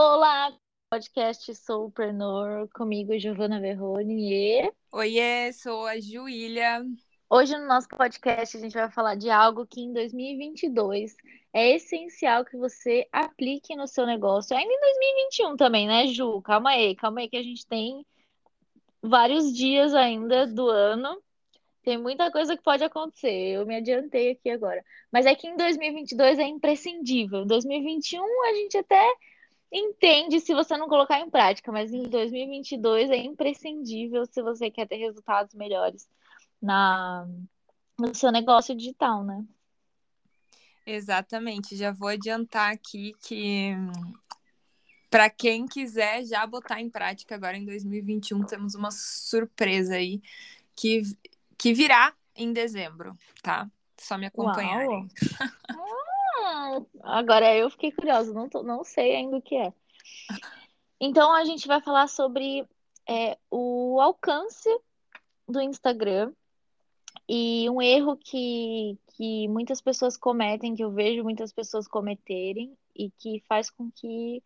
Olá, 0.00 0.56
podcast 0.88 1.52
Soulpreneur, 1.56 2.68
comigo 2.72 3.18
Giovana 3.18 3.60
Verrone 3.60 4.32
e 4.32 4.72
Oiê, 4.92 5.52
sou 5.52 5.86
a 5.86 5.98
Juília. 5.98 6.84
hoje 7.28 7.58
no 7.58 7.66
nosso 7.66 7.88
podcast 7.88 8.56
a 8.56 8.60
gente 8.60 8.74
vai 8.74 8.88
falar 8.92 9.16
de 9.16 9.28
algo 9.28 9.66
que 9.66 9.80
em 9.80 9.92
2022 9.92 11.16
é 11.52 11.74
essencial 11.74 12.44
que 12.44 12.56
você 12.56 13.08
aplique 13.10 13.74
no 13.74 13.88
seu 13.88 14.06
negócio, 14.06 14.56
ainda 14.56 14.72
em 14.72 14.80
2021 14.80 15.56
também, 15.56 15.88
né, 15.88 16.06
Ju? 16.06 16.40
Calma 16.42 16.70
aí, 16.70 16.94
calma 16.94 17.18
aí 17.18 17.28
que 17.28 17.36
a 17.36 17.42
gente 17.42 17.66
tem 17.66 18.06
vários 19.02 19.52
dias 19.52 19.92
ainda 19.94 20.46
do 20.46 20.68
ano. 20.68 21.20
Tem 21.82 21.98
muita 21.98 22.30
coisa 22.30 22.56
que 22.56 22.62
pode 22.62 22.84
acontecer. 22.84 23.50
Eu 23.50 23.66
me 23.66 23.74
adiantei 23.74 24.30
aqui 24.30 24.48
agora. 24.48 24.80
Mas 25.10 25.26
é 25.26 25.34
que 25.34 25.48
em 25.48 25.56
2022 25.56 26.38
é 26.38 26.46
imprescindível. 26.46 27.42
Em 27.42 27.46
2021 27.48 28.22
a 28.44 28.54
gente 28.54 28.78
até 28.78 29.04
entende 29.72 30.40
se 30.40 30.54
você 30.54 30.76
não 30.76 30.88
colocar 30.88 31.20
em 31.20 31.30
prática, 31.30 31.70
mas 31.70 31.92
em 31.92 32.04
2022 32.04 33.10
é 33.10 33.16
imprescindível 33.16 34.24
se 34.26 34.42
você 34.42 34.70
quer 34.70 34.86
ter 34.86 34.96
resultados 34.96 35.54
melhores 35.54 36.08
na 36.60 37.26
no 37.98 38.14
seu 38.14 38.30
negócio 38.30 38.76
digital, 38.76 39.24
né? 39.24 39.44
Exatamente, 40.86 41.76
já 41.76 41.92
vou 41.92 42.08
adiantar 42.08 42.72
aqui 42.72 43.12
que 43.20 43.74
para 45.10 45.28
quem 45.28 45.66
quiser 45.66 46.24
já 46.24 46.46
botar 46.46 46.80
em 46.80 46.88
prática 46.88 47.34
agora 47.34 47.56
em 47.56 47.64
2021, 47.64 48.44
temos 48.44 48.74
uma 48.74 48.90
surpresa 48.90 49.96
aí 49.96 50.22
que, 50.76 51.02
que 51.58 51.74
virá 51.74 52.14
em 52.36 52.52
dezembro, 52.52 53.18
tá? 53.42 53.68
Só 53.96 54.16
me 54.16 54.26
acompanharem. 54.26 55.08
Agora 57.02 57.54
eu 57.54 57.70
fiquei 57.70 57.92
curiosa, 57.92 58.32
não, 58.32 58.48
tô- 58.48 58.62
não 58.62 58.84
sei 58.84 59.16
ainda 59.16 59.36
o 59.36 59.42
que 59.42 59.56
é. 59.56 59.72
Então 61.00 61.32
a 61.32 61.44
gente 61.44 61.66
vai 61.68 61.80
falar 61.80 62.08
sobre 62.08 62.66
é, 63.08 63.38
o 63.50 64.00
alcance 64.00 64.68
do 65.48 65.60
Instagram 65.60 66.32
e 67.28 67.68
um 67.70 67.80
erro 67.80 68.16
que, 68.16 68.98
que 69.16 69.48
muitas 69.48 69.80
pessoas 69.80 70.16
cometem, 70.16 70.74
que 70.74 70.82
eu 70.82 70.90
vejo 70.90 71.22
muitas 71.22 71.52
pessoas 71.52 71.86
cometerem, 71.86 72.76
e 72.98 73.10
que 73.10 73.40
faz 73.48 73.70
com 73.70 73.90
que 73.90 74.42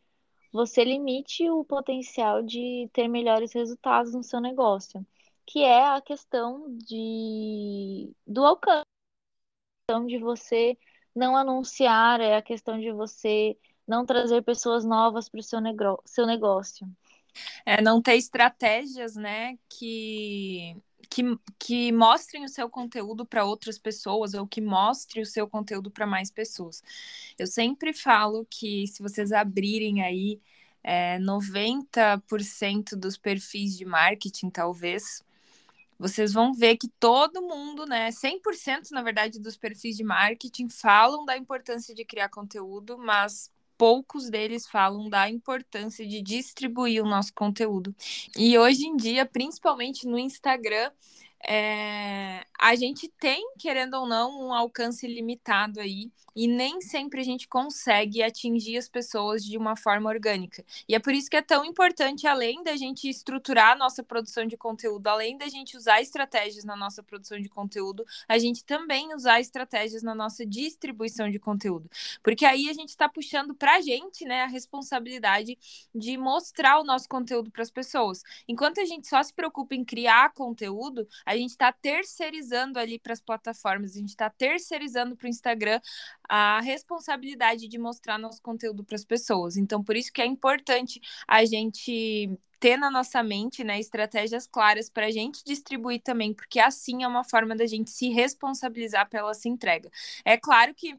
você 0.52 0.84
limite 0.84 1.48
o 1.48 1.64
potencial 1.64 2.42
de 2.42 2.88
ter 2.92 3.08
melhores 3.08 3.52
resultados 3.52 4.12
no 4.12 4.22
seu 4.22 4.40
negócio, 4.40 5.04
que 5.46 5.62
é 5.62 5.86
a 5.86 6.00
questão 6.02 6.66
de, 6.76 8.12
do 8.26 8.44
alcance, 8.44 8.84
a 8.84 9.86
questão 9.86 10.06
de 10.06 10.18
você 10.18 10.76
não 11.14 11.36
anunciar, 11.36 12.20
é 12.20 12.36
a 12.36 12.42
questão 12.42 12.78
de 12.78 12.90
você 12.92 13.56
não 13.86 14.06
trazer 14.06 14.42
pessoas 14.42 14.84
novas 14.84 15.28
para 15.28 15.40
o 15.40 15.42
seu, 15.42 15.60
seu 16.04 16.26
negócio. 16.26 16.88
É 17.64 17.80
não 17.80 18.00
ter 18.02 18.16
estratégias, 18.16 19.16
né, 19.16 19.58
que, 19.68 20.76
que, 21.08 21.22
que 21.58 21.92
mostrem 21.92 22.44
o 22.44 22.48
seu 22.48 22.68
conteúdo 22.68 23.24
para 23.24 23.44
outras 23.44 23.78
pessoas 23.78 24.34
ou 24.34 24.46
que 24.46 24.60
mostre 24.60 25.20
o 25.20 25.26
seu 25.26 25.48
conteúdo 25.48 25.90
para 25.90 26.06
mais 26.06 26.30
pessoas. 26.30 26.82
Eu 27.38 27.46
sempre 27.46 27.92
falo 27.92 28.46
que 28.50 28.86
se 28.86 29.02
vocês 29.02 29.32
abrirem 29.32 30.02
aí 30.02 30.40
é, 30.82 31.18
90% 31.18 32.96
dos 32.96 33.16
perfis 33.16 33.76
de 33.76 33.84
marketing, 33.84 34.50
talvez, 34.50 35.22
vocês 36.02 36.32
vão 36.32 36.52
ver 36.52 36.76
que 36.76 36.88
todo 36.98 37.40
mundo, 37.40 37.86
né, 37.86 38.10
100% 38.10 38.90
na 38.90 39.02
verdade 39.02 39.38
dos 39.38 39.56
perfis 39.56 39.96
de 39.96 40.02
marketing 40.02 40.68
falam 40.68 41.24
da 41.24 41.36
importância 41.36 41.94
de 41.94 42.04
criar 42.04 42.28
conteúdo, 42.28 42.98
mas 42.98 43.52
poucos 43.78 44.28
deles 44.28 44.66
falam 44.66 45.08
da 45.08 45.30
importância 45.30 46.04
de 46.04 46.20
distribuir 46.20 47.04
o 47.04 47.08
nosso 47.08 47.32
conteúdo. 47.32 47.94
E 48.36 48.58
hoje 48.58 48.84
em 48.84 48.96
dia, 48.96 49.24
principalmente 49.24 50.04
no 50.04 50.18
Instagram, 50.18 50.90
é, 51.46 52.44
a 52.58 52.74
gente 52.76 53.08
tem, 53.08 53.44
querendo 53.58 53.94
ou 53.94 54.06
não, 54.06 54.46
um 54.46 54.54
alcance 54.54 55.06
limitado 55.06 55.80
aí, 55.80 56.10
e 56.34 56.46
nem 56.46 56.80
sempre 56.80 57.20
a 57.20 57.24
gente 57.24 57.46
consegue 57.46 58.22
atingir 58.22 58.78
as 58.78 58.88
pessoas 58.88 59.44
de 59.44 59.58
uma 59.58 59.76
forma 59.76 60.08
orgânica. 60.08 60.64
E 60.88 60.94
é 60.94 60.98
por 60.98 61.12
isso 61.12 61.28
que 61.28 61.36
é 61.36 61.42
tão 61.42 61.64
importante, 61.64 62.26
além 62.26 62.62
da 62.62 62.76
gente 62.76 63.08
estruturar 63.08 63.72
a 63.72 63.76
nossa 63.76 64.02
produção 64.02 64.46
de 64.46 64.56
conteúdo, 64.56 65.06
além 65.08 65.36
da 65.36 65.48
gente 65.48 65.76
usar 65.76 66.00
estratégias 66.00 66.64
na 66.64 66.76
nossa 66.76 67.02
produção 67.02 67.38
de 67.38 67.48
conteúdo, 67.48 68.04
a 68.28 68.38
gente 68.38 68.64
também 68.64 69.14
usar 69.14 69.40
estratégias 69.40 70.02
na 70.02 70.14
nossa 70.14 70.46
distribuição 70.46 71.30
de 71.30 71.38
conteúdo. 71.38 71.90
Porque 72.22 72.46
aí 72.46 72.70
a 72.70 72.72
gente 72.72 72.90
está 72.90 73.08
puxando 73.08 73.54
para 73.54 73.76
a 73.76 73.80
gente 73.80 74.24
né, 74.24 74.42
a 74.42 74.46
responsabilidade 74.46 75.58
de 75.94 76.16
mostrar 76.16 76.78
o 76.80 76.84
nosso 76.84 77.08
conteúdo 77.08 77.50
para 77.50 77.62
as 77.62 77.70
pessoas. 77.70 78.22
Enquanto 78.48 78.80
a 78.80 78.84
gente 78.84 79.06
só 79.06 79.22
se 79.22 79.34
preocupa 79.34 79.74
em 79.74 79.84
criar 79.84 80.32
conteúdo, 80.32 81.06
a 81.32 81.36
gente 81.36 81.50
está 81.50 81.72
terceirizando 81.72 82.78
ali 82.78 82.98
para 82.98 83.12
as 83.12 83.20
plataformas, 83.20 83.96
a 83.96 83.98
gente 83.98 84.10
está 84.10 84.28
terceirizando 84.30 85.16
para 85.16 85.26
o 85.26 85.28
Instagram 85.28 85.80
a 86.28 86.60
responsabilidade 86.60 87.68
de 87.68 87.78
mostrar 87.78 88.18
nosso 88.18 88.40
conteúdo 88.42 88.84
para 88.84 88.96
as 88.96 89.04
pessoas. 89.04 89.56
Então, 89.56 89.82
por 89.82 89.96
isso 89.96 90.12
que 90.12 90.22
é 90.22 90.26
importante 90.26 91.00
a 91.26 91.44
gente 91.44 92.30
ter 92.60 92.76
na 92.76 92.90
nossa 92.90 93.22
mente 93.22 93.64
né, 93.64 93.80
estratégias 93.80 94.46
claras 94.46 94.88
para 94.88 95.06
a 95.06 95.10
gente 95.10 95.42
distribuir 95.44 96.00
também, 96.00 96.32
porque 96.32 96.60
assim 96.60 97.02
é 97.02 97.08
uma 97.08 97.24
forma 97.24 97.56
da 97.56 97.66
gente 97.66 97.90
se 97.90 98.08
responsabilizar 98.10 99.08
pela 99.08 99.32
essa 99.32 99.48
entrega. 99.48 99.90
É 100.24 100.36
claro 100.36 100.72
que 100.74 100.96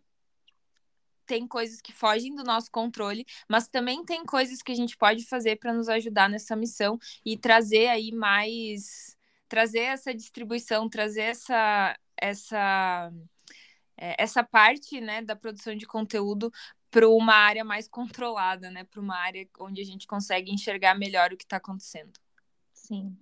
tem 1.25 1.47
coisas 1.47 1.79
que 1.79 1.93
fogem 1.93 2.35
do 2.35 2.43
nosso 2.43 2.69
controle, 2.69 3.25
mas 3.47 3.67
também 3.67 4.03
tem 4.03 4.25
coisas 4.25 4.61
que 4.61 4.71
a 4.71 4.75
gente 4.75 4.97
pode 4.97 5.25
fazer 5.25 5.55
para 5.57 5.73
nos 5.73 5.87
ajudar 5.87 6.29
nessa 6.29 6.55
missão 6.55 6.99
e 7.25 7.37
trazer 7.37 7.87
aí 7.87 8.11
mais 8.11 9.15
trazer 9.47 9.79
essa 9.79 10.13
distribuição, 10.13 10.89
trazer 10.89 11.21
essa 11.21 11.97
essa 12.17 13.11
essa 13.95 14.43
parte, 14.43 14.99
né, 14.99 15.21
da 15.21 15.35
produção 15.35 15.75
de 15.75 15.85
conteúdo 15.85 16.51
para 16.89 17.07
uma 17.07 17.33
área 17.33 17.63
mais 17.63 17.87
controlada, 17.87 18.69
né, 18.69 18.83
para 18.83 18.99
uma 18.99 19.15
área 19.15 19.47
onde 19.59 19.81
a 19.81 19.85
gente 19.85 20.05
consegue 20.07 20.51
enxergar 20.51 20.95
melhor 20.95 21.31
o 21.31 21.37
que 21.37 21.43
está 21.43 21.57
acontecendo. 21.57 22.11
Sim. 22.73 23.15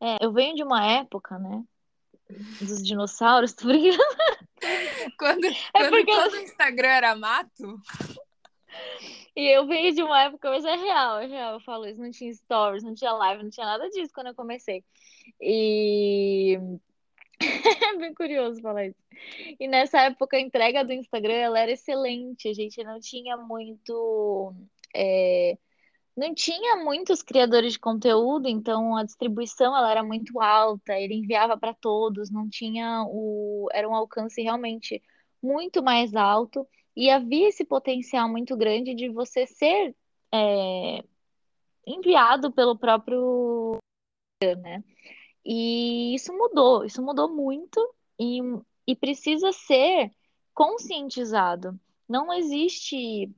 É, 0.00 0.24
eu 0.24 0.32
venho 0.32 0.54
de 0.54 0.62
uma 0.62 0.84
época, 0.84 1.38
né, 1.38 1.64
dos 2.60 2.82
dinossauros, 2.82 3.52
tô 3.54 3.68
brincando. 3.68 4.02
quando 5.18 5.46
é 5.46 5.54
quando 5.72 5.90
porque... 5.90 6.12
todo 6.12 6.34
o 6.34 6.40
Instagram 6.40 6.88
era 6.88 7.16
mato. 7.16 7.80
E 9.34 9.46
eu 9.48 9.66
venho 9.66 9.94
de 9.94 10.02
uma 10.02 10.22
época, 10.24 10.50
mas 10.50 10.64
é 10.64 10.76
real, 10.76 11.18
é 11.20 11.26
real. 11.26 11.54
Eu 11.54 11.60
falo 11.60 11.86
isso, 11.86 12.00
não 12.00 12.10
tinha 12.10 12.32
stories, 12.34 12.82
não 12.82 12.94
tinha 12.94 13.12
live, 13.12 13.42
não 13.42 13.50
tinha 13.50 13.66
nada 13.66 13.88
disso 13.88 14.12
quando 14.14 14.28
eu 14.28 14.34
comecei. 14.34 14.84
E 15.40 16.58
é 17.94 17.96
bem 17.96 18.14
curioso 18.14 18.60
falar 18.60 18.86
isso. 18.86 18.98
E 19.58 19.66
nessa 19.68 20.02
época 20.02 20.36
a 20.36 20.40
entrega 20.40 20.84
do 20.84 20.92
Instagram 20.92 21.34
ela 21.34 21.60
era 21.60 21.72
excelente. 21.72 22.48
A 22.48 22.54
gente 22.54 22.82
não 22.84 23.00
tinha 23.00 23.36
muito. 23.36 24.54
É... 24.94 25.56
Não 26.14 26.34
tinha 26.34 26.76
muitos 26.76 27.22
criadores 27.22 27.72
de 27.72 27.78
conteúdo, 27.78 28.46
então 28.46 28.94
a 28.96 29.02
distribuição 29.04 29.74
ela 29.74 29.90
era 29.90 30.02
muito 30.02 30.38
alta, 30.42 30.92
ele 30.92 31.14
enviava 31.14 31.56
para 31.56 31.72
todos, 31.72 32.30
não 32.30 32.48
tinha 32.50 33.02
o. 33.08 33.66
Era 33.72 33.88
um 33.88 33.94
alcance 33.94 34.42
realmente 34.42 35.02
muito 35.42 35.82
mais 35.82 36.14
alto, 36.14 36.66
e 36.96 37.10
havia 37.10 37.48
esse 37.48 37.64
potencial 37.64 38.28
muito 38.28 38.56
grande 38.56 38.94
de 38.94 39.08
você 39.08 39.46
ser 39.46 39.94
é... 40.32 41.02
enviado 41.86 42.52
pelo 42.52 42.76
próprio. 42.76 43.78
Né? 44.42 44.82
E 45.44 46.14
isso 46.14 46.32
mudou, 46.32 46.84
isso 46.84 47.02
mudou 47.02 47.28
muito 47.32 47.80
e, 48.18 48.40
e 48.86 48.96
precisa 48.96 49.52
ser 49.52 50.10
conscientizado. 50.54 51.78
Não 52.08 52.32
existe 52.32 53.30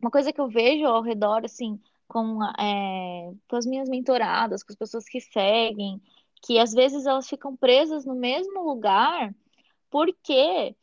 uma 0.00 0.10
coisa 0.10 0.32
que 0.32 0.40
eu 0.40 0.48
vejo 0.48 0.86
ao 0.86 1.02
redor, 1.02 1.44
assim, 1.44 1.80
com, 2.08 2.42
é, 2.58 3.32
com 3.48 3.56
as 3.56 3.66
minhas 3.66 3.88
mentoradas, 3.88 4.62
com 4.62 4.72
as 4.72 4.78
pessoas 4.78 5.04
que 5.04 5.20
seguem, 5.20 6.00
que 6.42 6.58
às 6.58 6.72
vezes 6.72 7.06
elas 7.06 7.28
ficam 7.28 7.56
presas 7.56 8.04
no 8.04 8.14
mesmo 8.14 8.62
lugar 8.62 9.34
porque 9.90 10.74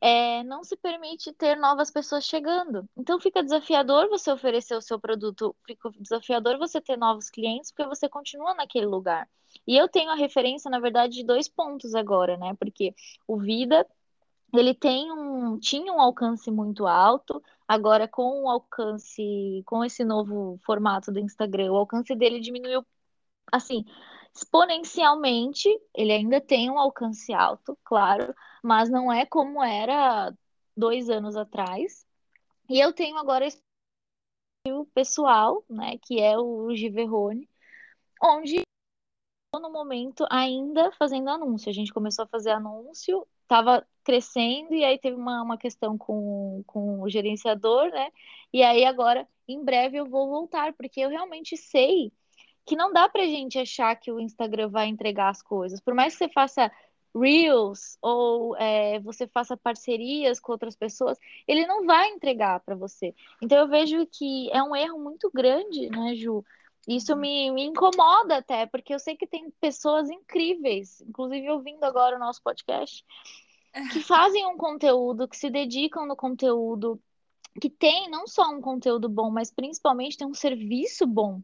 é, 0.00 0.42
não 0.44 0.64
se 0.64 0.76
permite 0.76 1.32
ter 1.32 1.56
novas 1.56 1.90
pessoas 1.90 2.24
chegando. 2.24 2.88
Então 2.96 3.20
fica 3.20 3.42
desafiador 3.42 4.08
você 4.08 4.32
oferecer 4.32 4.74
o 4.74 4.80
seu 4.80 4.98
produto, 4.98 5.54
fica 5.66 5.90
desafiador 5.98 6.58
você 6.58 6.80
ter 6.80 6.96
novos 6.96 7.28
clientes, 7.28 7.70
porque 7.70 7.88
você 7.88 8.08
continua 8.08 8.54
naquele 8.54 8.86
lugar. 8.86 9.28
E 9.66 9.76
eu 9.76 9.88
tenho 9.88 10.10
a 10.10 10.14
referência, 10.14 10.70
na 10.70 10.80
verdade, 10.80 11.14
de 11.14 11.24
dois 11.24 11.48
pontos 11.48 11.94
agora, 11.94 12.36
né? 12.36 12.54
Porque 12.58 12.94
o 13.26 13.38
Vida 13.38 13.86
ele 14.54 14.74
tem 14.74 15.12
um, 15.12 15.58
tinha 15.58 15.92
um 15.92 16.00
alcance 16.00 16.50
muito 16.50 16.86
alto, 16.86 17.42
agora 17.68 18.08
com 18.08 18.44
o 18.44 18.50
alcance, 18.50 19.62
com 19.64 19.84
esse 19.84 20.04
novo 20.04 20.58
formato 20.64 21.12
do 21.12 21.20
Instagram, 21.20 21.72
o 21.72 21.76
alcance 21.76 22.14
dele 22.16 22.40
diminuiu 22.40 22.84
assim, 23.52 23.84
exponencialmente, 24.34 25.68
ele 25.94 26.12
ainda 26.12 26.40
tem 26.40 26.70
um 26.70 26.78
alcance 26.78 27.32
alto, 27.32 27.76
claro, 27.84 28.34
mas 28.62 28.90
não 28.90 29.12
é 29.12 29.26
como 29.26 29.62
era 29.62 30.32
dois 30.76 31.08
anos 31.10 31.36
atrás. 31.36 32.06
E 32.68 32.78
eu 32.80 32.92
tenho 32.92 33.16
agora 33.16 33.48
pessoal, 34.94 35.64
né, 35.68 35.98
que 35.98 36.20
é 36.20 36.38
o 36.38 36.74
Giverrone, 36.74 37.48
onde 38.22 38.62
no 39.58 39.70
momento 39.70 40.24
ainda 40.30 40.92
fazendo 40.92 41.28
anúncio. 41.30 41.70
A 41.70 41.72
gente 41.72 41.92
começou 41.92 42.24
a 42.24 42.28
fazer 42.28 42.50
anúncio, 42.50 43.26
estava 43.42 43.86
crescendo, 44.04 44.74
e 44.74 44.84
aí 44.84 44.98
teve 44.98 45.16
uma, 45.16 45.42
uma 45.42 45.58
questão 45.58 45.98
com, 45.98 46.62
com 46.66 47.02
o 47.02 47.08
gerenciador, 47.08 47.90
né? 47.90 48.12
E 48.52 48.62
aí 48.62 48.84
agora, 48.84 49.26
em 49.48 49.64
breve, 49.64 49.96
eu 49.96 50.06
vou 50.06 50.28
voltar, 50.28 50.72
porque 50.74 51.00
eu 51.00 51.08
realmente 51.08 51.56
sei 51.56 52.12
que 52.64 52.76
não 52.76 52.92
dá 52.92 53.08
pra 53.08 53.24
gente 53.24 53.58
achar 53.58 53.96
que 53.96 54.12
o 54.12 54.20
Instagram 54.20 54.68
vai 54.68 54.86
entregar 54.86 55.30
as 55.30 55.42
coisas. 55.42 55.80
Por 55.80 55.94
mais 55.94 56.12
que 56.12 56.24
você 56.24 56.32
faça 56.32 56.70
Reels 57.14 57.98
ou 58.00 58.56
é, 58.56 59.00
você 59.00 59.26
faça 59.26 59.56
parcerias 59.56 60.38
com 60.38 60.52
outras 60.52 60.76
pessoas, 60.76 61.18
ele 61.46 61.66
não 61.66 61.84
vai 61.84 62.08
entregar 62.08 62.60
para 62.60 62.74
você. 62.74 63.14
Então 63.42 63.58
eu 63.58 63.68
vejo 63.68 64.06
que 64.06 64.50
é 64.52 64.62
um 64.62 64.74
erro 64.74 64.98
muito 64.98 65.30
grande, 65.32 65.88
né, 65.90 66.14
Ju? 66.14 66.44
Isso 66.88 67.14
me, 67.14 67.50
me 67.50 67.64
incomoda 67.64 68.38
até, 68.38 68.66
porque 68.66 68.94
eu 68.94 68.98
sei 68.98 69.16
que 69.16 69.26
tem 69.26 69.50
pessoas 69.60 70.08
incríveis, 70.08 71.00
inclusive 71.02 71.50
ouvindo 71.50 71.84
agora 71.84 72.16
o 72.16 72.18
nosso 72.18 72.42
podcast, 72.42 73.04
que 73.92 74.00
fazem 74.00 74.46
um 74.46 74.56
conteúdo, 74.56 75.28
que 75.28 75.36
se 75.36 75.50
dedicam 75.50 76.06
no 76.06 76.16
conteúdo, 76.16 77.00
que 77.60 77.68
tem 77.68 78.08
não 78.08 78.26
só 78.26 78.48
um 78.50 78.60
conteúdo 78.60 79.08
bom, 79.08 79.30
mas 79.30 79.52
principalmente 79.52 80.16
tem 80.16 80.26
um 80.26 80.34
serviço 80.34 81.06
bom. 81.06 81.42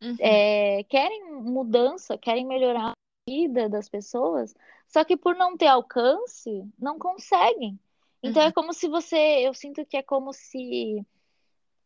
Uhum. 0.00 0.16
É, 0.20 0.84
querem 0.84 1.32
mudança, 1.34 2.16
querem 2.16 2.46
melhorar 2.46 2.92
vida 3.28 3.68
das 3.68 3.88
pessoas, 3.88 4.54
só 4.86 5.04
que 5.04 5.16
por 5.16 5.36
não 5.36 5.56
ter 5.56 5.66
alcance, 5.66 6.64
não 6.78 6.98
conseguem. 6.98 7.78
Então 8.22 8.42
é 8.42 8.46
uhum. 8.46 8.50
é 8.50 8.52
como 8.52 8.72
se 8.72 8.88
você, 8.88 9.16
eu 9.16 9.54
sinto 9.54 9.84
que 9.84 9.96
é 9.96 10.02
como 10.02 10.32
se 10.32 11.04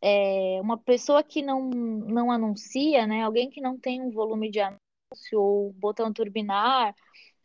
é, 0.00 0.58
uma 0.60 0.78
pessoa 0.78 1.22
que 1.22 1.42
não, 1.42 1.68
não 1.68 2.30
anuncia, 2.30 3.06
né? 3.06 3.22
Alguém 3.22 3.50
que 3.50 3.60
não 3.60 3.78
tem 3.78 4.00
um 4.00 4.10
volume 4.10 4.50
de 4.50 4.60
anúncio 4.60 5.40
ou 5.40 5.72
botão 5.72 6.12
turbinar, 6.12 6.94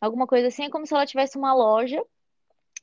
alguma 0.00 0.26
coisa 0.26 0.48
assim, 0.48 0.64
é 0.64 0.70
como 0.70 0.86
se 0.86 0.94
ela 0.94 1.06
tivesse 1.06 1.36
uma 1.36 1.54
loja 1.54 2.02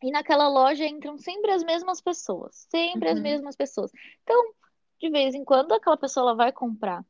e 0.04 0.12
naquela 0.12 0.48
loja 0.48 0.86
entram 0.86 1.18
sempre 1.18 1.52
as 1.52 1.64
mesmas 1.64 2.02
pessoas, 2.02 2.68
sempre 2.70 3.10
uhum. 3.10 3.16
as 3.16 3.22
mesmas 3.22 3.56
pessoas. 3.56 3.92
Então, 4.24 4.54
de 5.00 5.10
vez 5.10 5.34
em 5.34 5.44
quando 5.44 5.74
aquela 5.74 5.98
pessoa 5.98 6.26
ela 6.26 6.36
vai 6.36 6.52
comprar, 6.52 7.04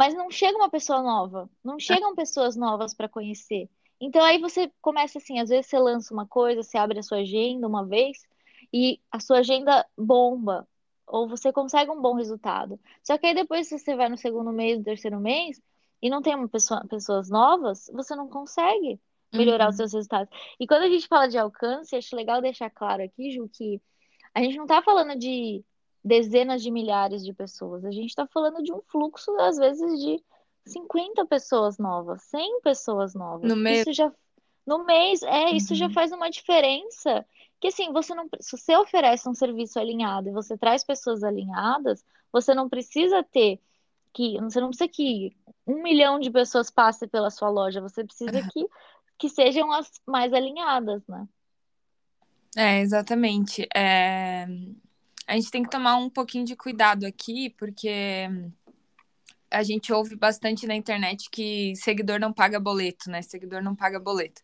mas 0.00 0.14
não 0.14 0.30
chega 0.30 0.56
uma 0.56 0.70
pessoa 0.70 1.02
nova, 1.02 1.50
não 1.62 1.78
chegam 1.78 2.14
pessoas 2.14 2.56
novas 2.56 2.94
para 2.94 3.06
conhecer. 3.06 3.68
Então 4.00 4.22
aí 4.24 4.38
você 4.38 4.72
começa 4.80 5.18
assim, 5.18 5.38
às 5.38 5.50
vezes 5.50 5.66
você 5.66 5.78
lança 5.78 6.14
uma 6.14 6.26
coisa, 6.26 6.62
você 6.62 6.78
abre 6.78 6.98
a 6.98 7.02
sua 7.02 7.18
agenda 7.18 7.68
uma 7.68 7.84
vez 7.84 8.16
e 8.72 8.98
a 9.12 9.20
sua 9.20 9.40
agenda 9.40 9.86
bomba, 9.98 10.66
ou 11.06 11.28
você 11.28 11.52
consegue 11.52 11.90
um 11.90 12.00
bom 12.00 12.14
resultado. 12.14 12.80
Só 13.02 13.18
que 13.18 13.26
aí 13.26 13.34
depois 13.34 13.68
se 13.68 13.78
você 13.78 13.94
vai 13.94 14.08
no 14.08 14.16
segundo 14.16 14.50
mês, 14.50 14.78
no 14.78 14.84
terceiro 14.84 15.20
mês, 15.20 15.60
e 16.00 16.08
não 16.08 16.22
tem 16.22 16.34
uma 16.34 16.48
pessoa, 16.48 16.82
pessoas 16.88 17.28
novas, 17.28 17.90
você 17.92 18.16
não 18.16 18.26
consegue 18.26 18.98
melhorar 19.34 19.64
uhum. 19.64 19.70
os 19.70 19.76
seus 19.76 19.92
resultados. 19.92 20.34
E 20.58 20.66
quando 20.66 20.84
a 20.84 20.88
gente 20.88 21.08
fala 21.08 21.28
de 21.28 21.36
alcance, 21.36 21.94
acho 21.94 22.16
legal 22.16 22.40
deixar 22.40 22.70
claro 22.70 23.02
aqui, 23.02 23.32
Ju, 23.32 23.50
que 23.52 23.78
a 24.34 24.40
gente 24.40 24.56
não 24.56 24.64
está 24.64 24.80
falando 24.80 25.14
de 25.18 25.62
dezenas 26.04 26.62
de 26.62 26.70
milhares 26.70 27.24
de 27.24 27.32
pessoas, 27.32 27.84
a 27.84 27.90
gente 27.90 28.08
está 28.10 28.26
falando 28.26 28.62
de 28.62 28.72
um 28.72 28.80
fluxo, 28.82 29.30
às 29.38 29.56
vezes, 29.56 30.00
de 30.00 30.22
50 30.66 31.26
pessoas 31.26 31.78
novas, 31.78 32.22
100 32.22 32.60
pessoas 32.62 33.14
novas. 33.14 33.48
No 33.48 33.56
mês. 33.56 33.80
Isso 33.80 33.92
já, 33.92 34.12
no 34.66 34.84
mês, 34.84 35.22
é, 35.22 35.46
uhum. 35.46 35.56
isso 35.56 35.74
já 35.74 35.86
uhum. 35.86 35.92
faz 35.92 36.12
uma 36.12 36.30
diferença 36.30 37.24
que 37.60 37.68
assim, 37.68 37.92
você 37.92 38.14
não, 38.14 38.26
se 38.40 38.56
você 38.56 38.74
oferece 38.76 39.28
um 39.28 39.34
serviço 39.34 39.78
alinhado 39.78 40.28
e 40.28 40.32
você 40.32 40.56
traz 40.56 40.82
pessoas 40.82 41.22
alinhadas, 41.22 42.02
você 42.32 42.54
não 42.54 42.68
precisa 42.68 43.22
ter 43.22 43.60
que, 44.14 44.40
você 44.40 44.60
não 44.60 44.68
precisa 44.68 44.88
que 44.88 45.36
um 45.66 45.82
milhão 45.82 46.18
de 46.18 46.30
pessoas 46.30 46.70
passem 46.70 47.06
pela 47.06 47.30
sua 47.30 47.50
loja, 47.50 47.80
você 47.80 48.02
precisa 48.02 48.32
que, 48.50 48.66
que 49.18 49.28
sejam 49.28 49.70
as 49.70 49.90
mais 50.06 50.32
alinhadas, 50.32 51.06
né? 51.06 51.28
É, 52.56 52.80
exatamente. 52.80 53.68
É... 53.74 54.46
A 55.30 55.34
gente 55.34 55.50
tem 55.52 55.62
que 55.62 55.70
tomar 55.70 55.94
um 55.94 56.10
pouquinho 56.10 56.44
de 56.44 56.56
cuidado 56.56 57.06
aqui, 57.06 57.50
porque 57.50 58.28
a 59.48 59.62
gente 59.62 59.92
ouve 59.92 60.16
bastante 60.16 60.66
na 60.66 60.74
internet 60.74 61.30
que 61.30 61.72
seguidor 61.76 62.18
não 62.18 62.32
paga 62.32 62.58
boleto, 62.58 63.08
né? 63.08 63.22
Seguidor 63.22 63.62
não 63.62 63.76
paga 63.76 64.00
boleto. 64.00 64.42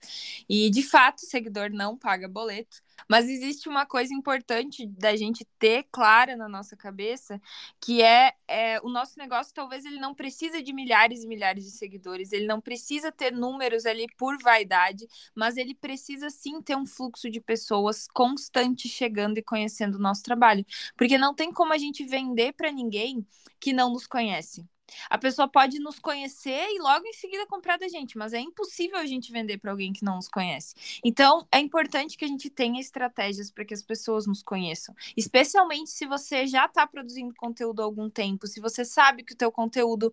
E 0.48 0.70
de 0.70 0.84
fato, 0.84 1.22
seguidor 1.22 1.70
não 1.70 1.98
paga 1.98 2.28
boleto. 2.28 2.80
Mas 3.08 3.28
existe 3.28 3.68
uma 3.68 3.86
coisa 3.86 4.12
importante 4.12 4.86
da 4.86 5.14
gente 5.16 5.46
ter 5.58 5.84
clara 5.90 6.36
na 6.36 6.48
nossa 6.48 6.76
cabeça, 6.76 7.40
que 7.80 8.02
é, 8.02 8.32
é, 8.48 8.80
o 8.80 8.88
nosso 8.88 9.18
negócio 9.18 9.54
talvez 9.54 9.84
ele 9.84 9.98
não 9.98 10.14
precisa 10.14 10.62
de 10.62 10.72
milhares 10.72 11.22
e 11.22 11.28
milhares 11.28 11.64
de 11.64 11.70
seguidores, 11.70 12.32
ele 12.32 12.46
não 12.46 12.60
precisa 12.60 13.12
ter 13.12 13.32
números 13.32 13.86
ali 13.86 14.06
por 14.16 14.36
vaidade, 14.42 15.06
mas 15.34 15.56
ele 15.56 15.74
precisa 15.74 16.30
sim 16.30 16.60
ter 16.60 16.76
um 16.76 16.86
fluxo 16.86 17.30
de 17.30 17.40
pessoas 17.40 18.06
constante 18.12 18.88
chegando 18.88 19.38
e 19.38 19.42
conhecendo 19.42 19.96
o 19.96 20.00
nosso 20.00 20.22
trabalho, 20.22 20.64
porque 20.96 21.18
não 21.18 21.34
tem 21.34 21.52
como 21.52 21.72
a 21.72 21.78
gente 21.78 22.04
vender 22.04 22.52
para 22.52 22.72
ninguém 22.72 23.26
que 23.60 23.72
não 23.72 23.92
nos 23.92 24.06
conhece. 24.06 24.66
A 25.10 25.18
pessoa 25.18 25.48
pode 25.48 25.78
nos 25.78 25.98
conhecer 25.98 26.66
e 26.70 26.78
logo 26.80 27.06
em 27.06 27.12
seguida 27.12 27.46
comprar 27.46 27.78
da 27.78 27.88
gente, 27.88 28.16
mas 28.16 28.32
é 28.32 28.40
impossível 28.40 28.98
a 28.98 29.06
gente 29.06 29.32
vender 29.32 29.58
para 29.58 29.70
alguém 29.70 29.92
que 29.92 30.04
não 30.04 30.16
nos 30.16 30.28
conhece. 30.28 30.74
Então, 31.04 31.46
é 31.50 31.58
importante 31.58 32.16
que 32.16 32.24
a 32.24 32.28
gente 32.28 32.48
tenha 32.50 32.80
estratégias 32.80 33.50
para 33.50 33.64
que 33.64 33.74
as 33.74 33.82
pessoas 33.82 34.26
nos 34.26 34.42
conheçam, 34.42 34.94
especialmente 35.16 35.90
se 35.90 36.06
você 36.06 36.46
já 36.46 36.66
está 36.66 36.86
produzindo 36.86 37.34
conteúdo 37.34 37.80
há 37.80 37.84
algum 37.84 38.08
tempo, 38.08 38.46
se 38.46 38.60
você 38.60 38.84
sabe 38.84 39.22
que 39.22 39.32
o 39.32 39.36
teu 39.36 39.50
conteúdo 39.50 40.12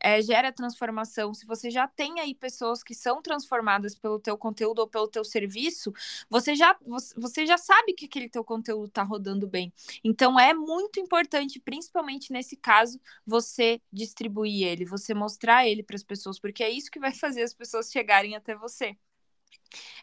é, 0.00 0.20
gera 0.22 0.52
transformação, 0.52 1.34
se 1.34 1.46
você 1.46 1.70
já 1.70 1.86
tem 1.86 2.20
aí 2.20 2.34
pessoas 2.34 2.82
que 2.82 2.94
são 2.94 3.22
transformadas 3.22 3.94
pelo 3.94 4.18
teu 4.18 4.36
conteúdo 4.36 4.80
ou 4.80 4.88
pelo 4.88 5.08
teu 5.08 5.24
serviço, 5.24 5.92
você 6.28 6.54
já, 6.54 6.76
você 7.16 7.46
já 7.46 7.58
sabe 7.58 7.92
que 7.92 8.06
aquele 8.06 8.28
teu 8.28 8.44
conteúdo 8.44 8.86
está 8.86 9.02
rodando 9.02 9.46
bem. 9.46 9.72
Então, 10.02 10.38
é 10.38 10.54
muito 10.54 11.00
importante, 11.00 11.60
principalmente 11.60 12.32
nesse 12.32 12.56
caso, 12.56 13.00
você 13.26 13.80
distribuir 14.14 14.66
ele, 14.66 14.84
você 14.84 15.12
mostrar 15.12 15.66
ele 15.66 15.82
para 15.82 15.96
as 15.96 16.04
pessoas, 16.04 16.38
porque 16.38 16.62
é 16.62 16.70
isso 16.70 16.90
que 16.90 17.00
vai 17.00 17.12
fazer 17.12 17.42
as 17.42 17.52
pessoas 17.52 17.90
chegarem 17.90 18.36
até 18.36 18.54
você. 18.54 18.96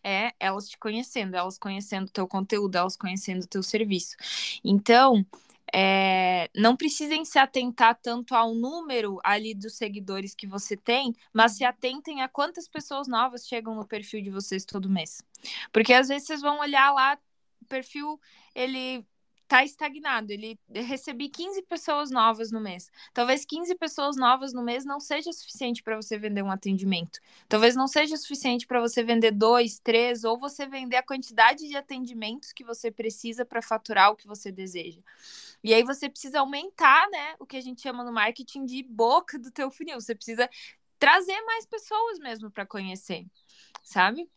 É 0.04 0.34
elas 0.40 0.68
te 0.70 0.78
conhecendo, 0.78 1.36
elas 1.36 1.58
conhecendo 1.58 2.08
o 2.08 2.12
teu 2.12 2.28
conteúdo, 2.28 2.76
elas 2.76 2.98
conhecendo 2.98 3.44
o 3.44 3.48
teu 3.48 3.64
serviço. 3.64 4.16
Então, 4.64 5.26
é, 5.74 6.50
não 6.56 6.76
precisem 6.76 7.24
se 7.24 7.40
atentar 7.40 7.98
tanto 8.02 8.36
ao 8.36 8.54
número 8.54 9.20
ali 9.24 9.54
dos 9.54 9.78
seguidores 9.78 10.36
que 10.36 10.48
você 10.48 10.76
tem, 10.76 11.16
mas 11.34 11.54
se 11.54 11.64
atentem 11.64 12.22
a 12.22 12.28
quantas 12.28 12.68
pessoas 12.68 13.08
novas 13.08 13.48
chegam 13.48 13.76
no 13.76 13.88
perfil 13.88 14.22
de 14.22 14.30
vocês 14.30 14.66
todo 14.66 14.90
mês. 14.90 15.22
Porque 15.72 15.94
às 15.94 16.08
vezes 16.10 16.28
vocês 16.28 16.42
vão 16.42 16.60
olhar 16.60 16.92
lá, 16.92 17.18
o 17.62 17.66
perfil 17.66 18.20
ele 18.56 19.06
tá 19.52 19.66
estagnado. 19.66 20.32
Ele 20.32 20.58
recebi 20.74 21.28
15 21.28 21.62
pessoas 21.64 22.10
novas 22.10 22.54
no 22.54 22.62
mês. 22.62 22.90
Talvez 23.14 23.44
15 23.44 23.76
pessoas 23.76 24.16
novas 24.16 24.54
no 24.54 24.64
mês 24.64 24.86
não 24.86 24.98
seja 24.98 25.30
suficiente 25.34 25.84
para 25.84 25.98
você 25.98 26.18
vender 26.18 26.42
um 26.42 26.50
atendimento. 26.50 27.20
Talvez 27.50 27.76
não 27.76 27.86
seja 27.86 28.16
suficiente 28.16 28.66
para 28.66 28.80
você 28.80 29.04
vender 29.04 29.32
dois, 29.32 29.78
três, 29.78 30.24
ou 30.24 30.40
você 30.40 30.66
vender 30.66 30.96
a 30.96 31.04
quantidade 31.04 31.68
de 31.68 31.76
atendimentos 31.76 32.54
que 32.54 32.64
você 32.64 32.90
precisa 32.90 33.44
para 33.44 33.62
faturar 33.62 34.12
o 34.12 34.16
que 34.16 34.26
você 34.26 34.54
deseja. 34.54 35.02
E 35.62 35.74
aí 35.74 35.84
você 35.84 36.10
precisa 36.10 36.40
aumentar, 36.40 37.10
né, 37.10 37.36
o 37.38 37.46
que 37.46 37.58
a 37.58 37.62
gente 37.62 37.82
chama 37.82 38.06
no 38.06 38.14
marketing 38.14 38.64
de 38.64 38.82
boca 38.84 39.38
do 39.38 39.52
teu 39.52 39.70
funil. 39.70 40.00
Você 40.00 40.16
precisa 40.16 40.50
trazer 40.98 41.42
mais 41.42 41.66
pessoas 41.66 42.20
mesmo 42.20 42.50
para 42.50 42.66
conhecer, 42.66 43.26
sabe? 43.84 44.30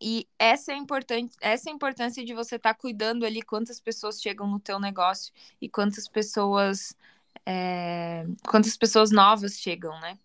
E 0.00 0.26
essa 0.38 0.72
é, 0.72 0.76
importante, 0.76 1.36
essa 1.42 1.68
é 1.68 1.72
a 1.72 1.74
importância 1.74 2.24
de 2.24 2.32
você 2.32 2.56
estar 2.56 2.72
tá 2.72 2.80
cuidando 2.80 3.26
ali 3.26 3.42
quantas 3.42 3.78
pessoas 3.78 4.20
chegam 4.20 4.46
no 4.46 4.58
teu 4.58 4.80
negócio 4.80 5.32
e 5.60 5.68
quantas 5.68 6.08
pessoas 6.08 6.96
é, 7.44 8.24
quantas 8.48 8.76
pessoas 8.76 9.10
novas 9.10 9.58
chegam, 9.58 9.98
né? 10.00 10.18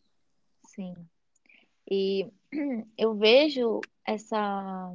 Sim. 0.67 0.95
E 1.89 2.27
eu 2.97 3.15
vejo 3.15 3.81
essa 4.05 4.93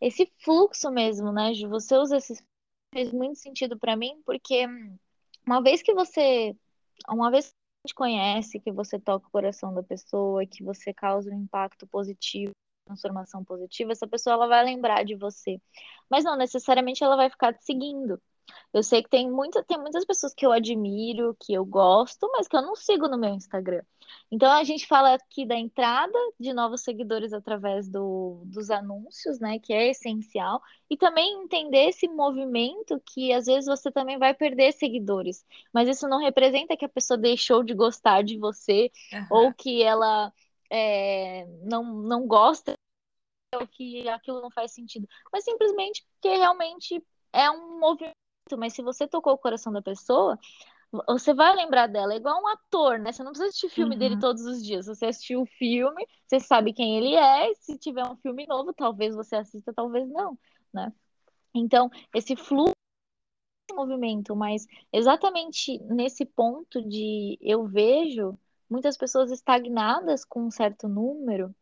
esse 0.00 0.30
fluxo 0.38 0.90
mesmo, 0.90 1.32
né? 1.32 1.52
De 1.52 1.66
você 1.66 1.96
usa 1.96 2.16
esse 2.16 2.42
fez 2.92 3.12
muito 3.12 3.38
sentido 3.38 3.78
para 3.78 3.96
mim, 3.96 4.20
porque 4.24 4.66
uma 5.46 5.62
vez 5.62 5.82
que 5.82 5.94
você 5.94 6.56
uma 7.08 7.30
vez 7.30 7.46
que 7.46 7.52
a 7.52 7.88
gente 7.88 7.94
conhece, 7.94 8.58
que 8.58 8.72
você 8.72 8.98
toca 8.98 9.28
o 9.28 9.30
coração 9.30 9.72
da 9.72 9.82
pessoa, 9.82 10.44
que 10.46 10.64
você 10.64 10.92
causa 10.92 11.30
um 11.30 11.42
impacto 11.42 11.86
positivo 11.86 12.52
transformação 12.88 13.44
positiva, 13.44 13.92
essa 13.92 14.06
pessoa 14.06 14.34
ela 14.34 14.46
vai 14.46 14.64
lembrar 14.64 15.04
de 15.04 15.14
você. 15.14 15.60
Mas 16.10 16.24
não 16.24 16.36
necessariamente 16.36 17.04
ela 17.04 17.16
vai 17.16 17.30
ficar 17.30 17.52
te 17.52 17.64
seguindo. 17.64 18.20
Eu 18.72 18.82
sei 18.82 19.02
que 19.02 19.08
tem, 19.08 19.30
muita, 19.30 19.62
tem 19.62 19.78
muitas 19.78 20.04
pessoas 20.04 20.34
que 20.34 20.44
eu 20.44 20.52
admiro, 20.52 21.36
que 21.40 21.52
eu 21.52 21.64
gosto, 21.64 22.28
mas 22.32 22.46
que 22.46 22.56
eu 22.56 22.62
não 22.62 22.74
sigo 22.74 23.08
no 23.08 23.18
meu 23.18 23.34
Instagram. 23.34 23.82
Então 24.30 24.50
a 24.50 24.64
gente 24.64 24.86
fala 24.86 25.14
aqui 25.14 25.46
da 25.46 25.56
entrada 25.56 26.18
de 26.38 26.52
novos 26.52 26.82
seguidores 26.82 27.32
através 27.32 27.88
do, 27.88 28.42
dos 28.46 28.70
anúncios, 28.70 29.38
né? 29.38 29.58
Que 29.58 29.72
é 29.72 29.90
essencial. 29.90 30.62
E 30.88 30.96
também 30.96 31.42
entender 31.42 31.88
esse 31.88 32.08
movimento 32.08 33.00
que 33.04 33.32
às 33.32 33.46
vezes 33.46 33.66
você 33.66 33.90
também 33.90 34.18
vai 34.18 34.34
perder 34.34 34.72
seguidores. 34.72 35.44
Mas 35.72 35.88
isso 35.88 36.08
não 36.08 36.18
representa 36.18 36.76
que 36.76 36.84
a 36.84 36.90
pessoa 36.90 37.18
deixou 37.18 37.62
de 37.62 37.74
gostar 37.74 38.22
de 38.22 38.38
você 38.38 38.90
uhum. 39.12 39.26
ou 39.30 39.52
que 39.52 39.82
ela 39.82 40.32
é, 40.70 41.46
não, 41.62 41.84
não 41.84 42.26
gosta 42.26 42.74
ou 43.54 43.66
que 43.66 44.08
aquilo 44.08 44.40
não 44.42 44.50
faz 44.50 44.72
sentido. 44.72 45.08
Mas 45.32 45.44
simplesmente 45.44 46.06
porque 46.12 46.36
realmente 46.36 47.02
é 47.32 47.50
um 47.50 47.78
movimento 47.78 48.12
mas 48.56 48.72
se 48.72 48.82
você 48.82 49.06
tocou 49.06 49.34
o 49.34 49.38
coração 49.38 49.70
da 49.72 49.82
pessoa, 49.82 50.38
você 51.06 51.34
vai 51.34 51.54
lembrar 51.54 51.86
dela. 51.86 52.14
É 52.14 52.16
igual 52.16 52.42
um 52.42 52.48
ator, 52.48 52.98
né? 52.98 53.12
Você 53.12 53.22
não 53.22 53.32
precisa 53.32 53.48
assistir 53.48 53.68
filme 53.68 53.94
uhum. 53.94 53.98
dele 53.98 54.18
todos 54.18 54.44
os 54.44 54.64
dias. 54.64 54.86
Você 54.86 55.06
assistiu 55.06 55.42
o 55.42 55.46
filme, 55.46 56.06
você 56.26 56.40
sabe 56.40 56.72
quem 56.72 56.96
ele 56.96 57.14
é. 57.14 57.52
se 57.54 57.76
tiver 57.78 58.04
um 58.08 58.16
filme 58.16 58.46
novo, 58.46 58.72
talvez 58.72 59.14
você 59.14 59.36
assista, 59.36 59.72
talvez 59.72 60.08
não, 60.08 60.38
né? 60.72 60.92
Então, 61.54 61.90
esse 62.14 62.36
fluxo 62.36 62.72
movimento, 63.74 64.34
mas 64.34 64.66
exatamente 64.92 65.78
nesse 65.84 66.24
ponto 66.24 66.82
de 66.82 67.38
eu 67.40 67.66
vejo 67.66 68.36
muitas 68.68 68.96
pessoas 68.96 69.30
estagnadas 69.30 70.24
com 70.24 70.42
um 70.42 70.50
certo 70.50 70.88
número 70.88 71.54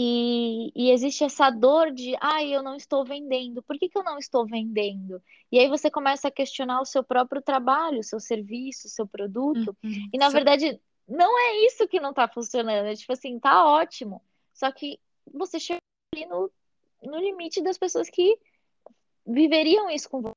e, 0.00 0.70
e, 0.76 0.92
existe 0.92 1.24
essa 1.24 1.50
dor 1.50 1.90
de, 1.90 2.16
ai, 2.20 2.54
eu 2.54 2.62
não 2.62 2.76
estou 2.76 3.04
vendendo, 3.04 3.60
por 3.64 3.76
que, 3.76 3.88
que 3.88 3.98
eu 3.98 4.04
não 4.04 4.16
estou 4.16 4.46
vendendo? 4.46 5.20
E 5.50 5.58
aí 5.58 5.66
você 5.66 5.90
começa 5.90 6.28
a 6.28 6.30
questionar 6.30 6.80
o 6.80 6.84
seu 6.84 7.02
próprio 7.02 7.42
trabalho, 7.42 7.98
o 7.98 8.04
seu 8.04 8.20
serviço, 8.20 8.86
o 8.86 8.90
seu 8.90 9.08
produto. 9.08 9.76
Uhum. 9.82 10.08
E 10.12 10.16
na 10.16 10.28
verdade, 10.28 10.80
não 11.08 11.36
é 11.36 11.66
isso 11.66 11.88
que 11.88 11.98
não 11.98 12.10
está 12.10 12.28
funcionando. 12.28 12.86
É 12.86 12.94
tipo 12.94 13.12
assim, 13.12 13.40
tá 13.40 13.66
ótimo. 13.66 14.22
Só 14.54 14.70
que 14.70 15.00
você 15.34 15.58
chega 15.58 15.80
ali 16.14 16.26
no, 16.26 16.48
no 17.02 17.18
limite 17.18 17.60
das 17.60 17.76
pessoas 17.76 18.08
que 18.08 18.38
viveriam 19.26 19.90
isso 19.90 20.08
com 20.08 20.22
você 20.22 20.32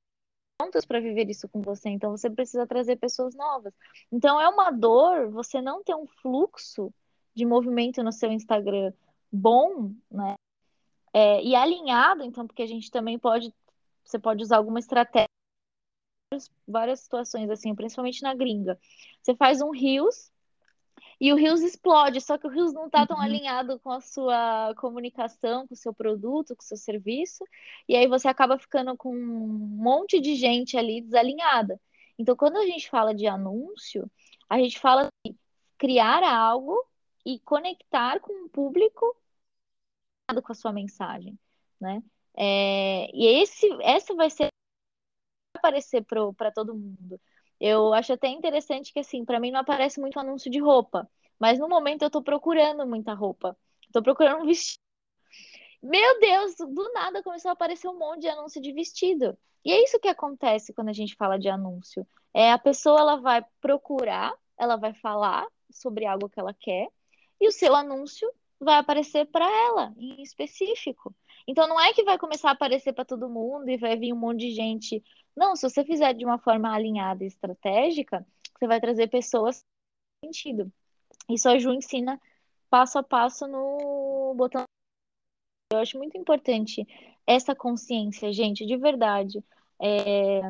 prontas 0.62 0.86
para 0.86 1.00
viver 1.00 1.30
isso 1.30 1.50
com 1.50 1.62
você, 1.62 1.89
então 1.89 2.12
você 2.12 2.30
precisa 2.30 2.68
trazer 2.68 2.98
pessoas 2.98 3.34
novas. 3.36 3.74
Então 4.12 4.39
é 4.39 4.48
uma 4.48 4.70
dor 4.72 5.30
você 5.32 5.62
não 5.62 5.84
ter 5.84 5.96
um 5.96 6.06
fluxo 6.22 6.94
de 7.34 7.46
movimento 7.46 8.03
no 8.03 8.12
seu 8.12 8.32
Instagram, 8.32 8.94
bom, 9.32 9.91
né? 10.10 10.36
É, 11.13 11.44
e 11.44 11.56
alinhado, 11.56 12.24
então, 12.24 12.46
porque 12.48 12.62
a 12.62 12.68
gente 12.68 12.89
também 12.91 13.18
pode, 13.18 13.53
você 14.03 14.20
pode 14.20 14.44
usar 14.44 14.58
alguma 14.58 14.80
estratégia, 14.80 15.27
várias 16.68 17.01
situações 17.01 17.50
assim, 17.50 17.75
principalmente 17.75 18.22
na 18.22 18.34
gringa. 18.34 18.80
Você 19.22 19.36
faz 19.36 19.62
um 19.62 19.72
rios 19.72 20.31
e 21.22 21.32
o 21.32 21.36
rios 21.36 21.62
explode, 21.62 22.20
só 22.20 22.36
que 22.36 22.48
o 22.48 22.50
rios 22.50 22.74
não 22.74 22.88
está 22.88 23.06
tão 23.06 23.18
uhum. 23.18 23.22
alinhado 23.22 23.80
com 23.80 23.92
a 23.92 24.01
sua 24.01 24.74
comunicação, 24.75 25.68
com 25.68 25.75
o 25.75 25.78
seu 25.78 25.94
produto, 25.94 26.56
com 26.56 26.63
o 26.63 26.66
seu 26.66 26.75
serviço, 26.75 27.46
e 27.88 27.96
aí 27.96 28.08
você 28.08 28.28
acaba 28.28 28.58
ficando 28.58 28.98
com 28.98 29.16
um 29.16 29.48
monte 29.48 30.20
de 30.20 30.34
gente 30.34 30.75
ali 30.75 31.00
desalinhada. 31.00 31.80
Então, 32.18 32.36
quando 32.36 32.58
a 32.58 32.66
gente 32.66 32.90
fala 32.90 33.13
de 33.13 33.28
anúncio, 33.28 34.10
a 34.50 34.58
gente 34.58 34.80
fala 34.80 35.10
de 35.24 35.36
criar 35.78 36.24
algo 36.24 36.75
e 37.24 37.40
conectar 37.42 38.20
com 38.20 38.46
o 38.46 38.50
público 38.50 39.16
com 40.44 40.51
a 40.51 40.56
sua 40.56 40.74
mensagem, 40.74 41.38
né? 41.80 42.01
É, 42.36 43.16
e 43.16 43.28
esse, 43.44 43.68
essa 43.82 44.16
vai 44.16 44.30
ser 44.32 44.48
aparecer 45.56 46.04
para 46.36 46.51
todo 46.51 46.74
mundo. 46.74 47.22
Eu 47.62 47.94
acho 47.94 48.12
até 48.12 48.27
interessante 48.27 48.91
que 48.91 49.00
assim, 49.00 49.24
para 49.24 49.39
mim 49.39 49.51
não 49.51 49.60
aparece 49.60 50.01
muito 50.01 50.20
anúncio 50.20 50.50
de 50.50 50.60
roupa, 50.60 51.08
mas 51.39 51.60
no 51.60 51.70
momento 51.70 52.01
eu 52.01 52.08
estou 52.08 52.24
procurando 52.24 52.88
muita 52.88 53.13
roupa. 53.13 53.56
Estou 53.84 54.01
procurando 54.01 54.41
um 54.41 54.48
vestido. 54.48 54.82
Meu 55.82 56.20
Deus, 56.20 56.56
do 56.56 56.91
nada 56.91 57.22
começou 57.22 57.50
a 57.50 57.51
aparecer 57.53 57.88
um 57.88 58.00
monte 58.00 58.22
de 58.22 58.30
anúncio 58.30 58.60
de 58.60 58.74
vestido. 58.74 59.38
E 59.63 59.72
é 59.72 59.84
isso 59.84 60.00
que 60.00 60.08
acontece 60.08 60.74
quando 60.74 60.89
a 60.89 60.94
gente 60.94 61.15
fala 61.15 61.38
de 61.38 61.50
anúncio. 61.50 62.06
É 62.34 62.51
a 62.51 62.58
pessoa 62.58 63.00
ela 63.00 63.18
vai 63.18 63.46
procurar, 63.60 64.34
ela 64.58 64.75
vai 64.75 64.96
falar 64.96 65.48
sobre 65.70 66.08
algo 66.08 66.30
que 66.30 66.39
ela 66.39 66.56
quer, 66.56 66.88
e 67.39 67.48
o 67.48 67.51
seu 67.51 67.75
anúncio 67.75 68.27
vai 68.63 68.75
aparecer 68.77 69.25
para 69.27 69.46
ela, 69.46 69.94
em 69.98 70.22
específico. 70.22 71.13
Então 71.48 71.68
não 71.68 71.80
é 71.80 71.94
que 71.94 72.03
vai 72.03 72.18
começar 72.18 72.50
a 72.50 72.53
aparecer 72.53 72.94
para 72.94 73.06
todo 73.06 73.30
mundo 73.30 73.70
e 73.70 73.77
vai 73.77 73.98
vir 73.98 74.13
um 74.13 74.18
monte 74.18 74.41
de 74.41 74.51
gente. 74.51 75.03
Não, 75.36 75.56
se 75.56 75.68
você 75.68 75.84
fizer 75.84 76.13
de 76.13 76.24
uma 76.24 76.38
forma 76.38 76.74
alinhada 76.74 77.24
e 77.24 77.27
estratégica, 77.27 78.25
você 78.58 78.68
vai 78.68 78.80
trazer 78.80 79.08
pessoas 79.08 79.63
sentido. 80.24 80.72
Isso 81.30 81.50
a 81.50 81.58
Ju 81.58 81.74
ensina 81.74 82.22
passo 82.70 83.00
a 83.00 83.03
passo 83.03 83.48
no 83.48 84.34
botão. 84.36 84.63
Eu 85.72 85.80
acho 85.80 85.98
muito 85.98 86.18
importante 86.18 86.86
essa 87.25 87.56
consciência, 87.56 88.32
gente, 88.32 88.65
de 88.65 88.77
verdade. 88.77 89.44
É, 89.82 90.41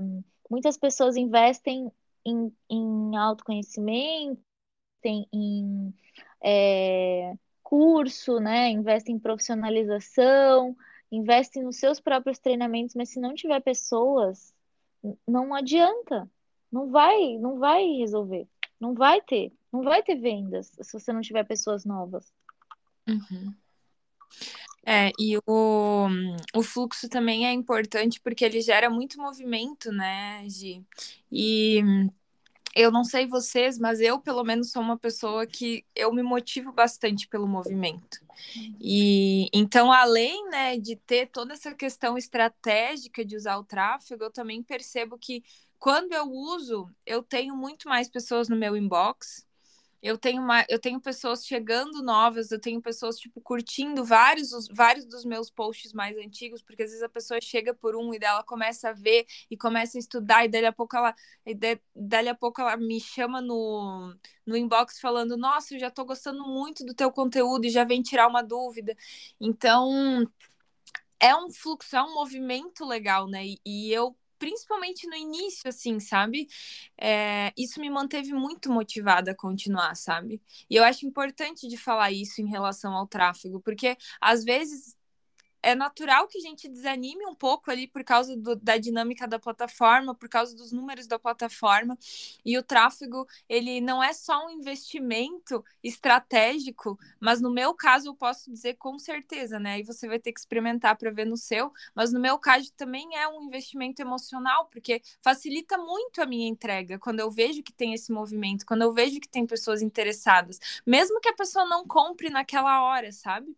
muitas 0.49 0.77
pessoas 0.77 1.15
investem 1.15 1.91
em, 2.25 2.51
em 2.69 3.15
autoconhecimento, 3.15 4.41
em 5.03 5.93
é, 6.43 7.33
curso, 7.71 8.37
né? 8.41 8.69
Investe 8.69 9.13
em 9.13 9.17
profissionalização, 9.17 10.75
investe 11.09 11.61
nos 11.61 11.77
seus 11.77 12.01
próprios 12.01 12.37
treinamentos, 12.37 12.93
mas 12.95 13.07
se 13.07 13.19
não 13.21 13.33
tiver 13.33 13.61
pessoas, 13.61 14.53
não 15.25 15.55
adianta. 15.55 16.29
Não 16.69 16.91
vai, 16.91 17.37
não 17.37 17.59
vai 17.59 17.85
resolver. 17.97 18.45
Não 18.77 18.93
vai 18.93 19.21
ter. 19.21 19.53
Não 19.71 19.83
vai 19.83 20.03
ter 20.03 20.15
vendas 20.15 20.73
se 20.81 20.91
você 20.91 21.13
não 21.13 21.21
tiver 21.21 21.45
pessoas 21.45 21.85
novas. 21.85 22.33
Uhum. 23.07 23.53
É, 24.85 25.11
e 25.17 25.37
o, 25.47 26.07
o 26.53 26.61
fluxo 26.61 27.07
também 27.07 27.47
é 27.47 27.53
importante 27.53 28.19
porque 28.19 28.43
ele 28.43 28.59
gera 28.59 28.89
muito 28.89 29.21
movimento, 29.21 29.93
né, 29.93 30.43
Gi? 30.49 30.85
E 31.31 31.81
eu 32.75 32.91
não 32.91 33.03
sei 33.03 33.27
vocês, 33.27 33.77
mas 33.77 33.99
eu, 33.99 34.19
pelo 34.19 34.43
menos, 34.43 34.71
sou 34.71 34.81
uma 34.81 34.97
pessoa 34.97 35.45
que 35.45 35.85
eu 35.95 36.13
me 36.13 36.23
motivo 36.23 36.71
bastante 36.71 37.27
pelo 37.27 37.47
movimento. 37.47 38.19
E 38.79 39.49
então, 39.53 39.91
além 39.91 40.49
né, 40.49 40.77
de 40.77 40.95
ter 40.95 41.27
toda 41.27 41.53
essa 41.53 41.73
questão 41.73 42.17
estratégica 42.17 43.25
de 43.25 43.35
usar 43.35 43.57
o 43.57 43.63
tráfego, 43.63 44.23
eu 44.23 44.31
também 44.31 44.63
percebo 44.63 45.17
que 45.17 45.43
quando 45.77 46.13
eu 46.13 46.29
uso, 46.29 46.89
eu 47.05 47.23
tenho 47.23 47.55
muito 47.55 47.89
mais 47.89 48.07
pessoas 48.09 48.47
no 48.47 48.55
meu 48.55 48.77
inbox, 48.77 49.45
eu 50.01 50.17
tenho, 50.17 50.41
uma, 50.41 50.65
eu 50.67 50.79
tenho 50.79 50.99
pessoas 50.99 51.45
chegando 51.45 52.01
novas, 52.01 52.51
eu 52.51 52.59
tenho 52.59 52.81
pessoas, 52.81 53.17
tipo, 53.17 53.39
curtindo 53.39 54.03
vários, 54.03 54.49
vários 54.71 55.05
dos 55.05 55.23
meus 55.23 55.49
posts 55.51 55.93
mais 55.93 56.17
antigos, 56.17 56.61
porque 56.61 56.83
às 56.83 56.89
vezes 56.89 57.03
a 57.03 57.09
pessoa 57.09 57.39
chega 57.41 57.73
por 57.73 57.95
um 57.95 58.13
e 58.13 58.17
dela 58.19 58.43
começa 58.43 58.89
a 58.89 58.93
ver 58.93 59.25
e 59.49 59.55
começa 59.55 59.97
a 59.97 59.99
estudar, 59.99 60.43
e 60.45 60.47
dali 60.47 60.65
a 60.65 60.73
pouco 60.73 60.95
ela, 60.97 61.13
e 61.45 61.53
de, 61.53 61.79
dali 61.95 62.29
a 62.29 62.35
pouco 62.35 62.61
ela 62.61 62.75
me 62.77 62.99
chama 62.99 63.41
no, 63.41 64.15
no 64.45 64.57
inbox 64.57 64.99
falando, 64.99 65.37
nossa, 65.37 65.75
eu 65.75 65.79
já 65.79 65.91
tô 65.91 66.03
gostando 66.03 66.43
muito 66.47 66.83
do 66.83 66.93
teu 66.95 67.11
conteúdo 67.11 67.65
e 67.65 67.69
já 67.69 67.83
vem 67.83 68.01
tirar 68.01 68.27
uma 68.27 68.41
dúvida. 68.41 68.95
Então, 69.39 70.25
é 71.19 71.35
um 71.35 71.51
fluxo, 71.51 71.95
é 71.95 72.01
um 72.03 72.13
movimento 72.15 72.85
legal, 72.85 73.27
né? 73.27 73.45
E, 73.45 73.59
e 73.65 73.93
eu 73.93 74.15
principalmente 74.41 75.05
no 75.05 75.15
início, 75.15 75.69
assim, 75.69 75.99
sabe? 75.99 76.47
É, 76.99 77.53
isso 77.55 77.79
me 77.79 77.91
manteve 77.91 78.33
muito 78.33 78.71
motivada 78.71 79.31
a 79.31 79.35
continuar, 79.35 79.95
sabe? 79.95 80.41
E 80.67 80.75
eu 80.75 80.83
acho 80.83 81.05
importante 81.05 81.67
de 81.67 81.77
falar 81.77 82.11
isso 82.11 82.41
em 82.41 82.47
relação 82.47 82.93
ao 82.95 83.05
tráfego, 83.07 83.61
porque 83.61 83.95
às 84.19 84.43
vezes 84.43 84.97
é 85.63 85.75
natural 85.75 86.27
que 86.27 86.37
a 86.37 86.41
gente 86.41 86.67
desanime 86.67 87.25
um 87.25 87.35
pouco 87.35 87.69
ali 87.69 87.87
por 87.87 88.03
causa 88.03 88.35
do, 88.35 88.55
da 88.55 88.77
dinâmica 88.77 89.27
da 89.27 89.39
plataforma, 89.39 90.15
por 90.15 90.27
causa 90.27 90.55
dos 90.55 90.71
números 90.71 91.07
da 91.07 91.19
plataforma. 91.19 91.97
E 92.43 92.57
o 92.57 92.63
tráfego, 92.63 93.27
ele 93.47 93.79
não 93.81 94.03
é 94.03 94.13
só 94.13 94.45
um 94.45 94.49
investimento 94.49 95.63
estratégico, 95.83 96.97
mas 97.19 97.41
no 97.41 97.51
meu 97.51 97.73
caso 97.73 98.09
eu 98.09 98.15
posso 98.15 98.51
dizer 98.51 98.75
com 98.75 98.97
certeza, 98.97 99.59
né? 99.59 99.79
E 99.79 99.83
você 99.83 100.07
vai 100.07 100.19
ter 100.19 100.31
que 100.31 100.39
experimentar 100.39 100.97
para 100.97 101.11
ver 101.11 101.25
no 101.25 101.37
seu, 101.37 101.71
mas 101.95 102.11
no 102.11 102.19
meu 102.19 102.39
caso 102.39 102.71
também 102.73 103.15
é 103.15 103.27
um 103.27 103.43
investimento 103.43 104.01
emocional, 104.01 104.67
porque 104.71 105.01
facilita 105.21 105.77
muito 105.77 106.21
a 106.21 106.25
minha 106.25 106.47
entrega 106.47 106.97
quando 106.99 107.19
eu 107.19 107.29
vejo 107.29 107.63
que 107.63 107.73
tem 107.73 107.93
esse 107.93 108.11
movimento, 108.11 108.65
quando 108.65 108.81
eu 108.81 108.93
vejo 108.93 109.19
que 109.19 109.27
tem 109.29 109.45
pessoas 109.45 109.81
interessadas, 109.81 110.59
mesmo 110.85 111.19
que 111.19 111.29
a 111.29 111.35
pessoa 111.35 111.65
não 111.65 111.85
compre 111.85 112.29
naquela 112.29 112.83
hora, 112.83 113.11
sabe? 113.11 113.55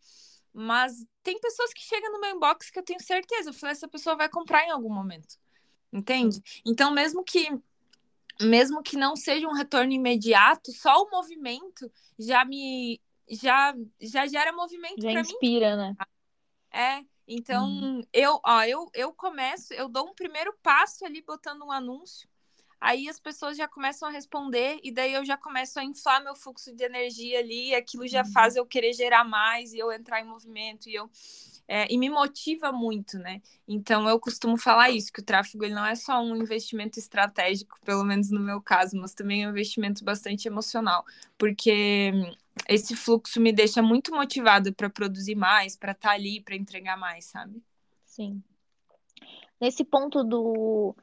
Mas 0.53 1.05
tem 1.23 1.39
pessoas 1.39 1.73
que 1.73 1.81
chegam 1.81 2.11
no 2.11 2.19
meu 2.19 2.35
inbox 2.35 2.69
que 2.69 2.77
eu 2.77 2.83
tenho 2.83 3.01
certeza, 3.01 3.49
eu 3.49 3.53
falei, 3.53 3.71
essa 3.71 3.87
pessoa 3.87 4.15
vai 4.15 4.29
comprar 4.29 4.63
em 4.65 4.69
algum 4.69 4.93
momento. 4.93 5.35
Entende? 5.91 6.41
Então, 6.65 6.91
mesmo 6.91 7.23
que 7.23 7.49
mesmo 8.41 8.81
que 8.81 8.97
não 8.97 9.15
seja 9.15 9.47
um 9.47 9.53
retorno 9.53 9.93
imediato, 9.93 10.71
só 10.71 11.03
o 11.03 11.09
movimento 11.09 11.91
já 12.17 12.43
me 12.45 12.99
já 13.29 13.73
já 14.01 14.27
gera 14.27 14.51
movimento 14.51 15.01
já 15.01 15.11
inspira, 15.11 15.75
mim. 15.75 15.81
né? 15.81 15.95
É, 16.71 17.05
Então, 17.27 17.67
uhum. 17.67 18.01
eu, 18.11 18.39
ó, 18.45 18.63
eu, 18.63 18.89
eu 18.93 19.13
começo, 19.13 19.73
eu 19.73 19.87
dou 19.87 20.09
um 20.09 20.13
primeiro 20.13 20.53
passo 20.61 21.05
ali 21.05 21.21
botando 21.21 21.63
um 21.63 21.71
anúncio. 21.71 22.27
Aí 22.83 23.07
as 23.07 23.17
pessoas 23.17 23.55
já 23.55 23.65
começam 23.65 24.09
a 24.09 24.11
responder, 24.11 24.77
e 24.83 24.91
daí 24.91 25.13
eu 25.13 25.23
já 25.23 25.37
começo 25.37 25.79
a 25.79 25.85
inflar 25.85 26.21
meu 26.21 26.35
fluxo 26.35 26.75
de 26.75 26.83
energia 26.83 27.39
ali, 27.39 27.69
e 27.69 27.75
aquilo 27.75 28.05
já 28.05 28.23
uhum. 28.23 28.31
faz 28.33 28.57
eu 28.57 28.65
querer 28.65 28.91
gerar 28.91 29.23
mais 29.23 29.71
e 29.71 29.79
eu 29.79 29.89
entrar 29.89 30.19
em 30.19 30.25
movimento 30.27 30.89
e 30.89 30.93
eu 30.93 31.09
é, 31.65 31.87
e 31.89 31.97
me 31.97 32.09
motiva 32.09 32.73
muito, 32.73 33.17
né? 33.17 33.41
Então 33.65 34.09
eu 34.09 34.19
costumo 34.19 34.57
falar 34.57 34.89
isso, 34.89 35.13
que 35.13 35.21
o 35.21 35.23
tráfego 35.23 35.63
ele 35.63 35.73
não 35.73 35.85
é 35.85 35.95
só 35.95 36.21
um 36.21 36.35
investimento 36.35 36.99
estratégico, 36.99 37.79
pelo 37.85 38.03
menos 38.03 38.29
no 38.29 38.41
meu 38.41 38.61
caso, 38.61 38.97
mas 38.97 39.13
também 39.13 39.43
é 39.43 39.47
um 39.47 39.51
investimento 39.51 40.03
bastante 40.03 40.45
emocional, 40.45 41.05
porque 41.37 42.11
esse 42.67 42.97
fluxo 42.97 43.39
me 43.39 43.53
deixa 43.53 43.81
muito 43.81 44.13
motivada 44.13 44.73
para 44.73 44.89
produzir 44.89 45.35
mais, 45.35 45.77
para 45.77 45.93
estar 45.93 46.09
tá 46.09 46.15
ali, 46.15 46.41
para 46.41 46.57
entregar 46.57 46.97
mais, 46.97 47.23
sabe? 47.23 47.63
Sim. 48.03 48.43
Nesse 49.61 49.85
ponto 49.85 50.21
do 50.21 50.93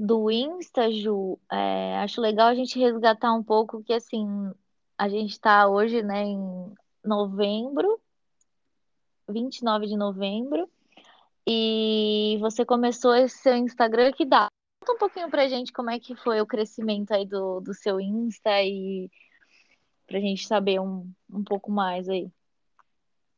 do 0.00 0.30
Insta, 0.30 0.90
Ju, 0.90 1.38
é, 1.52 1.98
acho 1.98 2.20
legal 2.20 2.48
a 2.48 2.54
gente 2.54 2.78
resgatar 2.78 3.34
um 3.34 3.42
pouco 3.42 3.82
que 3.84 3.92
assim 3.92 4.26
a 4.96 5.08
gente 5.08 5.32
está 5.32 5.68
hoje, 5.68 6.02
né, 6.02 6.24
em 6.24 6.72
novembro 7.04 8.00
29 9.30 9.86
de 9.86 9.96
novembro. 9.96 10.68
E 11.46 12.36
você 12.40 12.64
começou 12.64 13.14
esse 13.14 13.38
seu 13.38 13.56
Instagram 13.56 14.12
que 14.12 14.24
dá. 14.24 14.48
Conta 14.80 14.92
um 14.92 14.98
pouquinho 14.98 15.30
pra 15.30 15.48
gente 15.48 15.72
como 15.72 15.90
é 15.90 15.98
que 15.98 16.14
foi 16.14 16.40
o 16.40 16.46
crescimento 16.46 17.12
aí 17.12 17.26
do, 17.26 17.60
do 17.60 17.74
seu 17.74 18.00
Insta 18.00 18.62
e 18.62 19.10
pra 20.06 20.20
gente 20.20 20.46
saber 20.46 20.80
um, 20.80 21.10
um 21.30 21.44
pouco 21.44 21.70
mais 21.70 22.08
aí. 22.08 22.30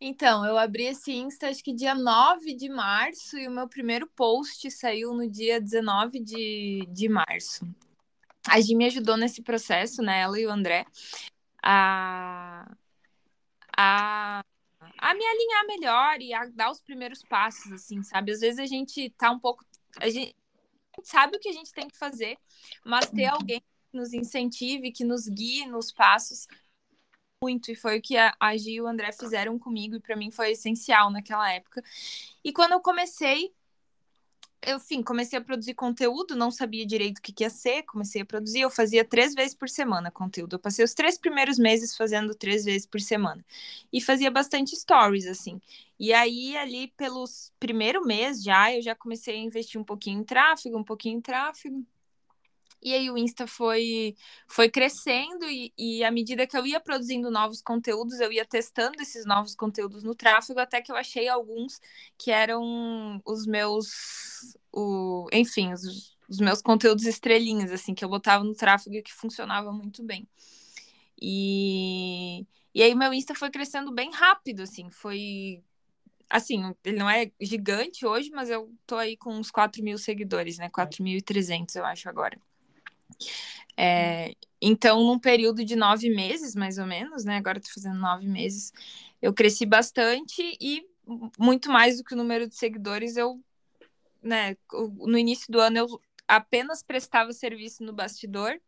Então, 0.04 0.44
eu 0.44 0.58
abri 0.58 0.86
esse 0.86 1.12
Insta 1.12 1.48
acho 1.48 1.62
que 1.62 1.72
dia 1.72 1.94
9 1.94 2.54
de 2.54 2.68
março 2.68 3.38
e 3.38 3.46
o 3.46 3.50
meu 3.52 3.68
primeiro 3.68 4.04
post 4.08 4.68
saiu 4.68 5.14
no 5.14 5.30
dia 5.30 5.60
19 5.60 6.18
de, 6.18 6.84
de 6.88 7.08
março. 7.08 7.64
A 8.48 8.60
Gi 8.60 8.74
me 8.74 8.86
ajudou 8.86 9.16
nesse 9.16 9.42
processo, 9.42 10.02
né? 10.02 10.22
Ela 10.22 10.40
e 10.40 10.44
o 10.44 10.50
André, 10.50 10.84
a, 11.62 12.68
a 13.76 14.44
a 14.98 15.14
me 15.14 15.24
alinhar 15.24 15.66
melhor 15.66 16.20
e 16.20 16.34
a 16.34 16.46
dar 16.46 16.72
os 16.72 16.80
primeiros 16.80 17.22
passos, 17.22 17.70
assim, 17.70 18.02
sabe? 18.02 18.32
Às 18.32 18.40
vezes 18.40 18.58
a 18.58 18.66
gente 18.66 19.08
tá 19.10 19.30
um 19.30 19.38
pouco. 19.38 19.64
A 20.00 20.10
gente 20.10 20.34
sabe 21.04 21.36
o 21.36 21.40
que 21.40 21.48
a 21.48 21.52
gente 21.52 21.72
tem 21.72 21.86
que 21.86 21.96
fazer, 21.96 22.36
mas 22.84 23.08
ter 23.08 23.28
uhum. 23.28 23.34
alguém 23.34 23.60
que 23.60 23.96
nos 23.96 24.12
incentive, 24.12 24.90
que 24.90 25.04
nos 25.04 25.28
guie 25.28 25.64
nos 25.66 25.92
passos, 25.92 26.48
muito. 27.42 27.70
E 27.70 27.74
foi 27.74 27.98
o 27.98 28.02
que 28.02 28.16
a, 28.16 28.34
a 28.38 28.56
Gi 28.56 28.74
e 28.74 28.80
o 28.80 28.86
André 28.86 29.12
fizeram 29.12 29.58
comigo, 29.58 29.96
e 29.96 30.00
para 30.00 30.16
mim 30.16 30.30
foi 30.30 30.52
essencial 30.52 31.10
naquela 31.10 31.50
época. 31.52 31.82
E 32.44 32.52
quando 32.52 32.72
eu 32.72 32.80
comecei 32.80 33.52
eu, 34.64 34.76
enfim, 34.76 35.02
comecei 35.02 35.38
a 35.38 35.42
produzir 35.42 35.74
conteúdo, 35.74 36.36
não 36.36 36.50
sabia 36.50 36.86
direito 36.86 37.18
o 37.18 37.22
que, 37.22 37.32
que 37.32 37.42
ia 37.42 37.50
ser, 37.50 37.82
comecei 37.82 38.22
a 38.22 38.24
produzir, 38.24 38.60
eu 38.60 38.70
fazia 38.70 39.04
três 39.04 39.34
vezes 39.34 39.54
por 39.54 39.68
semana 39.68 40.10
conteúdo. 40.10 40.54
Eu 40.54 40.58
passei 40.60 40.84
os 40.84 40.94
três 40.94 41.18
primeiros 41.18 41.58
meses 41.58 41.96
fazendo 41.96 42.34
três 42.34 42.64
vezes 42.64 42.86
por 42.86 43.00
semana. 43.00 43.44
E 43.92 44.00
fazia 44.00 44.30
bastante 44.30 44.76
stories, 44.76 45.26
assim. 45.26 45.60
E 45.98 46.12
aí, 46.12 46.56
ali, 46.56 46.88
pelos 46.96 47.52
primeiro 47.58 48.04
mês 48.04 48.42
já, 48.42 48.72
eu 48.72 48.82
já 48.82 48.94
comecei 48.94 49.34
a 49.34 49.38
investir 49.38 49.80
um 49.80 49.84
pouquinho 49.84 50.20
em 50.20 50.24
tráfego, 50.24 50.78
um 50.78 50.84
pouquinho 50.84 51.18
em 51.18 51.20
tráfego. 51.20 51.84
E 52.82 52.92
aí 52.92 53.10
o 53.10 53.16
Insta 53.16 53.46
foi, 53.46 54.16
foi 54.48 54.68
crescendo 54.68 55.44
e, 55.48 55.72
e 55.78 56.02
à 56.02 56.10
medida 56.10 56.46
que 56.46 56.56
eu 56.56 56.66
ia 56.66 56.80
produzindo 56.80 57.30
novos 57.30 57.62
conteúdos, 57.62 58.18
eu 58.18 58.32
ia 58.32 58.44
testando 58.44 59.00
esses 59.00 59.24
novos 59.24 59.54
conteúdos 59.54 60.02
no 60.02 60.14
tráfego, 60.14 60.58
até 60.58 60.82
que 60.82 60.90
eu 60.90 60.96
achei 60.96 61.28
alguns 61.28 61.80
que 62.18 62.32
eram 62.32 63.22
os 63.24 63.46
meus, 63.46 64.56
o, 64.72 65.28
enfim, 65.32 65.72
os, 65.72 66.16
os 66.28 66.40
meus 66.40 66.60
conteúdos 66.60 67.06
estrelinhas, 67.06 67.70
assim, 67.70 67.94
que 67.94 68.04
eu 68.04 68.08
botava 68.08 68.42
no 68.42 68.54
tráfego 68.54 68.96
e 68.96 69.02
que 69.02 69.12
funcionava 69.12 69.70
muito 69.72 70.02
bem. 70.02 70.26
E, 71.20 72.44
e 72.74 72.82
aí 72.82 72.94
meu 72.96 73.14
Insta 73.14 73.34
foi 73.34 73.50
crescendo 73.50 73.92
bem 73.92 74.10
rápido, 74.10 74.62
assim, 74.62 74.90
foi 74.90 75.62
assim, 76.28 76.74
ele 76.84 76.98
não 76.98 77.08
é 77.08 77.30
gigante 77.40 78.06
hoje, 78.06 78.30
mas 78.30 78.48
eu 78.50 78.72
tô 78.86 78.96
aí 78.96 79.16
com 79.16 79.34
uns 79.34 79.50
4 79.50 79.82
mil 79.84 79.98
seguidores, 79.98 80.58
né? 80.58 80.68
4.300, 80.70 81.76
eu 81.76 81.84
acho, 81.84 82.08
agora. 82.08 82.40
É, 83.76 84.34
então, 84.60 85.02
num 85.02 85.18
período 85.18 85.64
de 85.64 85.74
nove 85.76 86.10
meses, 86.10 86.54
mais 86.54 86.78
ou 86.78 86.86
menos, 86.86 87.24
né? 87.24 87.36
Agora 87.36 87.58
estou 87.58 87.74
fazendo 87.74 87.98
nove 87.98 88.26
meses, 88.26 88.72
eu 89.20 89.32
cresci 89.32 89.66
bastante 89.66 90.42
e 90.60 90.84
muito 91.38 91.70
mais 91.70 91.98
do 91.98 92.04
que 92.04 92.14
o 92.14 92.16
número 92.16 92.48
de 92.48 92.54
seguidores, 92.54 93.16
eu, 93.16 93.40
né? 94.22 94.56
No 94.98 95.18
início 95.18 95.50
do 95.50 95.60
ano 95.60 95.78
eu 95.78 96.00
apenas 96.28 96.82
prestava 96.82 97.32
serviço 97.32 97.82
no 97.84 97.92
bastidor 97.92 98.58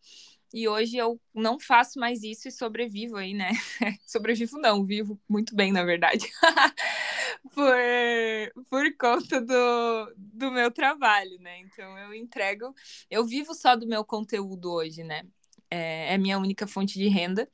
e 0.55 0.69
hoje 0.69 0.97
eu 0.97 1.21
não 1.35 1.59
faço 1.59 1.99
mais 1.99 2.23
isso 2.23 2.47
e 2.47 2.53
sobrevivo 2.53 3.17
aí, 3.17 3.35
né? 3.35 3.51
sobrevivo 4.07 4.57
não, 4.59 4.85
vivo 4.85 5.21
muito 5.29 5.53
bem, 5.53 5.73
na 5.73 5.83
verdade. 5.83 6.31
por, 7.53 8.65
por 8.71 8.97
conta 8.97 9.41
do, 9.41 10.15
do 10.17 10.53
meu 10.53 10.71
trabalho, 10.71 11.41
né? 11.41 11.59
Então 11.59 11.99
eu 11.99 12.15
entrego, 12.15 12.73
eu 13.11 13.25
vivo 13.25 13.53
só 13.53 13.75
do 13.75 13.85
meu 13.85 14.05
conteúdo 14.05 14.71
hoje, 14.71 15.03
né? 15.03 15.25
É, 15.69 16.15
é 16.15 16.19
minha 16.19 16.39
única 16.39 16.69
fonte 16.69 17.01
de 17.01 17.09
renda 17.09 17.49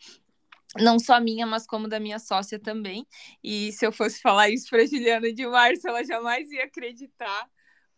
não 0.76 0.98
só 0.98 1.18
minha, 1.18 1.46
mas 1.46 1.66
como 1.66 1.88
da 1.88 1.98
minha 1.98 2.18
sócia 2.18 2.58
também. 2.58 3.06
E 3.42 3.72
se 3.72 3.84
eu 3.84 3.90
fosse 3.90 4.20
falar 4.20 4.50
isso 4.50 4.68
para 4.68 4.86
Juliana 4.86 5.32
de 5.32 5.46
Março, 5.46 5.88
ela 5.88 6.04
jamais 6.04 6.48
ia 6.50 6.64
acreditar. 6.64 7.50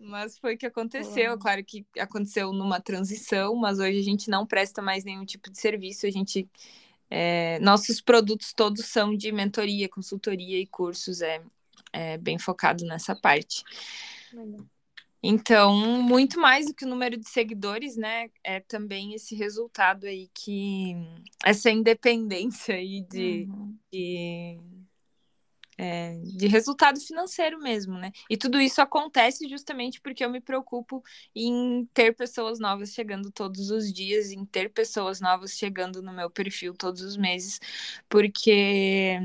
Mas 0.02 0.38
foi 0.38 0.54
o 0.54 0.58
que 0.58 0.66
aconteceu. 0.66 1.38
Claro 1.38 1.64
que 1.64 1.86
aconteceu 1.98 2.52
numa 2.52 2.80
transição, 2.80 3.54
mas 3.54 3.78
hoje 3.78 3.98
a 3.98 4.02
gente 4.02 4.28
não 4.28 4.46
presta 4.46 4.82
mais 4.82 5.04
nenhum 5.04 5.24
tipo 5.24 5.50
de 5.50 5.58
serviço. 5.58 6.06
A 6.06 6.10
gente. 6.10 6.48
É, 7.08 7.58
nossos 7.60 8.00
produtos 8.00 8.54
todos 8.54 8.86
são 8.86 9.14
de 9.14 9.30
mentoria, 9.30 9.88
consultoria 9.88 10.58
e 10.58 10.66
cursos. 10.66 11.20
É, 11.20 11.42
é 11.92 12.18
bem 12.18 12.38
focado 12.38 12.84
nessa 12.84 13.14
parte. 13.14 13.62
Então, 15.22 15.76
muito 16.02 16.40
mais 16.40 16.66
do 16.66 16.74
que 16.74 16.84
o 16.84 16.88
número 16.88 17.16
de 17.16 17.28
seguidores, 17.28 17.96
né? 17.96 18.28
É 18.42 18.58
também 18.58 19.14
esse 19.14 19.36
resultado 19.36 20.06
aí 20.06 20.28
que. 20.34 20.94
Essa 21.44 21.70
independência 21.70 22.74
aí 22.74 23.02
de, 23.02 23.46
uhum. 23.48 23.76
de 23.92 24.58
é, 25.82 26.16
de 26.22 26.46
resultado 26.46 27.00
financeiro 27.00 27.58
mesmo, 27.58 27.98
né? 27.98 28.12
E 28.30 28.36
tudo 28.36 28.60
isso 28.60 28.80
acontece 28.80 29.48
justamente 29.48 30.00
porque 30.00 30.24
eu 30.24 30.30
me 30.30 30.40
preocupo 30.40 31.02
em 31.34 31.84
ter 31.92 32.14
pessoas 32.14 32.60
novas 32.60 32.90
chegando 32.90 33.32
todos 33.32 33.68
os 33.70 33.92
dias, 33.92 34.30
em 34.30 34.44
ter 34.44 34.72
pessoas 34.72 35.20
novas 35.20 35.52
chegando 35.52 36.00
no 36.00 36.12
meu 36.12 36.30
perfil 36.30 36.72
todos 36.72 37.02
os 37.02 37.16
meses, 37.16 37.58
porque, 38.08 39.18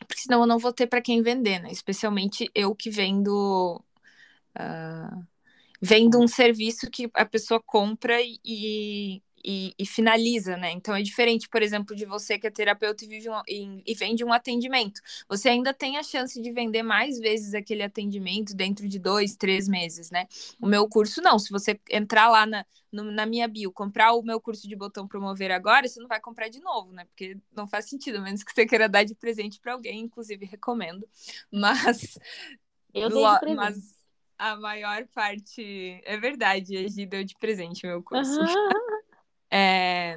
porque 0.00 0.22
senão 0.22 0.40
eu 0.40 0.46
não 0.48 0.58
vou 0.58 0.72
ter 0.72 0.88
para 0.88 1.00
quem 1.00 1.22
vender, 1.22 1.60
né? 1.60 1.70
Especialmente 1.70 2.50
eu 2.54 2.74
que 2.74 2.90
vendo. 2.90 3.80
Uh, 4.58 5.26
vendo 5.80 6.20
um 6.20 6.26
serviço 6.26 6.90
que 6.90 7.08
a 7.14 7.24
pessoa 7.24 7.62
compra 7.64 8.20
e, 8.20 9.22
e, 9.44 9.74
e, 9.78 9.86
finaliza, 9.86 10.56
né? 10.56 10.70
Então 10.72 10.94
é 10.94 11.02
diferente, 11.02 11.48
por 11.48 11.62
exemplo, 11.62 11.94
de 11.94 12.04
você 12.04 12.38
que 12.38 12.46
é 12.46 12.50
terapeuta 12.50 13.04
e, 13.04 13.08
vive 13.08 13.28
um, 13.28 13.40
e, 13.46 13.82
e, 13.86 13.94
vende 13.94 14.24
um 14.24 14.32
atendimento. 14.32 15.00
Você 15.28 15.48
ainda 15.48 15.72
tem 15.72 15.96
a 15.96 16.02
chance 16.02 16.40
de 16.40 16.52
vender 16.52 16.82
mais 16.82 17.18
vezes 17.18 17.54
aquele 17.54 17.82
atendimento 17.82 18.54
dentro 18.54 18.88
de 18.88 18.98
dois, 18.98 19.36
três 19.36 19.68
meses, 19.68 20.10
né? 20.10 20.26
O 20.60 20.66
meu 20.66 20.88
curso 20.88 21.20
não. 21.20 21.38
Se 21.38 21.50
você 21.50 21.78
entrar 21.90 22.28
lá 22.28 22.46
na, 22.46 22.66
no, 22.92 23.04
na 23.04 23.26
minha 23.26 23.46
bio, 23.46 23.72
comprar 23.72 24.12
o 24.12 24.22
meu 24.22 24.40
curso 24.40 24.68
de 24.68 24.76
botão 24.76 25.06
promover 25.06 25.50
agora, 25.50 25.86
você 25.86 26.00
não 26.00 26.08
vai 26.08 26.20
comprar 26.20 26.48
de 26.48 26.60
novo, 26.60 26.92
né? 26.92 27.04
Porque 27.04 27.36
não 27.54 27.66
faz 27.66 27.88
sentido, 27.88 28.18
a 28.18 28.20
menos 28.20 28.42
que 28.42 28.52
você 28.52 28.66
queira 28.66 28.88
dar 28.88 29.04
de 29.04 29.14
presente 29.14 29.60
para 29.60 29.72
alguém, 29.72 30.00
inclusive 30.00 30.44
recomendo. 30.44 31.08
Mas. 31.52 32.18
Eu 32.92 33.10
dei 33.10 33.22
de 33.22 33.38
presente. 33.40 33.56
Mas 33.56 33.98
a 34.38 34.56
maior 34.56 35.06
parte. 35.08 36.00
É 36.04 36.16
verdade, 36.16 36.76
a 36.76 36.88
Gi 36.88 37.04
deu 37.04 37.24
de 37.24 37.34
presente 37.36 37.86
meu 37.86 38.02
curso. 38.02 38.40
Uhum. 38.40 38.97
É... 39.50 40.16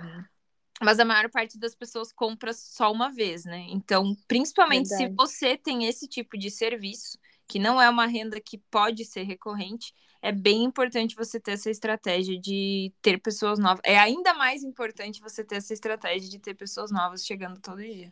Mas 0.82 1.00
a 1.00 1.06
maior 1.06 1.30
parte 1.30 1.60
das 1.60 1.76
pessoas 1.76 2.12
compra 2.12 2.54
só 2.54 2.91
uma 2.91 3.12
vez, 3.12 3.46
né? 3.46 3.67
Então, 3.70 4.15
principalmente 4.28 4.89
Verdade. 4.89 5.12
se 5.12 5.15
você 5.15 5.56
tem 5.56 5.86
esse 5.86 6.08
tipo 6.08 6.38
de 6.38 6.50
serviço, 6.50 7.20
que 7.48 7.60
não 7.60 7.80
é 7.80 7.88
uma 7.88 8.08
renda 8.08 8.41
que 8.41 8.58
pode 8.58 9.06
ser 9.06 9.24
recorrente, 9.24 9.94
é 10.22 10.32
bem 10.32 10.63
importante 10.63 11.15
você 11.15 11.39
ter 11.39 11.52
essa 11.52 11.70
estratégia 11.70 12.39
de 12.39 12.91
ter 13.02 13.20
pessoas 13.20 13.60
novas. 13.60 13.82
É 13.84 14.00
ainda 14.00 14.34
mais 14.34 14.63
importante 14.63 15.22
você 15.22 15.44
ter 15.44 15.56
essa 15.56 15.74
estratégia 15.74 16.30
de 16.30 16.39
ter 16.39 16.56
pessoas 16.56 16.91
novas 16.91 17.26
chegando 17.26 17.60
todo 17.60 17.82
dia. 17.82 18.12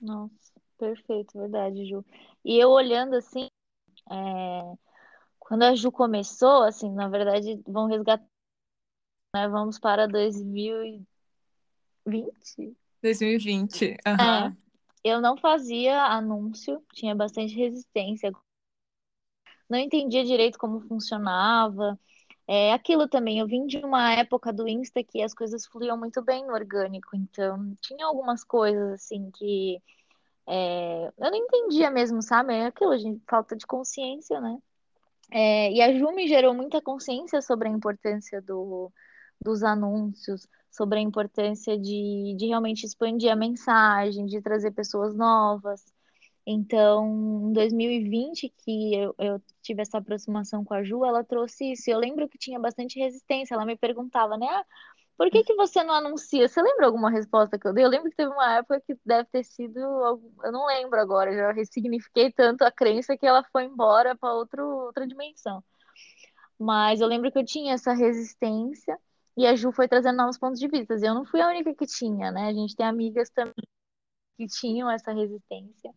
Nossa, 0.00 0.52
perfeito, 0.78 1.38
verdade, 1.38 1.84
Ju. 1.84 2.04
E 2.44 2.56
eu 2.58 2.70
olhando 2.70 3.14
assim, 3.14 3.46
é... 4.10 4.72
quando 5.38 5.62
a 5.62 5.74
Ju 5.74 5.92
começou, 5.92 6.62
assim, 6.62 6.90
na 6.92 7.08
verdade, 7.08 7.60
vão 7.66 7.86
resgatar 7.86 8.31
né? 9.34 9.48
Vamos 9.48 9.78
para 9.78 10.06
2020. 10.06 12.76
2020. 13.02 13.96
Uhum. 14.06 14.14
É. 14.14 14.54
eu 15.02 15.20
não 15.20 15.36
fazia 15.36 16.04
anúncio, 16.04 16.80
tinha 16.92 17.14
bastante 17.14 17.54
resistência. 17.54 18.32
Não 19.68 19.78
entendia 19.78 20.24
direito 20.24 20.58
como 20.58 20.80
funcionava. 20.80 21.98
É 22.46 22.72
aquilo 22.72 23.08
também, 23.08 23.38
eu 23.38 23.46
vim 23.46 23.66
de 23.66 23.78
uma 23.78 24.12
época 24.12 24.52
do 24.52 24.68
Insta 24.68 25.02
que 25.02 25.22
as 25.22 25.32
coisas 25.32 25.64
fluíam 25.64 25.96
muito 25.96 26.20
bem 26.20 26.44
no 26.44 26.52
orgânico, 26.52 27.16
então 27.16 27.74
tinha 27.80 28.04
algumas 28.04 28.44
coisas 28.44 28.92
assim 28.94 29.30
que 29.30 29.80
é, 30.46 31.10
eu 31.18 31.30
não 31.30 31.36
entendia 31.36 31.90
mesmo, 31.90 32.20
sabe? 32.20 32.52
É 32.52 32.66
aquilo, 32.66 32.98
gente, 32.98 33.22
falta 33.28 33.56
de 33.56 33.64
consciência, 33.64 34.40
né? 34.40 34.58
É, 35.30 35.72
e 35.72 35.80
a 35.80 35.96
Ju 35.96 36.10
me 36.12 36.26
gerou 36.26 36.52
muita 36.52 36.82
consciência 36.82 37.40
sobre 37.40 37.68
a 37.68 37.70
importância 37.70 38.42
do, 38.42 38.92
dos 39.44 39.62
anúncios, 39.62 40.46
sobre 40.70 40.98
a 40.98 41.02
importância 41.02 41.78
de, 41.78 42.34
de 42.36 42.46
realmente 42.46 42.84
expandir 42.84 43.30
a 43.30 43.36
mensagem, 43.36 44.26
de 44.26 44.40
trazer 44.40 44.72
pessoas 44.72 45.14
novas. 45.14 45.84
Então, 46.46 47.48
em 47.50 47.52
2020, 47.52 48.48
que 48.64 48.94
eu, 48.94 49.14
eu, 49.18 49.42
tive 49.62 49.82
essa 49.82 49.98
aproximação 49.98 50.64
com 50.64 50.74
a 50.74 50.82
Ju, 50.82 51.04
ela 51.04 51.22
trouxe 51.22 51.72
isso. 51.72 51.90
Eu 51.90 51.98
lembro 51.98 52.28
que 52.28 52.38
tinha 52.38 52.58
bastante 52.58 52.98
resistência. 52.98 53.54
Ela 53.54 53.64
me 53.64 53.76
perguntava, 53.76 54.36
né? 54.36 54.46
Ah, 54.48 54.64
por 55.16 55.30
que, 55.30 55.44
que 55.44 55.54
você 55.54 55.84
não 55.84 55.94
anuncia? 55.94 56.48
Você 56.48 56.60
lembra 56.60 56.86
alguma 56.86 57.10
resposta 57.10 57.58
que 57.58 57.66
eu 57.68 57.72
dei? 57.72 57.84
Eu 57.84 57.88
lembro 57.88 58.10
que 58.10 58.16
teve 58.16 58.32
uma 58.32 58.54
época 58.56 58.80
que 58.80 58.96
deve 59.04 59.28
ter 59.30 59.44
sido. 59.44 59.78
Eu 59.78 60.52
não 60.52 60.66
lembro 60.66 60.98
agora, 61.00 61.32
já 61.34 61.52
ressignifiquei 61.52 62.32
tanto 62.32 62.62
a 62.62 62.72
crença 62.72 63.16
que 63.16 63.26
ela 63.26 63.44
foi 63.52 63.64
embora 63.64 64.16
para 64.16 64.34
outra 64.34 65.06
dimensão. 65.06 65.62
Mas 66.58 67.00
eu 67.00 67.06
lembro 67.08 67.30
que 67.30 67.38
eu 67.38 67.44
tinha 67.44 67.74
essa 67.74 67.92
resistência 67.92 68.98
e 69.36 69.46
a 69.46 69.54
Ju 69.56 69.72
foi 69.72 69.88
trazendo 69.88 70.16
novos 70.16 70.38
pontos 70.38 70.60
de 70.60 70.68
vista. 70.68 70.94
Eu 70.94 71.14
não 71.14 71.24
fui 71.24 71.40
a 71.40 71.48
única 71.48 71.74
que 71.74 71.86
tinha, 71.86 72.30
né? 72.30 72.48
A 72.48 72.52
gente 72.52 72.76
tem 72.76 72.86
amigas 72.86 73.30
também 73.30 73.54
que 74.36 74.46
tinham 74.46 74.90
essa 74.90 75.12
resistência. 75.12 75.94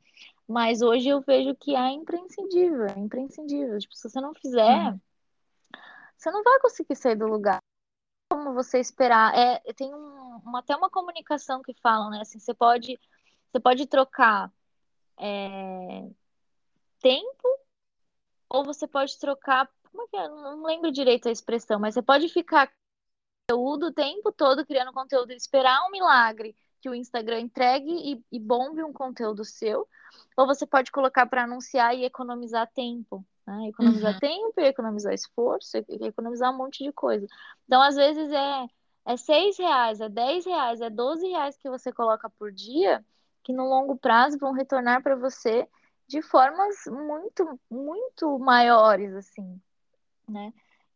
Mas 0.47 0.81
hoje 0.81 1.09
eu 1.09 1.21
vejo 1.21 1.55
que 1.55 1.75
é 1.75 1.89
imprescindível, 1.91 2.85
é 2.85 2.99
imprescindível. 2.99 3.77
Tipo, 3.79 3.95
se 3.95 4.09
você 4.09 4.21
não 4.21 4.33
fizer, 4.33 4.91
uhum. 4.91 4.99
você 6.15 6.31
não 6.31 6.43
vai 6.43 6.59
conseguir 6.59 6.95
sair 6.95 7.15
do 7.15 7.27
lugar. 7.27 7.59
Como 8.29 8.53
você 8.53 8.79
esperar? 8.79 9.35
É, 9.35 9.59
tem 9.73 9.93
um, 9.93 10.37
uma, 10.45 10.59
até 10.59 10.75
uma 10.75 10.89
comunicação 10.89 11.61
que 11.61 11.73
falam, 11.81 12.09
né? 12.09 12.21
Assim, 12.21 12.39
você 12.39 12.53
pode, 12.53 12.99
você 13.51 13.59
pode 13.59 13.87
trocar 13.87 14.51
é, 15.17 16.07
tempo 17.01 17.59
ou 18.49 18.63
você 18.63 18.87
pode 18.87 19.17
trocar. 19.19 19.69
Como 19.91 20.03
é 20.03 20.07
que 20.07 20.17
é? 20.17 20.27
Não 20.27 20.63
lembro 20.63 20.91
direito 20.91 21.27
a 21.27 21.31
expressão, 21.31 21.79
mas 21.79 21.93
você 21.93 22.01
pode 22.01 22.29
ficar 22.29 22.71
conteúdo 23.47 23.87
o 23.87 23.93
tempo 23.93 24.31
todo 24.31 24.65
criando 24.65 24.91
conteúdo 24.91 25.31
e 25.31 25.35
esperar 25.35 25.85
um 25.85 25.91
milagre 25.91 26.55
que 26.81 26.89
o 26.89 26.95
Instagram 26.95 27.41
entregue 27.41 27.91
e, 27.91 28.23
e 28.31 28.39
bombe 28.39 28.83
um 28.83 28.93
conteúdo 28.93 29.45
seu, 29.45 29.87
ou 30.35 30.45
você 30.45 30.65
pode 30.65 30.91
colocar 30.91 31.25
para 31.25 31.43
anunciar 31.43 31.95
e 31.95 32.05
economizar 32.05 32.69
tempo. 32.73 33.25
Né? 33.45 33.69
Economizar 33.69 34.13
uhum. 34.13 34.19
tempo, 34.19 34.61
economizar 34.61 35.13
esforço, 35.13 35.77
economizar 35.77 36.51
um 36.51 36.57
monte 36.57 36.83
de 36.83 36.91
coisa. 36.91 37.27
Então, 37.65 37.81
às 37.81 37.95
vezes, 37.95 38.31
é, 38.31 38.67
é 39.05 39.17
seis 39.17 39.57
reais, 39.57 40.01
é 40.01 40.09
dez 40.09 40.45
reais, 40.45 40.81
é 40.81 40.89
doze 40.89 41.27
reais 41.27 41.57
que 41.57 41.69
você 41.69 41.91
coloca 41.91 42.29
por 42.29 42.51
dia, 42.51 43.03
que 43.43 43.53
no 43.53 43.67
longo 43.67 43.95
prazo 43.95 44.37
vão 44.37 44.51
retornar 44.51 45.01
para 45.01 45.15
você 45.15 45.67
de 46.07 46.21
formas 46.21 46.75
muito, 46.87 47.59
muito 47.69 48.37
maiores, 48.37 49.13
assim, 49.13 49.59
né? 50.27 50.53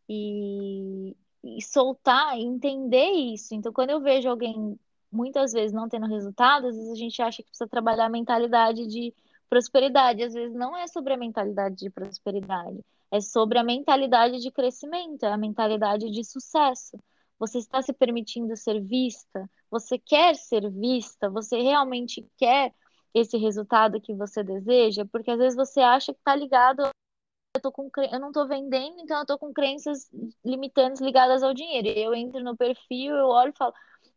E, 0.07 1.15
e 1.43 1.61
soltar, 1.61 2.37
entender 2.37 3.09
isso. 3.11 3.53
Então, 3.55 3.71
quando 3.71 3.91
eu 3.91 4.01
vejo 4.01 4.29
alguém 4.29 4.77
muitas 5.11 5.51
vezes 5.51 5.73
não 5.73 5.89
tendo 5.89 6.07
resultado, 6.07 6.67
às 6.67 6.75
vezes 6.75 6.91
a 6.91 6.95
gente 6.95 7.21
acha 7.21 7.37
que 7.37 7.49
precisa 7.49 7.67
trabalhar 7.67 8.05
a 8.05 8.09
mentalidade 8.09 8.85
de 8.87 9.13
prosperidade. 9.49 10.23
Às 10.23 10.33
vezes 10.33 10.55
não 10.55 10.75
é 10.77 10.87
sobre 10.87 11.13
a 11.13 11.17
mentalidade 11.17 11.75
de 11.75 11.89
prosperidade, 11.89 12.79
é 13.11 13.19
sobre 13.19 13.57
a 13.57 13.63
mentalidade 13.63 14.39
de 14.39 14.51
crescimento, 14.51 15.23
é 15.23 15.31
a 15.31 15.37
mentalidade 15.37 16.09
de 16.11 16.23
sucesso. 16.23 16.97
Você 17.39 17.57
está 17.57 17.81
se 17.81 17.93
permitindo 17.93 18.55
ser 18.55 18.81
vista, 18.81 19.49
você 19.71 19.97
quer 19.97 20.35
ser 20.35 20.69
vista, 20.69 21.29
você 21.29 21.61
realmente 21.61 22.27
quer 22.37 22.73
esse 23.13 23.37
resultado 23.37 23.99
que 23.99 24.13
você 24.13 24.43
deseja, 24.43 25.05
porque 25.05 25.31
às 25.31 25.39
vezes 25.39 25.55
você 25.55 25.79
acha 25.79 26.13
que 26.13 26.19
está 26.19 26.35
ligado 26.35 26.83
eu, 27.55 27.61
tô 27.61 27.71
com, 27.71 27.89
eu 28.11 28.19
não 28.19 28.29
estou 28.29 28.47
vendendo, 28.47 28.99
então 28.99 29.17
eu 29.17 29.23
estou 29.23 29.37
com 29.37 29.53
crenças 29.53 30.09
limitantes 30.45 31.01
ligadas 31.01 31.43
ao 31.43 31.53
dinheiro. 31.53 31.87
Eu 31.87 32.13
entro 32.13 32.43
no 32.43 32.55
perfil, 32.55 33.15
eu 33.15 33.27
olho 33.27 33.51
e 33.53 33.57
falo, 33.57 33.73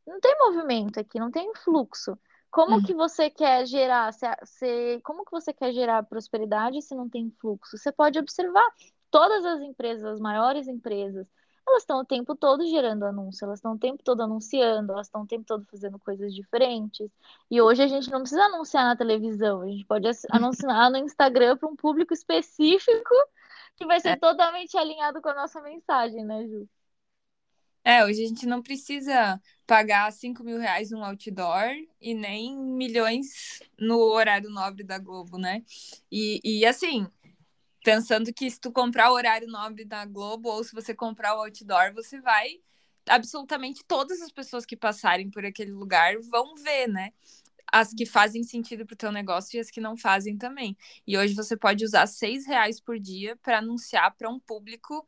não 0.06 0.20
tem 0.20 0.34
movimento 0.38 1.00
aqui, 1.00 1.18
não 1.18 1.30
tem 1.30 1.52
fluxo. 1.56 2.18
Como 2.50 2.76
hum. 2.76 2.82
que 2.82 2.94
você 2.94 3.30
quer 3.30 3.66
gerar, 3.66 4.12
se, 4.12 4.26
se, 4.44 5.00
como 5.02 5.24
que 5.24 5.30
você 5.30 5.52
quer 5.52 5.72
gerar 5.72 6.02
prosperidade 6.02 6.82
se 6.82 6.94
não 6.94 7.08
tem 7.08 7.30
fluxo? 7.40 7.78
Você 7.78 7.90
pode 7.90 8.18
observar 8.18 8.68
todas 9.10 9.44
as 9.44 9.60
empresas, 9.62 10.04
as 10.04 10.20
maiores 10.20 10.68
empresas, 10.68 11.26
elas 11.66 11.82
estão 11.82 12.00
o 12.00 12.04
tempo 12.04 12.34
todo 12.34 12.66
gerando 12.66 13.04
anúncio, 13.04 13.44
elas 13.44 13.58
estão 13.58 13.74
o 13.74 13.78
tempo 13.78 14.02
todo 14.02 14.22
anunciando, 14.22 14.92
elas 14.92 15.06
estão 15.06 15.22
o 15.22 15.26
tempo 15.26 15.44
todo 15.44 15.64
fazendo 15.66 15.98
coisas 15.98 16.34
diferentes. 16.34 17.08
E 17.50 17.60
hoje 17.60 17.82
a 17.82 17.86
gente 17.86 18.10
não 18.10 18.20
precisa 18.20 18.44
anunciar 18.44 18.84
na 18.84 18.96
televisão, 18.96 19.62
a 19.62 19.66
gente 19.66 19.84
pode 19.84 20.08
anunciar 20.30 20.90
no 20.90 20.98
Instagram 20.98 21.56
para 21.56 21.68
um 21.68 21.76
público 21.76 22.12
específico 22.12 23.14
que 23.76 23.86
vai 23.86 24.00
ser 24.00 24.10
é. 24.10 24.16
totalmente 24.16 24.76
alinhado 24.76 25.20
com 25.22 25.28
a 25.28 25.34
nossa 25.34 25.60
mensagem, 25.60 26.24
né, 26.24 26.46
Ju? 26.46 26.68
É, 27.84 28.04
hoje 28.04 28.24
a 28.24 28.28
gente 28.28 28.46
não 28.46 28.62
precisa 28.62 29.40
pagar 29.66 30.12
5 30.12 30.44
mil 30.44 30.58
reais 30.58 30.92
num 30.92 31.04
outdoor 31.04 31.68
e 32.00 32.14
nem 32.14 32.56
milhões 32.56 33.60
no 33.76 33.98
horário 33.98 34.48
nobre 34.50 34.84
da 34.84 34.98
Globo, 34.98 35.36
né? 35.36 35.64
E, 36.10 36.40
e 36.44 36.64
assim, 36.64 37.08
pensando 37.82 38.32
que 38.32 38.50
se 38.50 38.60
tu 38.60 38.72
comprar 38.72 39.10
o 39.10 39.14
horário 39.14 39.48
nobre 39.48 39.84
da 39.84 40.04
Globo 40.04 40.48
ou 40.48 40.62
se 40.64 40.72
você 40.72 40.94
comprar 40.94 41.36
o 41.36 41.40
outdoor, 41.40 41.92
você 41.92 42.20
vai. 42.20 42.60
Absolutamente 43.08 43.84
todas 43.86 44.20
as 44.20 44.30
pessoas 44.30 44.64
que 44.64 44.76
passarem 44.76 45.30
por 45.30 45.44
aquele 45.44 45.72
lugar 45.72 46.16
vão 46.20 46.54
ver, 46.54 46.86
né? 46.88 47.12
As 47.72 47.92
que 47.92 48.06
fazem 48.06 48.44
sentido 48.44 48.86
para 48.86 48.94
o 48.94 48.96
teu 48.96 49.10
negócio 49.10 49.56
e 49.56 49.60
as 49.60 49.70
que 49.70 49.80
não 49.80 49.96
fazem 49.96 50.36
também. 50.36 50.76
E 51.06 51.18
hoje 51.18 51.34
você 51.34 51.56
pode 51.56 51.84
usar 51.84 52.06
seis 52.06 52.46
reais 52.46 52.80
por 52.80 52.98
dia 52.98 53.36
para 53.36 53.58
anunciar 53.58 54.14
para 54.14 54.30
um 54.30 54.38
público 54.38 55.06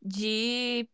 de 0.00 0.88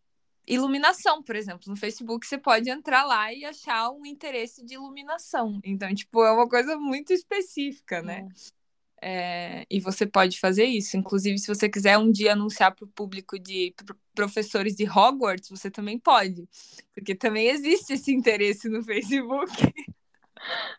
iluminação, 0.46 1.22
por 1.22 1.36
exemplo, 1.36 1.62
no 1.68 1.76
Facebook 1.76 2.26
você 2.26 2.38
pode 2.38 2.68
entrar 2.70 3.04
lá 3.04 3.32
e 3.32 3.44
achar 3.44 3.90
um 3.90 4.04
interesse 4.06 4.64
de 4.64 4.74
iluminação. 4.74 5.60
Então, 5.62 5.94
tipo, 5.94 6.24
é 6.24 6.32
uma 6.32 6.48
coisa 6.48 6.76
muito 6.76 7.12
específica, 7.12 8.02
né? 8.02 8.26
É. 8.28 8.61
É, 9.04 9.66
e 9.68 9.80
você 9.80 10.06
pode 10.06 10.38
fazer 10.38 10.64
isso. 10.64 10.96
Inclusive, 10.96 11.36
se 11.36 11.52
você 11.52 11.68
quiser 11.68 11.98
um 11.98 12.12
dia 12.12 12.34
anunciar 12.34 12.72
para 12.72 12.84
o 12.84 12.88
público 12.88 13.36
de 13.36 13.74
professores 14.14 14.76
de 14.76 14.88
Hogwarts, 14.88 15.50
você 15.50 15.68
também 15.68 15.98
pode. 15.98 16.48
Porque 16.94 17.12
também 17.12 17.48
existe 17.48 17.94
esse 17.94 18.14
interesse 18.14 18.68
no 18.68 18.80
Facebook. 18.84 19.52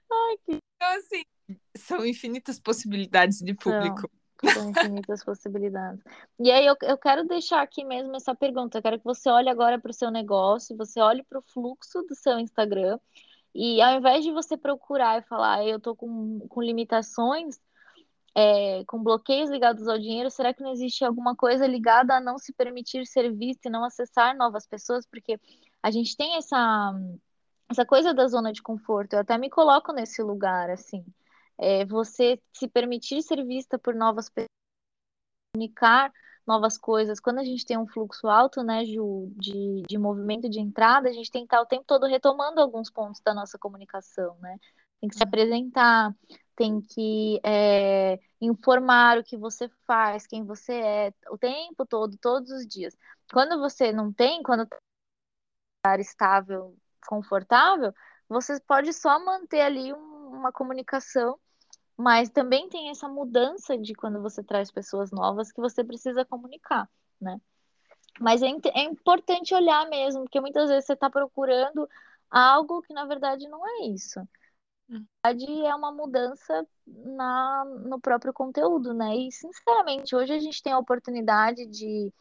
Ai, 0.10 0.38
que... 0.46 0.58
Então, 0.58 0.98
assim, 0.98 1.24
são 1.76 2.06
infinitas 2.06 2.58
possibilidades 2.60 3.40
de 3.40 3.54
público. 3.54 4.10
São 4.54 4.70
infinitas 4.70 5.24
possibilidades. 5.24 6.02
E 6.40 6.50
aí 6.50 6.66
eu, 6.66 6.76
eu 6.82 6.98
quero 6.98 7.28
deixar 7.28 7.62
aqui 7.62 7.84
mesmo 7.84 8.16
essa 8.16 8.34
pergunta. 8.34 8.78
Eu 8.78 8.82
quero 8.82 9.00
que 9.00 9.06
você 9.06 9.30
olhe 9.30 9.50
agora 9.50 9.78
para 9.78 9.92
o 9.92 9.94
seu 9.94 10.10
negócio, 10.10 10.78
você 10.78 11.02
olhe 11.02 11.24
para 11.24 11.40
o 11.40 11.42
fluxo 11.42 12.02
do 12.04 12.16
seu 12.16 12.40
Instagram. 12.40 12.98
E 13.54 13.82
ao 13.82 13.98
invés 13.98 14.24
de 14.24 14.32
você 14.32 14.58
procurar 14.58 15.20
e 15.20 15.28
falar, 15.28 15.66
eu 15.66 15.78
estou 15.78 15.94
com, 15.96 16.40
com 16.48 16.62
limitações, 16.62 17.60
é, 18.36 18.84
com 18.86 19.04
bloqueios 19.04 19.50
ligados 19.50 19.88
ao 19.88 20.00
dinheiro, 20.00 20.30
será 20.30 20.54
que 20.54 20.64
não 20.64 20.72
existe 20.72 21.06
alguma 21.06 21.36
coisa 21.36 21.68
ligada 21.68 22.16
a 22.16 22.22
não 22.22 22.38
se 22.38 22.54
permitir 22.54 23.06
ser 23.06 23.32
visto 23.34 23.66
e 23.66 23.70
não 23.70 23.84
acessar 23.84 24.36
novas 24.36 24.66
pessoas? 24.66 25.06
Porque 25.06 25.40
a 25.82 25.92
gente 25.92 26.16
tem 26.18 26.36
essa, 26.36 26.94
essa 27.70 27.86
coisa 27.86 28.14
da 28.14 28.28
zona 28.28 28.52
de 28.52 28.62
conforto. 28.62 29.14
Eu 29.14 29.20
até 29.20 29.38
me 29.38 29.50
coloco 29.50 29.94
nesse 29.94 30.22
lugar, 30.24 30.70
assim 30.70 31.06
é, 31.58 31.86
você 31.86 32.40
se 32.54 32.68
permitir 32.68 33.22
ser 33.22 33.44
vista 33.46 33.78
por 33.78 33.94
novas 33.94 34.30
pessoas, 34.30 34.50
comunicar 35.56 36.12
novas 36.46 36.78
coisas. 36.78 37.20
Quando 37.20 37.40
a 37.40 37.44
gente 37.44 37.66
tem 37.66 37.78
um 37.78 37.88
fluxo 37.88 38.28
alto, 38.28 38.64
né, 38.64 38.84
Ju, 38.86 39.32
de, 39.38 39.84
de 39.88 39.98
movimento 39.98 40.50
de 40.50 40.60
entrada, 40.60 41.10
a 41.10 41.14
gente 41.14 41.32
tem 41.32 41.44
que 41.44 41.48
estar 41.48 41.62
o 41.62 41.66
tempo 41.66 41.86
todo 41.88 42.06
retomando 42.06 42.60
alguns 42.60 42.90
pontos 42.90 43.22
da 43.22 43.34
nossa 43.34 43.58
comunicação, 43.58 44.36
né? 44.40 44.58
Tem 45.00 45.10
que 45.10 45.16
se 45.16 45.24
apresentar, 45.24 46.14
tem 46.56 46.82
que 46.82 47.40
é, 47.44 48.20
informar 48.42 49.18
o 49.20 49.24
que 49.24 49.38
você 49.38 49.70
faz, 49.88 50.28
quem 50.28 50.44
você 50.44 50.74
é, 50.74 51.14
o 51.30 51.38
tempo 51.38 51.86
todo, 51.86 52.18
todos 52.18 52.52
os 52.52 52.68
dias. 52.68 52.96
Quando 53.32 53.60
você 53.60 53.92
não 53.92 54.12
tem, 54.12 54.44
quando 54.44 54.68
estar 55.78 56.00
estável, 56.00 56.76
confortável, 57.08 57.94
você 58.30 58.60
pode 58.62 58.94
só 58.94 59.24
manter 59.24 59.62
ali 59.62 59.94
um, 59.94 60.28
uma 60.30 60.52
comunicação 60.52 61.40
mas 61.98 62.30
também 62.30 62.68
tem 62.70 62.90
essa 62.90 63.08
mudança 63.08 63.78
de 63.78 63.94
quando 63.94 64.22
você 64.22 64.44
traz 64.44 64.72
pessoas 64.72 65.12
novas 65.12 65.52
que 65.52 65.62
você 65.62 65.84
precisa 65.84 66.26
comunicar, 66.26 66.90
né? 67.22 67.40
Mas 68.20 68.42
é, 68.42 68.48
é 68.76 68.84
importante 68.84 69.54
olhar 69.54 69.88
mesmo, 69.90 70.24
porque 70.24 70.42
muitas 70.42 70.70
vezes 70.70 70.86
você 70.86 70.94
está 70.94 71.10
procurando 71.10 71.88
algo 72.30 72.82
que 72.82 72.94
na 72.94 73.06
verdade 73.06 73.48
não 73.48 73.66
é 73.68 73.88
isso. 73.88 74.20
É 75.66 75.76
uma 75.76 75.92
mudança 75.92 76.68
na, 76.86 77.66
no 77.86 78.00
próprio 78.00 78.34
conteúdo, 78.34 78.94
né? 78.94 79.16
E, 79.16 79.32
sinceramente, 79.32 80.16
hoje 80.16 80.34
a 80.34 80.40
gente 80.40 80.62
tem 80.62 80.74
a 80.74 80.80
oportunidade 80.80 81.66
de 81.68 82.12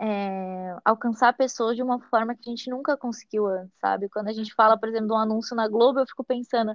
é, 0.00 0.76
alcançar 0.84 1.36
pessoas 1.36 1.76
de 1.76 1.82
uma 1.82 2.00
forma 2.08 2.34
que 2.34 2.48
a 2.48 2.50
gente 2.50 2.70
nunca 2.70 2.96
conseguiu 2.96 3.46
antes, 3.46 3.76
sabe? 3.78 4.08
Quando 4.08 4.28
a 4.28 4.32
gente 4.32 4.54
fala, 4.54 4.78
por 4.78 4.88
exemplo, 4.88 5.08
de 5.08 5.12
um 5.12 5.18
anúncio 5.18 5.54
na 5.54 5.68
Globo, 5.68 6.00
eu 6.00 6.06
fico 6.06 6.24
pensando, 6.24 6.74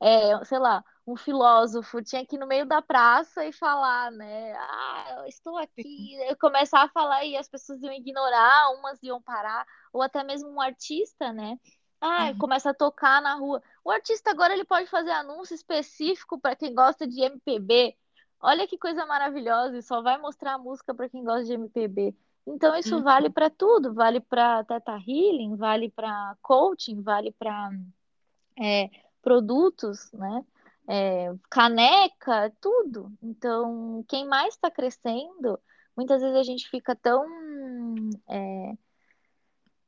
é, 0.00 0.44
sei 0.44 0.58
lá, 0.58 0.82
um 1.06 1.16
filósofo 1.16 2.02
tinha 2.02 2.24
que 2.24 2.36
ir 2.36 2.38
no 2.38 2.46
meio 2.46 2.64
da 2.64 2.80
praça 2.80 3.44
e 3.44 3.52
falar, 3.52 4.10
né? 4.12 4.54
Ah, 4.54 5.16
eu 5.18 5.26
estou 5.26 5.58
aqui. 5.58 6.14
Eu 6.28 6.36
começar 6.38 6.82
a 6.82 6.88
falar 6.88 7.24
e 7.24 7.36
as 7.36 7.48
pessoas 7.48 7.82
iam 7.82 7.92
ignorar, 7.92 8.70
umas 8.78 9.02
iam 9.02 9.20
parar, 9.20 9.66
ou 9.92 10.00
até 10.00 10.24
mesmo 10.24 10.48
um 10.48 10.60
artista, 10.60 11.32
né? 11.32 11.58
Ah, 12.06 12.26
uhum. 12.26 12.38
começa 12.38 12.68
a 12.68 12.74
tocar 12.74 13.22
na 13.22 13.34
rua. 13.34 13.62
O 13.82 13.90
artista 13.90 14.30
agora 14.30 14.52
ele 14.52 14.66
pode 14.66 14.90
fazer 14.90 15.10
anúncio 15.10 15.54
específico 15.54 16.38
para 16.38 16.54
quem 16.54 16.74
gosta 16.74 17.06
de 17.06 17.22
MPB. 17.22 17.96
Olha 18.38 18.68
que 18.68 18.76
coisa 18.76 19.06
maravilhosa, 19.06 19.78
e 19.78 19.82
só 19.82 20.02
vai 20.02 20.18
mostrar 20.18 20.52
a 20.52 20.58
música 20.58 20.94
para 20.94 21.08
quem 21.08 21.24
gosta 21.24 21.44
de 21.44 21.54
MPB. 21.54 22.14
Então 22.46 22.76
isso 22.76 22.96
uhum. 22.96 23.02
vale 23.02 23.30
para 23.30 23.48
tudo, 23.48 23.94
vale 23.94 24.20
para 24.20 24.62
Teta 24.64 24.92
Healing, 24.92 25.56
vale 25.56 25.90
para 25.90 26.36
coaching, 26.42 27.00
vale 27.00 27.32
para 27.32 27.70
é, 28.60 28.90
produtos, 29.22 30.12
né? 30.12 30.44
É, 30.86 31.32
caneca, 31.48 32.52
tudo. 32.60 33.10
Então, 33.22 34.04
quem 34.06 34.28
mais 34.28 34.52
está 34.52 34.70
crescendo, 34.70 35.58
muitas 35.96 36.20
vezes 36.20 36.36
a 36.36 36.42
gente 36.42 36.68
fica 36.68 36.94
tão 36.94 37.24
é, 38.28 38.76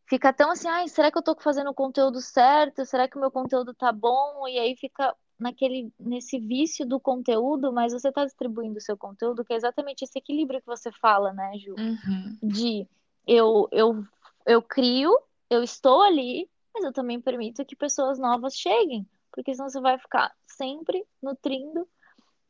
fica 0.07 0.33
tão 0.33 0.51
assim, 0.51 0.69
ai, 0.69 0.89
será 0.89 1.11
que 1.11 1.19
eu 1.19 1.23
tô 1.23 1.35
fazendo 1.39 1.71
o 1.71 1.75
conteúdo 1.75 2.21
certo? 2.21 2.85
Será 2.85 3.09
que 3.09 3.17
o 3.17 3.21
meu 3.21 3.31
conteúdo 3.31 3.75
tá 3.75 3.93
bom? 3.93 4.47
E 4.49 4.59
aí 4.59 4.77
fica 4.77 5.15
naquele 5.39 5.93
nesse 5.99 6.39
vício 6.39 6.87
do 6.87 6.99
conteúdo, 6.99 7.73
mas 7.73 7.93
você 7.93 8.11
tá 8.11 8.25
distribuindo 8.25 8.79
o 8.79 8.81
seu 8.81 8.97
conteúdo, 8.97 9.45
que 9.45 9.53
é 9.53 9.57
exatamente 9.57 10.03
esse 10.03 10.19
equilíbrio 10.19 10.61
que 10.61 10.67
você 10.67 10.91
fala, 10.93 11.33
né, 11.33 11.53
Ju? 11.59 11.75
Uhum. 11.79 12.39
De 12.43 12.89
eu, 13.27 13.69
eu, 13.71 14.05
eu 14.47 14.63
crio, 14.63 15.17
eu 15.51 15.63
estou 15.63 16.03
ali, 16.03 16.49
mas 16.73 16.85
eu 16.85 16.93
também 16.93 17.21
permito 17.21 17.65
que 17.65 17.77
pessoas 17.77 18.19
novas 18.19 18.55
cheguem, 18.55 19.07
porque 19.33 19.55
senão 19.55 19.69
você 19.69 19.81
vai 19.81 19.99
ficar 19.99 20.33
sempre 20.47 21.05
nutrindo 21.23 21.87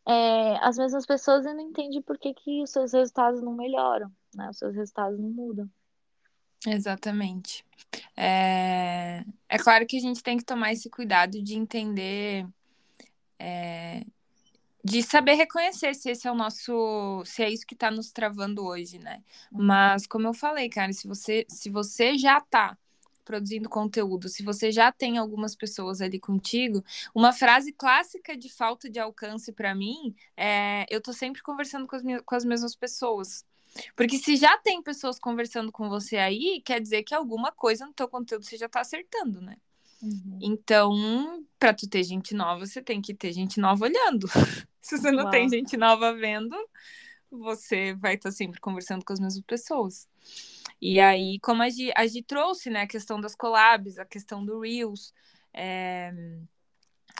é, 0.06 0.56
as 0.58 0.78
mesmas 0.78 1.04
pessoas 1.04 1.44
e 1.44 1.52
não 1.52 1.60
entende 1.60 2.00
por 2.00 2.16
que, 2.16 2.32
que 2.32 2.62
os 2.62 2.70
seus 2.70 2.92
resultados 2.92 3.42
não 3.42 3.52
melhoram, 3.52 4.12
né? 4.34 4.48
Os 4.48 4.58
seus 4.58 4.74
resultados 4.74 5.18
não 5.18 5.28
mudam. 5.28 5.68
Exatamente. 6.66 7.64
É, 8.16 9.24
é 9.48 9.58
claro 9.58 9.86
que 9.86 9.96
a 9.96 10.00
gente 10.00 10.22
tem 10.22 10.36
que 10.36 10.44
tomar 10.44 10.72
esse 10.72 10.90
cuidado 10.90 11.40
de 11.42 11.54
entender, 11.54 12.46
é... 13.38 14.04
de 14.84 15.02
saber 15.02 15.34
reconhecer 15.34 15.94
se 15.94 16.10
esse 16.10 16.26
é 16.26 16.32
o 16.32 16.34
nosso, 16.34 17.22
se 17.24 17.42
é 17.42 17.50
isso 17.50 17.66
que 17.66 17.74
está 17.74 17.90
nos 17.90 18.10
travando 18.12 18.64
hoje, 18.64 18.98
né? 18.98 19.22
Uhum. 19.52 19.64
Mas 19.64 20.06
como 20.06 20.26
eu 20.26 20.34
falei, 20.34 20.68
cara, 20.68 20.92
se 20.92 21.06
você, 21.06 21.46
se 21.48 21.70
você 21.70 22.18
já 22.18 22.38
está 22.38 22.76
produzindo 23.24 23.68
conteúdo, 23.68 24.28
se 24.28 24.42
você 24.42 24.70
já 24.70 24.92
tem 24.92 25.18
algumas 25.18 25.56
pessoas 25.56 26.00
ali 26.00 26.18
contigo, 26.18 26.84
uma 27.14 27.32
frase 27.32 27.72
clássica 27.72 28.36
de 28.36 28.48
falta 28.48 28.88
de 28.88 29.00
alcance 29.00 29.52
para 29.52 29.74
mim 29.74 30.14
é: 30.36 30.86
eu 30.88 31.00
tô 31.00 31.12
sempre 31.12 31.42
conversando 31.42 31.86
com 31.86 31.96
as, 31.96 32.02
minhas, 32.02 32.22
com 32.24 32.34
as 32.34 32.44
mesmas 32.44 32.76
pessoas. 32.76 33.44
Porque 33.94 34.18
se 34.18 34.36
já 34.36 34.56
tem 34.58 34.82
pessoas 34.82 35.18
conversando 35.18 35.70
com 35.72 35.88
você 35.88 36.16
aí, 36.16 36.62
quer 36.64 36.80
dizer 36.80 37.02
que 37.02 37.14
alguma 37.14 37.52
coisa 37.52 37.86
no 37.86 37.92
teu 37.92 38.08
conteúdo 38.08 38.44
você 38.44 38.56
já 38.56 38.68
tá 38.68 38.80
acertando, 38.80 39.40
né? 39.40 39.56
Uhum. 40.02 40.38
Então, 40.40 41.44
para 41.58 41.72
tu 41.72 41.88
ter 41.88 42.02
gente 42.02 42.34
nova, 42.34 42.66
você 42.66 42.82
tem 42.82 43.00
que 43.00 43.14
ter 43.14 43.32
gente 43.32 43.58
nova 43.58 43.84
olhando. 43.84 44.26
se 44.80 44.98
você 44.98 45.10
não 45.10 45.24
Uau. 45.24 45.30
tem 45.30 45.48
gente 45.48 45.76
nova 45.76 46.14
vendo, 46.14 46.56
você 47.30 47.94
vai 47.94 48.14
estar 48.14 48.30
tá 48.30 48.34
sempre 48.34 48.60
conversando 48.60 49.04
com 49.04 49.12
as 49.12 49.20
mesmas 49.20 49.44
pessoas. 49.44 50.08
E 50.80 51.00
aí, 51.00 51.38
como 51.40 51.62
a 51.62 51.68
Gi, 51.68 51.90
a 51.96 52.06
Gi 52.06 52.22
trouxe, 52.22 52.68
né, 52.68 52.82
a 52.82 52.86
questão 52.86 53.20
das 53.20 53.34
collabs, 53.34 53.98
a 53.98 54.04
questão 54.04 54.44
do 54.44 54.60
Reels, 54.60 55.12
é, 55.52 56.12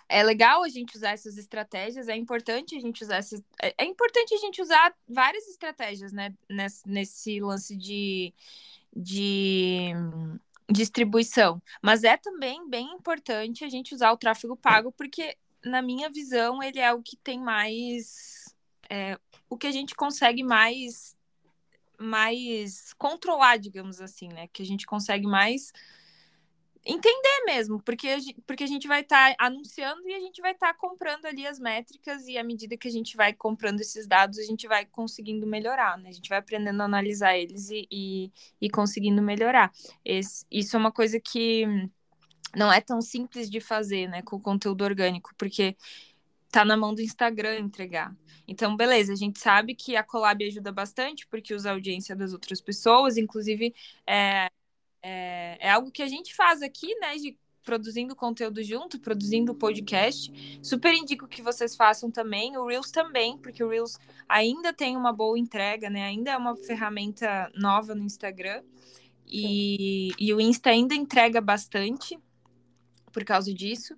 é 0.09 0.23
legal 0.23 0.62
a 0.62 0.69
gente 0.69 0.97
usar 0.97 1.11
essas 1.11 1.37
estratégias, 1.37 2.09
é 2.09 2.16
importante 2.16 2.77
a 2.77 2.81
gente 2.81 3.03
usar 3.03 3.16
essas, 3.16 3.42
é, 3.61 3.75
é 3.79 3.85
importante 3.85 4.35
a 4.35 4.38
gente 4.38 4.62
usar 4.62 4.95
várias 5.09 5.47
estratégias, 5.49 6.12
né, 6.12 6.35
nesse, 6.49 6.88
nesse 6.88 7.40
lance 7.40 7.77
de, 7.77 8.33
de 8.95 9.92
distribuição. 10.71 11.61
Mas 11.83 12.05
é 12.05 12.16
também 12.16 12.69
bem 12.69 12.92
importante 12.92 13.64
a 13.64 13.69
gente 13.69 13.95
usar 13.95 14.12
o 14.12 14.16
tráfego 14.16 14.57
pago, 14.57 14.92
porque, 14.92 15.37
na 15.64 15.83
minha 15.83 16.09
visão, 16.09 16.62
ele 16.62 16.79
é 16.79 16.92
o 16.92 17.03
que 17.03 17.16
tem 17.16 17.40
mais. 17.40 18.55
É, 18.88 19.19
o 19.51 19.57
que 19.57 19.66
a 19.66 19.73
gente 19.73 19.95
consegue 19.95 20.42
mais 20.45 21.16
mais 21.99 22.92
controlar, 22.95 23.57
digamos 23.57 24.01
assim, 24.03 24.29
né? 24.29 24.49
Que 24.53 24.62
a 24.62 24.66
gente 24.66 24.87
consegue 24.87 25.27
mais 25.27 25.73
entender 26.87 27.44
mesmo, 27.44 27.83
porque 27.83 28.09
a 28.09 28.18
gente, 28.18 28.40
porque 28.46 28.62
a 28.62 28.66
gente 28.66 28.87
vai 28.87 29.01
estar 29.01 29.35
tá 29.35 29.46
anunciando 29.46 30.09
e 30.09 30.14
a 30.14 30.20
gente 30.20 30.40
vai 30.40 30.53
estar 30.53 30.72
tá 30.72 30.79
comprando 30.79 31.27
ali 31.27 31.44
as 31.44 31.59
métricas 31.59 32.27
e 32.29 32.38
à 32.38 32.44
medida 32.44 32.77
que 32.77 32.87
a 32.87 32.90
gente 32.90 33.16
vai 33.16 33.33
comprando 33.33 33.81
esses 33.81 34.07
dados, 34.07 34.38
a 34.38 34.44
gente 34.44 34.68
vai 34.68 34.87
conseguindo 34.87 35.46
melhorar, 35.46 35.99
né? 35.99 36.11
A 36.11 36.12
gente 36.12 36.29
vai 36.29 36.38
aprendendo 36.38 36.81
a 36.81 36.85
analisar 36.85 37.37
eles 37.37 37.70
e, 37.70 37.88
e, 37.90 38.33
e 38.61 38.70
conseguindo 38.70 39.20
melhorar. 39.20 39.72
Esse, 40.05 40.46
isso 40.51 40.77
é 40.77 40.79
uma 40.79 40.92
coisa 40.92 41.18
que 41.18 41.66
não 42.55 42.72
é 42.72 42.81
tão 42.81 43.03
simples 43.03 43.51
de 43.51 43.61
fazer, 43.61 44.09
né, 44.09 44.22
com 44.22 44.37
o 44.37 44.40
conteúdo 44.40 44.85
orgânico, 44.85 45.35
porque 45.37 45.77
tá 46.51 46.64
na 46.64 46.77
mão 46.77 46.94
do 46.94 47.03
Instagram 47.03 47.59
entregar. 47.59 48.16
Então, 48.49 48.77
beleza, 48.77 49.12
a 49.12 49.16
gente 49.16 49.40
sabe 49.40 49.75
que 49.75 49.96
a 49.96 50.05
collab 50.05 50.44
ajuda 50.44 50.70
bastante, 50.70 51.27
porque 51.27 51.53
usa 51.53 51.70
a 51.70 51.72
audiência 51.72 52.14
das 52.14 52.33
outras 52.33 52.61
pessoas, 52.61 53.16
inclusive 53.16 53.75
é, 54.07 54.49
é, 55.09 55.57
é 55.61 55.71
algo 55.71 55.92
que 55.92 56.03
a 56.03 56.09
gente 56.09 56.35
faz 56.35 56.61
aqui, 56.62 56.92
né, 56.99 57.14
de 57.16 57.38
produzindo 57.62 58.14
conteúdo 58.16 58.61
junto, 58.62 58.99
produzindo 58.99 59.55
podcast. 59.55 60.33
Super 60.61 60.92
indico 60.92 61.29
que 61.29 61.42
vocês 61.42 61.77
façam 61.77 62.11
também, 62.11 62.57
o 62.57 62.66
Reels 62.66 62.90
também, 62.90 63.38
porque 63.38 63.62
o 63.62 63.69
Reels 63.69 63.99
ainda 64.29 64.73
tem 64.73 64.97
uma 64.97 65.12
boa 65.12 65.38
entrega, 65.38 65.88
né? 65.88 66.05
Ainda 66.05 66.33
é 66.33 66.37
uma 66.37 66.57
ferramenta 66.57 67.51
nova 67.55 67.95
no 67.95 68.05
Instagram. 68.05 68.62
E, 69.27 70.11
e 70.19 70.33
o 70.33 70.40
Insta 70.40 70.71
ainda 70.71 70.95
entrega 70.95 71.40
bastante 71.40 72.19
por 73.12 73.25
causa 73.25 73.53
disso. 73.53 73.97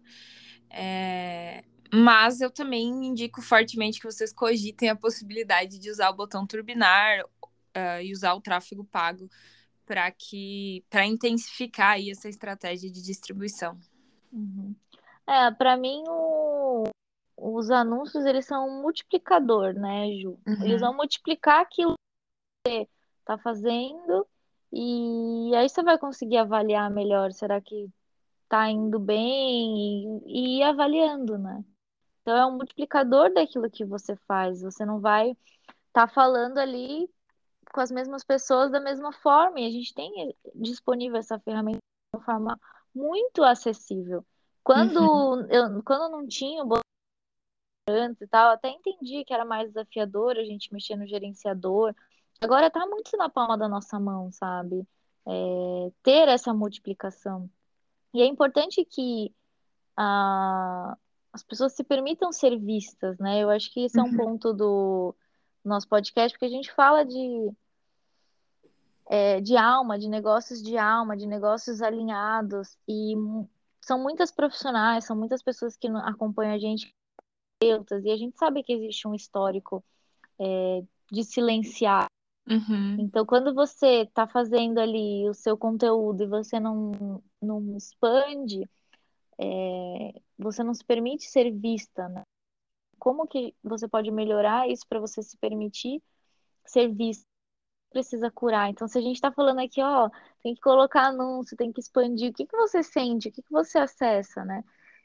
É, 0.70 1.62
mas 1.92 2.40
eu 2.40 2.50
também 2.50 2.86
indico 3.06 3.40
fortemente 3.40 3.98
que 4.00 4.06
vocês 4.06 4.32
cogitem 4.32 4.90
a 4.90 4.96
possibilidade 4.96 5.78
de 5.78 5.90
usar 5.90 6.10
o 6.10 6.16
botão 6.16 6.46
turbinar 6.46 7.22
uh, 7.24 8.02
e 8.02 8.12
usar 8.12 8.34
o 8.34 8.40
tráfego 8.40 8.84
pago 8.84 9.28
para 9.88 10.10
que 10.12 10.84
para 10.90 11.06
intensificar 11.06 11.92
aí 11.92 12.10
essa 12.10 12.28
estratégia 12.28 12.92
de 12.92 13.02
distribuição. 13.02 13.78
Uhum. 14.30 14.74
É, 15.26 15.50
para 15.50 15.78
mim 15.78 16.04
o, 16.06 16.84
os 17.34 17.70
anúncios 17.70 18.26
eles 18.26 18.44
são 18.44 18.68
um 18.68 18.82
multiplicador, 18.82 19.72
né, 19.72 20.12
Ju? 20.12 20.38
Uhum. 20.46 20.62
Eles 20.62 20.82
vão 20.82 20.94
multiplicar 20.94 21.62
aquilo 21.62 21.94
que 21.94 22.70
você 22.70 22.88
está 23.20 23.38
fazendo 23.38 24.26
e 24.70 25.52
aí 25.56 25.66
você 25.66 25.82
vai 25.82 25.96
conseguir 25.96 26.36
avaliar 26.36 26.90
melhor, 26.90 27.32
será 27.32 27.58
que 27.58 27.88
está 28.44 28.68
indo 28.70 28.98
bem 28.98 30.22
e, 30.26 30.56
e 30.56 30.58
ir 30.58 30.62
avaliando, 30.64 31.38
né? 31.38 31.64
Então 32.20 32.36
é 32.36 32.44
um 32.44 32.56
multiplicador 32.56 33.32
daquilo 33.32 33.70
que 33.70 33.86
você 33.86 34.14
faz. 34.26 34.60
Você 34.60 34.84
não 34.84 35.00
vai 35.00 35.30
estar 35.30 36.06
tá 36.06 36.08
falando 36.08 36.58
ali 36.58 37.08
com 37.72 37.80
as 37.80 37.90
mesmas 37.90 38.24
pessoas 38.24 38.70
da 38.70 38.80
mesma 38.80 39.12
forma. 39.12 39.60
E 39.60 39.66
a 39.66 39.70
gente 39.70 39.94
tem 39.94 40.36
disponível 40.54 41.18
essa 41.18 41.38
ferramenta 41.38 41.78
de 41.78 42.18
uma 42.18 42.24
forma 42.24 42.60
muito 42.94 43.42
acessível. 43.42 44.24
Quando 44.62 45.00
uhum. 45.00 45.46
eu 45.50 45.82
quando 45.82 46.10
não 46.10 46.26
tinha 46.26 46.64
o 46.64 46.78
antes 47.88 48.20
e 48.20 48.26
tal, 48.26 48.50
até 48.50 48.68
entendi 48.68 49.24
que 49.24 49.32
era 49.32 49.44
mais 49.44 49.68
desafiador 49.68 50.36
a 50.36 50.44
gente 50.44 50.72
mexer 50.72 50.96
no 50.96 51.06
gerenciador. 51.06 51.94
Agora 52.40 52.70
tá 52.70 52.86
muito 52.86 53.16
na 53.16 53.28
palma 53.28 53.56
da 53.56 53.68
nossa 53.68 53.98
mão, 53.98 54.30
sabe? 54.30 54.86
É, 55.26 55.92
ter 56.02 56.28
essa 56.28 56.52
multiplicação. 56.52 57.50
E 58.14 58.22
é 58.22 58.26
importante 58.26 58.84
que 58.84 59.34
a, 59.96 60.96
as 61.32 61.42
pessoas 61.42 61.72
se 61.72 61.82
permitam 61.82 62.32
ser 62.32 62.58
vistas, 62.58 63.18
né? 63.18 63.42
Eu 63.42 63.50
acho 63.50 63.72
que 63.72 63.84
esse 63.84 63.98
é 63.98 64.02
um 64.02 64.06
uhum. 64.06 64.16
ponto 64.16 64.52
do 64.52 65.14
nosso 65.64 65.88
podcast, 65.88 66.32
porque 66.32 66.46
a 66.46 66.56
gente 66.56 66.72
fala 66.72 67.04
de, 67.04 67.50
é, 69.06 69.40
de 69.40 69.56
alma, 69.56 69.98
de 69.98 70.08
negócios 70.08 70.62
de 70.62 70.76
alma, 70.76 71.16
de 71.16 71.26
negócios 71.26 71.82
alinhados, 71.82 72.76
e 72.88 73.14
são 73.80 73.98
muitas 73.98 74.30
profissionais, 74.30 75.04
são 75.04 75.16
muitas 75.16 75.42
pessoas 75.42 75.76
que 75.76 75.88
acompanham 75.88 76.54
a 76.54 76.58
gente, 76.58 76.94
e 77.62 77.72
a 77.72 78.16
gente 78.16 78.36
sabe 78.36 78.62
que 78.62 78.72
existe 78.72 79.08
um 79.08 79.14
histórico 79.14 79.84
é, 80.38 80.82
de 81.10 81.24
silenciar. 81.24 82.06
Uhum. 82.48 82.96
Então, 83.00 83.26
quando 83.26 83.52
você 83.54 84.02
está 84.02 84.26
fazendo 84.26 84.78
ali 84.78 85.28
o 85.28 85.34
seu 85.34 85.56
conteúdo 85.56 86.22
e 86.22 86.26
você 86.26 86.58
não, 86.58 87.22
não 87.42 87.76
expande, 87.76 88.68
é, 89.38 90.20
você 90.38 90.62
não 90.62 90.72
se 90.72 90.84
permite 90.84 91.24
ser 91.24 91.50
vista, 91.50 92.08
né? 92.08 92.22
Como 92.98 93.26
que 93.26 93.54
você 93.62 93.88
pode 93.88 94.10
melhorar 94.10 94.68
isso 94.68 94.86
para 94.88 95.00
você 95.00 95.22
se 95.22 95.36
permitir 95.36 96.02
ser 96.64 96.88
vista? 96.88 97.24
Precisa 97.90 98.30
curar. 98.30 98.68
Então, 98.68 98.86
se 98.86 98.98
a 98.98 99.00
gente 99.00 99.16
está 99.16 99.32
falando 99.32 99.60
aqui, 99.60 99.82
ó, 99.82 100.10
tem 100.42 100.54
que 100.54 100.60
colocar 100.60 101.06
anúncio, 101.06 101.56
tem 101.56 101.72
que 101.72 101.80
expandir, 101.80 102.30
o 102.30 102.34
que 102.34 102.44
que 102.44 102.56
você 102.56 102.82
sente? 102.82 103.28
O 103.28 103.32
que 103.32 103.42
que 103.42 103.50
você 103.50 103.78
acessa, 103.78 104.44
né? 104.44 104.62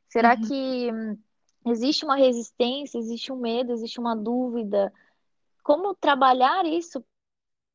Será 0.10 0.36
uhum. 0.36 0.41
que 0.41 0.89
existe 1.71 2.03
uma 2.03 2.15
resistência, 2.15 2.97
existe 2.97 3.32
um 3.32 3.38
medo, 3.38 3.71
existe 3.71 3.99
uma 3.99 4.15
dúvida? 4.15 4.91
Como 5.63 5.95
trabalhar 5.95 6.65
isso? 6.65 7.03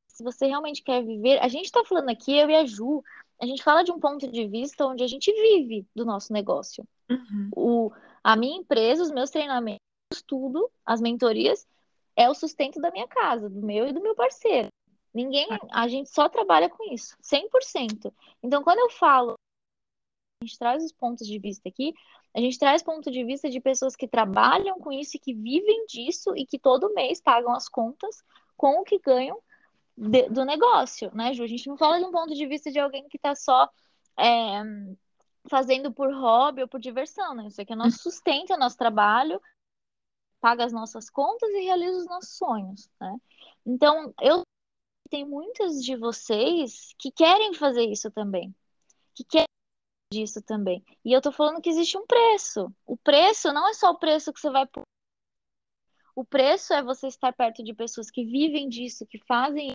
Se 0.08 0.22
você 0.22 0.46
realmente 0.46 0.82
quer 0.82 1.02
viver, 1.02 1.38
a 1.38 1.48
gente 1.48 1.66
está 1.66 1.84
falando 1.84 2.10
aqui, 2.10 2.36
eu 2.36 2.50
e 2.50 2.56
a 2.56 2.66
Ju, 2.66 3.02
a 3.40 3.46
gente 3.46 3.62
fala 3.62 3.82
de 3.82 3.92
um 3.92 4.00
ponto 4.00 4.30
de 4.30 4.46
vista 4.46 4.86
onde 4.86 5.02
a 5.02 5.06
gente 5.06 5.32
vive 5.32 5.86
do 5.94 6.04
nosso 6.04 6.32
negócio. 6.32 6.86
Uhum. 7.08 7.50
O, 7.56 7.92
a 8.22 8.36
minha 8.36 8.58
empresa, 8.58 9.02
os 9.02 9.10
meus 9.10 9.30
treinamentos, 9.30 9.87
tudo, 10.26 10.70
as 10.84 11.00
mentorias, 11.00 11.66
é 12.16 12.28
o 12.28 12.34
sustento 12.34 12.80
da 12.80 12.90
minha 12.90 13.06
casa, 13.06 13.48
do 13.48 13.62
meu 13.62 13.86
e 13.86 13.92
do 13.92 14.00
meu 14.00 14.14
parceiro. 14.14 14.68
Ninguém, 15.12 15.48
a 15.70 15.88
gente 15.88 16.10
só 16.10 16.28
trabalha 16.28 16.68
com 16.68 16.92
isso, 16.92 17.16
100%. 17.22 18.12
Então, 18.42 18.62
quando 18.62 18.78
eu 18.78 18.90
falo, 18.90 19.34
a 20.40 20.44
gente 20.44 20.58
traz 20.58 20.84
os 20.84 20.92
pontos 20.92 21.26
de 21.26 21.38
vista 21.38 21.68
aqui, 21.68 21.94
a 22.34 22.40
gente 22.40 22.58
traz 22.58 22.82
ponto 22.82 23.10
de 23.10 23.24
vista 23.24 23.48
de 23.48 23.60
pessoas 23.60 23.96
que 23.96 24.06
trabalham 24.06 24.78
com 24.78 24.92
isso 24.92 25.16
e 25.16 25.20
que 25.20 25.34
vivem 25.34 25.86
disso 25.86 26.36
e 26.36 26.46
que 26.46 26.58
todo 26.58 26.92
mês 26.94 27.20
pagam 27.20 27.52
as 27.52 27.68
contas 27.68 28.22
com 28.56 28.80
o 28.80 28.84
que 28.84 28.98
ganham 28.98 29.40
de, 29.96 30.28
do 30.28 30.44
negócio, 30.44 31.10
né, 31.14 31.32
Ju? 31.34 31.42
A 31.42 31.48
gente 31.48 31.66
não 31.66 31.76
fala 31.76 31.98
de 31.98 32.04
um 32.04 32.12
ponto 32.12 32.34
de 32.34 32.46
vista 32.46 32.70
de 32.70 32.78
alguém 32.78 33.08
que 33.08 33.16
está 33.16 33.34
só 33.34 33.68
é, 34.16 34.62
fazendo 35.48 35.92
por 35.92 36.12
hobby 36.12 36.62
ou 36.62 36.68
por 36.68 36.78
diversão, 36.78 37.34
né? 37.34 37.48
Isso 37.48 37.60
aqui 37.60 37.72
é 37.72 37.76
nosso 37.76 37.98
sustento, 37.98 38.52
é 38.52 38.56
nosso 38.56 38.76
trabalho, 38.76 39.40
paga 40.40 40.64
as 40.64 40.72
nossas 40.72 41.10
contas 41.10 41.48
e 41.50 41.60
realiza 41.60 41.98
os 41.98 42.06
nossos 42.06 42.36
sonhos, 42.36 42.90
né? 43.00 43.16
Então, 43.66 44.14
eu 44.20 44.42
tenho 45.10 45.26
muitas 45.26 45.82
de 45.82 45.96
vocês 45.96 46.94
que 46.98 47.10
querem 47.10 47.54
fazer 47.54 47.84
isso 47.84 48.10
também, 48.10 48.54
que 49.14 49.24
querem 49.24 49.46
disso 50.12 50.40
também. 50.42 50.84
E 51.04 51.12
eu 51.12 51.20
tô 51.20 51.32
falando 51.32 51.60
que 51.60 51.68
existe 51.68 51.96
um 51.98 52.06
preço. 52.06 52.72
O 52.86 52.96
preço 52.96 53.52
não 53.52 53.68
é 53.68 53.74
só 53.74 53.90
o 53.90 53.98
preço 53.98 54.32
que 54.32 54.40
você 54.40 54.50
vai 54.50 54.66
o 56.18 56.24
preço 56.24 56.74
é 56.74 56.82
você 56.82 57.06
estar 57.06 57.32
perto 57.32 57.62
de 57.62 57.72
pessoas 57.72 58.10
que 58.10 58.24
vivem 58.24 58.68
disso, 58.68 59.06
que 59.06 59.18
fazem. 59.18 59.74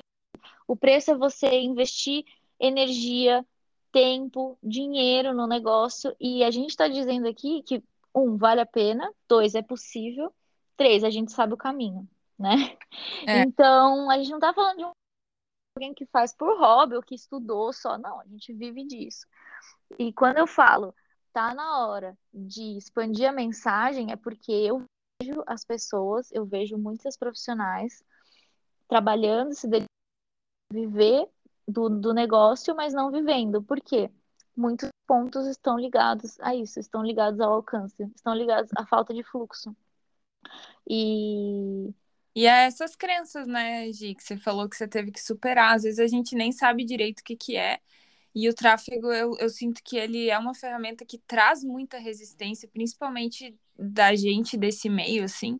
O 0.67 0.75
preço 0.75 1.11
é 1.11 1.15
você 1.15 1.61
investir 1.61 2.25
energia, 2.59 3.45
tempo, 3.93 4.57
dinheiro 4.61 5.33
no 5.33 5.47
negócio. 5.47 6.13
E 6.19 6.43
a 6.43 6.51
gente 6.51 6.71
está 6.71 6.89
dizendo 6.89 7.29
aqui 7.29 7.63
que, 7.63 7.81
um, 8.13 8.35
vale 8.35 8.59
a 8.59 8.65
pena, 8.65 9.09
dois, 9.25 9.55
é 9.55 9.61
possível, 9.61 10.33
três, 10.75 11.03
a 11.03 11.09
gente 11.09 11.31
sabe 11.31 11.53
o 11.53 11.57
caminho, 11.57 12.07
né? 12.37 12.77
É. 13.27 13.41
Então, 13.41 14.09
a 14.09 14.17
gente 14.17 14.29
não 14.29 14.37
está 14.37 14.53
falando 14.53 14.77
de 14.77 14.85
um 14.85 14.91
alguém 15.75 15.93
que 15.93 16.05
faz 16.05 16.33
por 16.33 16.59
hobby 16.59 16.95
ou 16.95 17.01
que 17.01 17.15
estudou 17.15 17.73
só, 17.73 17.97
não, 17.97 18.19
a 18.19 18.25
gente 18.25 18.53
vive 18.53 18.85
disso. 18.85 19.25
E 19.97 20.13
quando 20.13 20.37
eu 20.37 20.47
falo, 20.47 20.93
tá 21.31 21.53
na 21.53 21.87
hora 21.87 22.17
de 22.33 22.77
expandir 22.77 23.27
a 23.27 23.31
mensagem, 23.33 24.11
é 24.11 24.15
porque 24.15 24.51
eu 24.51 24.85
vejo 25.21 25.43
as 25.47 25.65
pessoas, 25.65 26.31
eu 26.31 26.45
vejo 26.45 26.77
muitas 26.77 27.17
profissionais 27.17 28.03
trabalhando, 28.87 29.53
se 29.53 29.67
dedicando 29.67 29.89
a 30.71 30.75
viver 30.75 31.29
do, 31.67 31.89
do 31.89 32.13
negócio, 32.13 32.75
mas 32.75 32.93
não 32.93 33.11
vivendo. 33.11 33.61
Por 33.61 33.81
quê? 33.81 34.11
Muitos 34.55 34.89
pontos 35.07 35.47
estão 35.47 35.79
ligados 35.79 36.39
a 36.39 36.53
isso, 36.55 36.79
estão 36.79 37.03
ligados 37.03 37.39
ao 37.39 37.53
alcance, 37.53 38.03
estão 38.15 38.35
ligados 38.35 38.71
à 38.75 38.85
falta 38.85 39.13
de 39.13 39.23
fluxo. 39.23 39.75
E 40.89 41.93
e 42.35 42.47
é 42.47 42.65
essas 42.65 42.95
crenças, 42.95 43.45
né, 43.47 43.91
Gi, 43.91 44.15
que 44.15 44.23
você 44.23 44.35
falou 44.37 44.67
que 44.67 44.75
você 44.75 44.87
teve 44.87 45.11
que 45.11 45.21
superar. 45.21 45.75
Às 45.75 45.83
vezes 45.83 45.99
a 45.99 46.07
gente 46.07 46.35
nem 46.35 46.51
sabe 46.51 46.83
direito 46.83 47.19
o 47.19 47.23
que, 47.23 47.35
que 47.35 47.55
é. 47.57 47.79
E 48.35 48.49
o 48.49 48.53
tráfego, 48.55 49.11
eu, 49.13 49.37
eu 49.39 49.49
sinto 49.49 49.81
que 49.83 49.95
ele 49.97 50.29
é 50.29 50.37
uma 50.39 50.55
ferramenta 50.55 51.05
que 51.05 51.19
traz 51.19 51.63
muita 51.63 51.99
resistência, 51.99 52.67
principalmente 52.67 53.55
da 53.77 54.15
gente 54.15 54.57
desse 54.57 54.89
meio, 54.89 55.23
assim, 55.23 55.59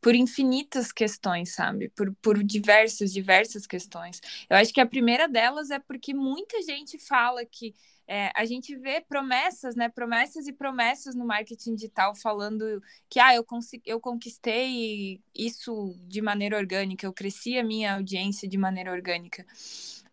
por 0.00 0.14
infinitas 0.14 0.92
questões, 0.92 1.54
sabe? 1.54 1.88
Por, 1.90 2.14
por 2.22 2.42
diversas, 2.42 3.12
diversas 3.12 3.66
questões. 3.66 4.20
Eu 4.50 4.56
acho 4.56 4.72
que 4.72 4.80
a 4.80 4.86
primeira 4.86 5.28
delas 5.28 5.70
é 5.70 5.78
porque 5.78 6.14
muita 6.14 6.60
gente 6.62 6.98
fala 6.98 7.44
que 7.46 7.74
é, 8.12 8.32
a 8.34 8.44
gente 8.44 8.74
vê 8.76 9.00
promessas, 9.00 9.76
né? 9.76 9.88
Promessas 9.88 10.48
e 10.48 10.52
promessas 10.52 11.14
no 11.14 11.24
marketing 11.24 11.76
digital 11.76 12.12
falando 12.12 12.82
que 13.08 13.20
ah, 13.20 13.36
eu, 13.36 13.46
eu 13.86 14.00
conquistei 14.00 15.20
isso 15.32 15.94
de 16.08 16.20
maneira 16.20 16.56
orgânica, 16.56 17.06
eu 17.06 17.12
cresci 17.12 17.56
a 17.56 17.62
minha 17.62 17.94
audiência 17.94 18.48
de 18.48 18.58
maneira 18.58 18.90
orgânica. 18.90 19.46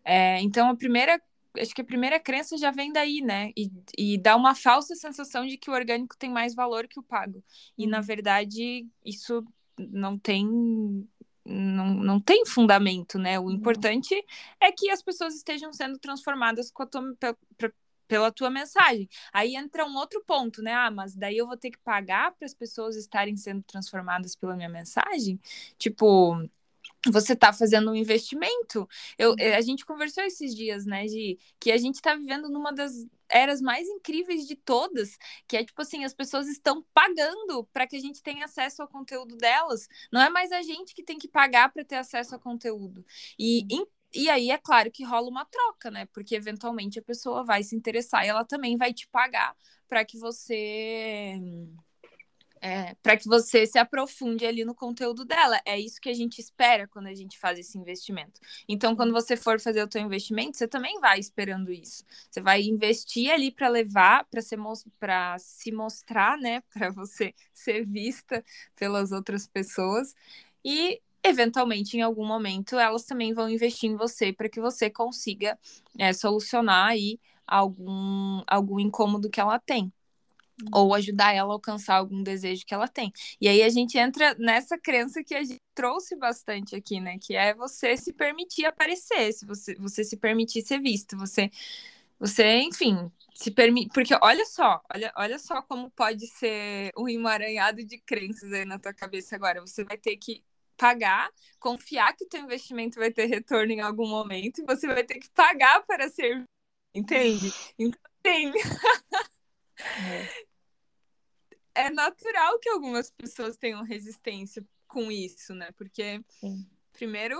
É, 0.04 0.40
então, 0.40 0.70
a 0.70 0.76
primeira 0.76 1.20
acho 1.60 1.74
que 1.74 1.80
a 1.80 1.84
primeira 1.84 2.20
crença 2.20 2.56
já 2.56 2.70
vem 2.70 2.92
daí, 2.92 3.20
né? 3.20 3.50
E, 3.56 3.68
e 3.98 4.16
dá 4.16 4.36
uma 4.36 4.54
falsa 4.54 4.94
sensação 4.94 5.44
de 5.44 5.56
que 5.58 5.68
o 5.68 5.74
orgânico 5.74 6.16
tem 6.16 6.30
mais 6.30 6.54
valor 6.54 6.86
que 6.86 7.00
o 7.00 7.02
pago. 7.02 7.42
E, 7.76 7.84
na 7.84 7.98
uhum. 7.98 8.04
verdade, 8.04 8.86
isso 9.04 9.44
não 9.76 10.16
tem 10.16 10.46
não, 11.44 11.94
não 11.94 12.20
tem 12.20 12.46
fundamento, 12.46 13.18
né? 13.18 13.40
O 13.40 13.50
importante 13.50 14.14
é 14.60 14.70
que 14.70 14.88
as 14.88 15.02
pessoas 15.02 15.34
estejam 15.34 15.72
sendo 15.72 15.98
transformadas 15.98 16.70
com 16.70 16.84
a 16.84 16.86
tua, 16.86 17.02
pela 18.08 18.32
tua 18.32 18.50
mensagem. 18.50 19.08
Aí 19.32 19.54
entra 19.54 19.86
um 19.86 19.96
outro 19.96 20.22
ponto, 20.26 20.62
né? 20.62 20.72
Ah, 20.72 20.90
mas 20.90 21.14
daí 21.14 21.36
eu 21.36 21.46
vou 21.46 21.56
ter 21.56 21.70
que 21.70 21.78
pagar 21.78 22.32
para 22.32 22.46
as 22.46 22.54
pessoas 22.54 22.96
estarem 22.96 23.36
sendo 23.36 23.62
transformadas 23.62 24.34
pela 24.34 24.56
minha 24.56 24.68
mensagem? 24.68 25.38
Tipo, 25.78 26.48
você 27.06 27.34
está 27.34 27.52
fazendo 27.52 27.90
um 27.90 27.94
investimento. 27.94 28.88
Eu, 29.16 29.30
uhum. 29.30 29.54
a 29.56 29.60
gente 29.60 29.84
conversou 29.84 30.24
esses 30.24 30.54
dias, 30.54 30.84
né, 30.86 31.06
de 31.06 31.38
que 31.60 31.70
a 31.70 31.76
gente 31.76 31.96
está 31.96 32.14
vivendo 32.14 32.48
numa 32.48 32.72
das 32.72 33.06
eras 33.30 33.60
mais 33.60 33.86
incríveis 33.86 34.46
de 34.46 34.56
todas, 34.56 35.18
que 35.46 35.56
é 35.56 35.64
tipo 35.64 35.80
assim, 35.82 36.02
as 36.04 36.14
pessoas 36.14 36.48
estão 36.48 36.82
pagando 36.94 37.64
para 37.72 37.86
que 37.86 37.96
a 37.96 38.00
gente 38.00 38.22
tenha 38.22 38.46
acesso 38.46 38.80
ao 38.82 38.88
conteúdo 38.88 39.36
delas. 39.36 39.86
Não 40.10 40.20
é 40.20 40.30
mais 40.30 40.50
a 40.50 40.62
gente 40.62 40.94
que 40.94 41.02
tem 41.02 41.18
que 41.18 41.28
pagar 41.28 41.70
para 41.70 41.84
ter 41.84 41.96
acesso 41.96 42.34
ao 42.34 42.40
conteúdo. 42.40 43.04
E 43.38 43.66
uhum. 43.70 43.86
E 44.14 44.28
aí 44.30 44.50
é 44.50 44.58
claro 44.58 44.90
que 44.90 45.04
rola 45.04 45.28
uma 45.28 45.44
troca, 45.44 45.90
né? 45.90 46.06
Porque 46.06 46.34
eventualmente 46.34 46.98
a 46.98 47.02
pessoa 47.02 47.44
vai 47.44 47.62
se 47.62 47.76
interessar 47.76 48.24
e 48.24 48.28
ela 48.28 48.44
também 48.44 48.76
vai 48.76 48.92
te 48.92 49.06
pagar 49.08 49.54
para 49.88 50.04
que 50.04 50.18
você 50.18 51.38
é, 52.60 52.94
para 53.02 53.16
que 53.16 53.26
você 53.26 53.66
se 53.66 53.78
aprofunde 53.78 54.44
ali 54.44 54.64
no 54.64 54.74
conteúdo 54.74 55.24
dela. 55.24 55.60
É 55.64 55.78
isso 55.78 56.00
que 56.00 56.08
a 56.08 56.14
gente 56.14 56.40
espera 56.40 56.88
quando 56.88 57.06
a 57.06 57.14
gente 57.14 57.38
faz 57.38 57.58
esse 57.58 57.78
investimento. 57.78 58.40
Então, 58.68 58.96
quando 58.96 59.12
você 59.12 59.36
for 59.36 59.60
fazer 59.60 59.86
o 59.86 59.90
seu 59.90 60.00
investimento, 60.00 60.56
você 60.56 60.66
também 60.66 60.98
vai 61.00 61.18
esperando 61.18 61.72
isso. 61.72 62.04
Você 62.30 62.40
vai 62.40 62.62
investir 62.62 63.30
ali 63.30 63.50
para 63.50 63.68
levar, 63.68 64.26
para 64.26 64.40
se, 64.42 64.56
se 65.38 65.72
mostrar, 65.72 66.38
né? 66.38 66.62
Para 66.72 66.90
você 66.90 67.34
ser 67.52 67.84
vista 67.86 68.44
pelas 68.76 69.12
outras 69.12 69.46
pessoas. 69.46 70.14
E 70.64 71.00
eventualmente, 71.22 71.96
em 71.96 72.02
algum 72.02 72.26
momento, 72.26 72.78
elas 72.78 73.04
também 73.04 73.32
vão 73.32 73.48
investir 73.48 73.90
em 73.90 73.96
você 73.96 74.32
para 74.32 74.48
que 74.48 74.60
você 74.60 74.90
consiga 74.90 75.58
é, 75.98 76.12
solucionar 76.12 76.88
aí 76.88 77.18
algum, 77.46 78.42
algum 78.46 78.78
incômodo 78.78 79.30
que 79.30 79.40
ela 79.40 79.58
tem. 79.58 79.92
Ou 80.72 80.92
ajudar 80.92 81.32
ela 81.32 81.52
a 81.52 81.54
alcançar 81.54 81.96
algum 81.96 82.20
desejo 82.20 82.66
que 82.66 82.74
ela 82.74 82.88
tem. 82.88 83.12
E 83.40 83.46
aí 83.48 83.62
a 83.62 83.68
gente 83.68 83.96
entra 83.96 84.34
nessa 84.38 84.76
crença 84.76 85.22
que 85.22 85.34
a 85.34 85.44
gente 85.44 85.62
trouxe 85.72 86.16
bastante 86.16 86.74
aqui, 86.74 86.98
né? 86.98 87.16
Que 87.20 87.36
é 87.36 87.54
você 87.54 87.96
se 87.96 88.12
permitir 88.12 88.64
aparecer, 88.64 89.32
se 89.32 89.46
você, 89.46 89.76
você 89.76 90.02
se 90.02 90.16
permitir 90.16 90.62
ser 90.62 90.80
visto, 90.80 91.16
você, 91.16 91.48
você, 92.18 92.58
enfim, 92.62 93.08
se 93.34 93.52
permite. 93.52 93.92
Porque 93.94 94.12
olha 94.20 94.44
só, 94.46 94.82
olha, 94.92 95.12
olha 95.16 95.38
só 95.38 95.62
como 95.62 95.90
pode 95.90 96.26
ser 96.26 96.90
um 96.98 97.08
emaranhado 97.08 97.84
de 97.84 97.98
crenças 97.98 98.52
aí 98.52 98.64
na 98.64 98.80
tua 98.80 98.92
cabeça 98.92 99.36
agora. 99.36 99.60
Você 99.60 99.84
vai 99.84 99.96
ter 99.96 100.16
que 100.16 100.42
pagar, 100.78 101.30
confiar 101.58 102.16
que 102.16 102.24
o 102.24 102.28
teu 102.28 102.40
investimento 102.40 102.98
vai 102.98 103.10
ter 103.10 103.26
retorno 103.26 103.72
em 103.72 103.80
algum 103.80 104.08
momento 104.08 104.60
e 104.60 104.64
você 104.64 104.86
vai 104.86 105.04
ter 105.04 105.18
que 105.18 105.28
pagar 105.30 105.84
para 105.84 106.08
ser, 106.08 106.44
entende? 106.94 107.52
Então 107.76 108.00
tem. 108.22 108.52
É. 108.54 110.48
é 111.86 111.90
natural 111.90 112.58
que 112.60 112.70
algumas 112.70 113.10
pessoas 113.10 113.56
tenham 113.56 113.82
resistência 113.82 114.64
com 114.86 115.10
isso, 115.10 115.54
né? 115.54 115.70
Porque 115.76 116.20
Sim. 116.40 116.64
primeiro, 116.92 117.36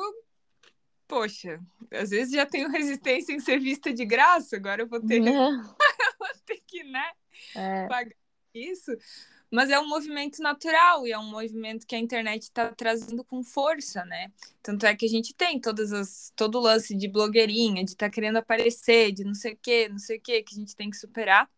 poxa, 1.06 1.60
às 1.92 2.10
vezes 2.10 2.32
já 2.32 2.44
tenho 2.44 2.68
resistência 2.68 3.32
em 3.32 3.40
ser 3.40 3.60
vista 3.60 3.92
de 3.92 4.04
graça, 4.04 4.56
agora 4.56 4.82
eu 4.82 4.88
vou 4.88 5.00
ter, 5.00 5.26
é. 5.26 5.32
vou 6.18 6.28
ter 6.44 6.60
que, 6.66 6.82
né, 6.82 7.12
é. 7.54 7.86
pagar 7.86 8.16
isso. 8.52 8.92
Mas 9.50 9.70
é 9.70 9.80
um 9.80 9.88
movimento 9.88 10.42
natural 10.42 11.06
e 11.06 11.12
é 11.12 11.18
um 11.18 11.30
movimento 11.30 11.86
que 11.86 11.94
a 11.94 11.98
internet 11.98 12.42
está 12.42 12.70
trazendo 12.72 13.24
com 13.24 13.42
força, 13.42 14.04
né? 14.04 14.30
Tanto 14.62 14.84
é 14.84 14.94
que 14.94 15.06
a 15.06 15.08
gente 15.08 15.34
tem 15.34 15.58
todas 15.60 15.92
as, 15.92 16.32
todo 16.36 16.58
o 16.58 16.60
lance 16.60 16.94
de 16.94 17.08
blogueirinha, 17.08 17.82
de 17.84 17.92
estar 17.92 18.06
tá 18.06 18.10
querendo 18.12 18.36
aparecer, 18.36 19.12
de 19.12 19.24
não 19.24 19.34
sei 19.34 19.54
o 19.54 19.58
quê, 19.60 19.88
não 19.88 19.98
sei 19.98 20.18
o 20.18 20.20
quê, 20.20 20.42
que 20.42 20.54
a 20.54 20.58
gente 20.58 20.76
tem 20.76 20.90
que 20.90 20.96
superar. 20.96 21.48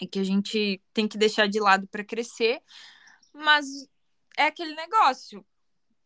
e 0.00 0.06
que 0.06 0.18
a 0.20 0.24
gente 0.24 0.80
tem 0.92 1.08
que 1.08 1.18
deixar 1.18 1.48
de 1.48 1.60
lado 1.60 1.88
para 1.88 2.04
crescer, 2.04 2.62
mas 3.32 3.66
é 4.36 4.44
aquele 4.44 4.74
negócio. 4.74 5.44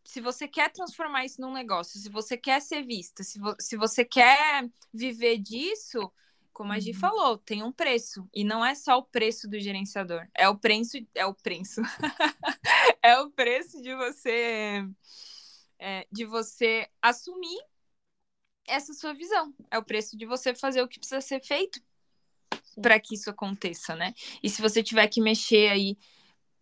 Se 0.03 0.19
você 0.21 0.47
quer 0.47 0.71
transformar 0.71 1.25
isso 1.25 1.39
num 1.41 1.53
negócio, 1.53 1.99
se 1.99 2.09
você 2.09 2.37
quer 2.37 2.61
ser 2.61 2.83
vista, 2.85 3.23
se, 3.23 3.39
vo 3.39 3.55
se 3.59 3.77
você 3.77 4.03
quer 4.03 4.69
viver 4.93 5.37
disso, 5.37 6.11
como 6.53 6.71
a 6.71 6.79
Gi 6.79 6.91
uhum. 6.91 6.99
falou, 6.99 7.37
tem 7.37 7.63
um 7.63 7.71
preço. 7.71 8.29
E 8.33 8.43
não 8.43 8.63
é 8.63 8.75
só 8.75 8.97
o 8.99 9.03
preço 9.03 9.49
do 9.49 9.59
gerenciador. 9.59 10.27
É 10.35 10.47
o 10.47 10.57
preço. 10.57 10.97
É 11.15 11.25
o 11.25 11.33
preço. 11.33 11.81
é 13.01 13.19
o 13.19 13.31
preço 13.31 13.81
de 13.81 13.95
você. 13.95 14.87
É, 15.79 16.07
de 16.11 16.25
você 16.25 16.87
assumir 17.01 17.59
essa 18.67 18.93
sua 18.93 19.13
visão. 19.13 19.53
É 19.69 19.77
o 19.77 19.83
preço 19.83 20.15
de 20.15 20.25
você 20.25 20.55
fazer 20.55 20.81
o 20.81 20.87
que 20.87 20.99
precisa 20.99 21.19
ser 21.19 21.41
feito 21.41 21.81
para 22.81 22.99
que 22.99 23.15
isso 23.15 23.29
aconteça, 23.29 23.95
né? 23.95 24.13
E 24.41 24.49
se 24.49 24.61
você 24.61 24.81
tiver 24.81 25.07
que 25.07 25.21
mexer 25.21 25.69
aí, 25.69 25.97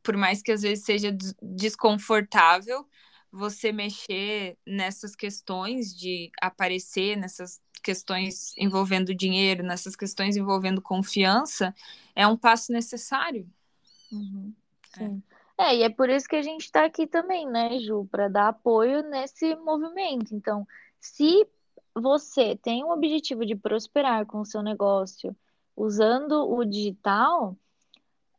por 0.02 0.18
mais 0.18 0.42
que 0.42 0.52
às 0.52 0.62
vezes 0.62 0.84
seja 0.84 1.16
desconfortável, 1.42 2.88
você 3.32 3.72
mexer 3.72 4.58
nessas 4.66 5.16
questões 5.16 5.96
de 5.96 6.30
aparecer, 6.42 7.16
nessas 7.16 7.62
questões 7.82 8.56
envolvendo 8.58 9.14
dinheiro, 9.14 9.64
nessas 9.64 9.96
questões 9.96 10.38
envolvendo 10.38 10.82
confiança, 10.82 11.74
é 12.16 12.26
um 12.28 12.38
passo 12.38 12.72
necessário. 12.72 13.50
Uhum. 14.12 14.54
Sim. 14.96 15.24
É. 15.58 15.72
é, 15.72 15.76
e 15.78 15.84
é 15.84 15.90
por 15.90 16.10
isso 16.10 16.28
que 16.28 16.36
a 16.36 16.42
gente 16.42 16.66
está 16.66 16.86
aqui 16.86 17.08
também, 17.08 17.48
né, 17.48 17.80
Ju, 17.80 18.08
para 18.12 18.28
dar 18.28 18.50
apoio 18.50 19.04
nesse 19.04 19.56
movimento. 19.56 20.36
Então, 20.36 20.68
se 21.00 21.48
você 21.94 22.56
tem 22.56 22.84
o 22.84 22.92
objetivo 22.92 23.46
de 23.46 23.56
prosperar 23.56 24.26
com 24.26 24.42
o 24.42 24.46
seu 24.46 24.62
negócio 24.62 25.36
usando 25.76 26.50
o 26.50 26.64
digital, 26.64 27.58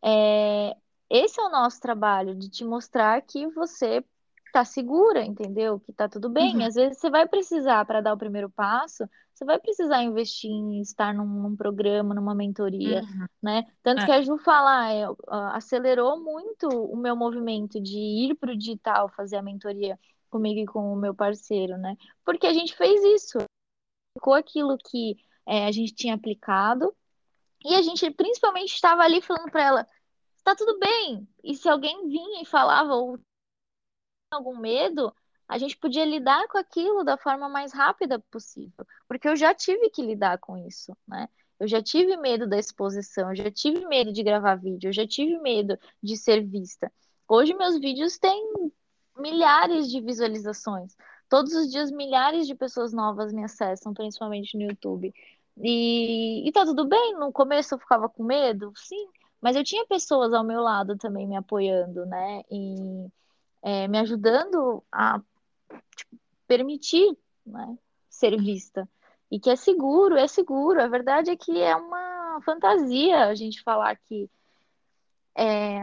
é, 0.03 0.77
esse 1.11 1.41
é 1.41 1.45
o 1.45 1.51
nosso 1.51 1.81
trabalho, 1.81 2.35
de 2.35 2.49
te 2.49 2.65
mostrar 2.65 3.21
que 3.23 3.47
você 3.49 4.05
tá 4.53 4.65
segura, 4.65 5.25
entendeu? 5.25 5.81
Que 5.81 5.93
tá 5.93 6.09
tudo 6.09 6.29
bem. 6.29 6.57
Uhum. 6.57 6.67
Às 6.67 6.75
vezes 6.75 6.99
você 6.99 7.11
vai 7.11 7.27
precisar, 7.27 7.85
para 7.87 8.03
dar 8.03 8.13
o 8.13 8.19
primeiro 8.19 8.51
passo, 8.51 9.09
você 9.35 9.45
vai 9.45 9.59
precisar 9.59 10.03
investir 10.03 10.51
em 10.51 10.81
estar 10.83 11.15
num, 11.15 11.25
num 11.25 11.57
programa, 11.57 12.15
numa 12.15 12.35
mentoria, 12.35 13.01
uhum. 13.01 13.27
né? 13.43 13.65
Tanto 13.83 14.03
é. 14.03 14.05
que 14.07 14.13
a 14.13 14.21
Ju 14.23 14.37
fala, 14.39 14.93
é, 14.93 15.07
acelerou 15.55 16.23
muito 16.23 16.69
o 16.69 16.97
meu 16.97 17.17
movimento 17.17 17.81
de 17.81 17.99
ir 17.99 18.35
para 18.37 18.53
o 18.53 18.57
digital, 18.57 19.09
fazer 19.09 19.37
a 19.37 19.43
mentoria 19.43 19.99
comigo 20.31 20.61
e 20.61 20.67
com 20.67 20.93
o 20.93 20.97
meu 20.97 21.15
parceiro, 21.15 21.79
né? 21.79 21.97
Porque 22.25 22.47
a 22.47 22.53
gente 22.53 22.77
fez 22.77 23.03
isso, 23.03 23.39
ficou 24.17 24.35
aquilo 24.35 24.77
que 24.77 25.17
é, 25.47 25.67
a 25.67 25.73
gente 25.73 25.95
tinha 25.95 26.15
aplicado 26.15 26.95
e 27.65 27.75
a 27.75 27.83
gente 27.83 28.11
principalmente 28.11 28.75
estava 28.75 29.03
ali 29.03 29.23
falando 29.23 29.51
para 29.51 29.65
ela, 29.65 29.87
tá 30.45 30.55
tudo 30.55 30.79
bem. 30.79 31.27
E 31.43 31.55
se 31.55 31.69
alguém 31.69 32.09
vinha 32.09 32.43
e 32.43 32.47
falava 32.47 32.95
ou 32.95 33.19
algum 34.35 34.57
medo, 34.57 35.15
a 35.49 35.59
gente 35.59 35.77
podia 35.77 36.05
lidar 36.05 36.47
com 36.49 36.59
aquilo 36.59 37.05
da 37.05 37.17
forma 37.17 37.49
mais 37.49 37.73
rápida 37.73 38.19
possível, 38.31 38.87
porque 39.07 39.29
eu 39.29 39.37
já 39.37 39.55
tive 39.55 39.91
que 39.91 40.03
lidar 40.03 40.39
com 40.39 40.57
isso, 40.57 40.97
né? 41.07 41.29
Eu 41.61 41.69
já 41.69 41.81
tive 41.83 42.17
medo 42.17 42.47
da 42.47 42.59
exposição, 42.59 43.31
eu 43.31 43.37
já 43.37 43.51
tive 43.51 43.87
medo 43.87 44.13
de 44.13 44.23
gravar 44.23 44.57
vídeo, 44.57 44.89
eu 44.89 44.93
já 44.93 45.07
tive 45.07 45.39
medo 45.39 45.79
de 46.03 46.17
ser 46.17 46.43
vista. 46.45 46.91
Hoje 47.29 47.55
meus 47.55 47.79
vídeos 47.79 48.19
têm 48.19 48.73
milhares 49.17 49.89
de 49.89 50.01
visualizações. 50.01 50.97
Todos 51.29 51.55
os 51.55 51.71
dias 51.71 51.91
milhares 51.91 52.47
de 52.47 52.55
pessoas 52.55 52.93
novas 52.93 53.33
me 53.33 53.45
acessam, 53.45 53.95
principalmente 53.95 54.57
no 54.57 54.65
YouTube. 54.65 55.15
E, 55.59 56.49
e 56.49 56.53
tá 56.53 56.65
tudo 56.65 56.87
bem, 56.87 57.15
no 57.15 57.31
começo 57.31 57.75
eu 57.75 57.79
ficava 57.79 58.09
com 58.09 58.25
medo, 58.25 58.73
sim, 58.75 59.07
mas 59.41 59.55
eu 59.55 59.63
tinha 59.63 59.87
pessoas 59.87 60.33
ao 60.33 60.43
meu 60.43 60.61
lado 60.61 60.97
também 60.97 61.27
me 61.27 61.37
apoiando, 61.37 62.07
né? 62.07 62.43
E 62.51 63.07
é, 63.63 63.87
me 63.89 63.99
ajudando 63.99 64.83
a 64.91 65.21
tipo, 65.97 66.17
permitir 66.47 67.17
né, 67.47 67.79
ser 68.09 68.37
vista. 68.41 68.89
E 69.31 69.41
que 69.41 69.49
é 69.49 69.57
seguro, 69.57 70.17
é 70.17 70.27
seguro. 70.27 70.83
A 70.83 70.89
verdade 70.89 71.31
é 71.31 71.37
que 71.37 71.61
é 71.61 71.75
uma 71.75 72.41
fantasia 72.45 73.27
a 73.27 73.35
gente 73.35 73.63
falar 73.63 73.97
que 73.97 74.29
é, 75.35 75.81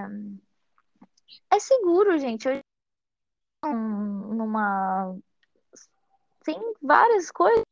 é 1.51 1.59
seguro, 1.59 2.17
gente. 2.17 2.47
Numa 3.65 5.17
tem 6.43 6.73
várias 6.81 7.29
coisas 7.29 7.63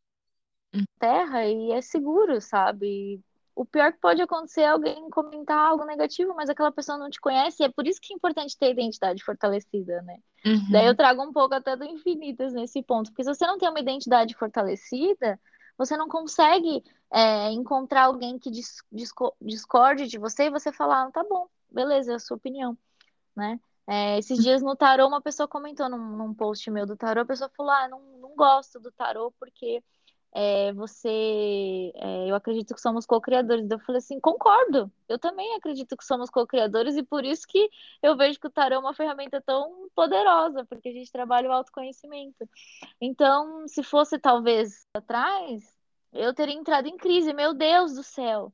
na 0.73 0.83
Terra 0.99 1.45
e 1.47 1.71
é 1.71 1.81
seguro, 1.81 2.41
sabe? 2.41 3.21
O 3.57 3.65
pior 3.65 3.91
que 3.91 3.99
pode 3.99 4.21
acontecer 4.21 4.61
é 4.61 4.67
alguém 4.67 5.09
comentar 5.09 5.57
algo 5.57 5.83
negativo, 5.83 6.35
mas 6.35 6.47
aquela 6.47 6.71
pessoa 6.71 6.95
não 6.95 7.09
te 7.09 7.19
conhece, 7.19 7.63
e 7.63 7.65
é 7.65 7.69
por 7.69 7.87
isso 7.87 7.99
que 7.99 8.13
é 8.13 8.15
importante 8.15 8.55
ter 8.55 8.67
a 8.67 8.69
identidade 8.69 9.23
fortalecida, 9.23 9.99
né? 10.03 10.19
Uhum. 10.45 10.71
Daí 10.71 10.85
eu 10.85 10.95
trago 10.95 11.23
um 11.23 11.33
pouco 11.33 11.55
até 11.55 11.75
do 11.75 11.83
Infinitas 11.83 12.53
nesse 12.53 12.83
ponto, 12.83 13.09
porque 13.09 13.23
se 13.23 13.33
você 13.33 13.47
não 13.47 13.57
tem 13.57 13.67
uma 13.67 13.79
identidade 13.79 14.35
fortalecida, 14.35 15.39
você 15.75 15.97
não 15.97 16.07
consegue 16.07 16.83
é, 17.11 17.51
encontrar 17.51 18.03
alguém 18.03 18.37
que 18.37 18.51
dis 18.51 18.77
discorde 19.41 20.07
de 20.07 20.19
você 20.19 20.45
e 20.45 20.51
você 20.51 20.71
falar, 20.71 21.07
ah, 21.07 21.11
tá 21.11 21.23
bom, 21.23 21.47
beleza, 21.71 22.11
é 22.11 22.15
a 22.15 22.19
sua 22.19 22.37
opinião, 22.37 22.77
né? 23.35 23.59
É, 23.87 24.19
esses 24.19 24.37
dias 24.37 24.61
no 24.61 24.75
tarô, 24.75 25.07
uma 25.07 25.21
pessoa 25.21 25.47
comentou 25.47 25.89
num, 25.89 25.97
num, 25.97 26.33
post 26.33 26.69
meu 26.69 26.85
do 26.85 26.95
tarô, 26.95 27.21
a 27.21 27.25
pessoa 27.25 27.49
falou, 27.57 27.71
ah, 27.71 27.87
não, 27.87 28.01
não 28.19 28.35
gosto 28.35 28.79
do 28.79 28.91
tarô 28.91 29.33
porque 29.39 29.81
é, 30.39 30.71
você, 30.73 31.91
é, 31.95 32.29
eu 32.29 32.35
acredito 32.35 32.75
que 32.75 32.79
somos 32.79 33.07
co-criadores. 33.07 33.67
Eu 33.67 33.79
falei 33.79 33.97
assim, 33.97 34.19
concordo, 34.19 34.91
eu 35.09 35.17
também 35.17 35.55
acredito 35.55 35.97
que 35.97 36.05
somos 36.05 36.29
co-criadores 36.29 36.95
e 36.95 37.01
por 37.01 37.25
isso 37.25 37.47
que 37.47 37.67
eu 38.03 38.15
vejo 38.15 38.39
que 38.39 38.45
o 38.45 38.51
tarô 38.51 38.75
é 38.75 38.77
uma 38.77 38.93
ferramenta 38.93 39.41
tão 39.41 39.89
poderosa, 39.95 40.63
porque 40.65 40.89
a 40.89 40.93
gente 40.93 41.11
trabalha 41.11 41.49
o 41.49 41.51
autoconhecimento. 41.51 42.47
Então, 43.01 43.67
se 43.67 43.81
fosse 43.81 44.19
talvez 44.19 44.85
atrás, 44.93 45.63
eu 46.13 46.31
teria 46.35 46.53
entrado 46.53 46.87
em 46.87 46.97
crise, 46.97 47.33
meu 47.33 47.55
Deus 47.55 47.95
do 47.95 48.03
céu, 48.03 48.53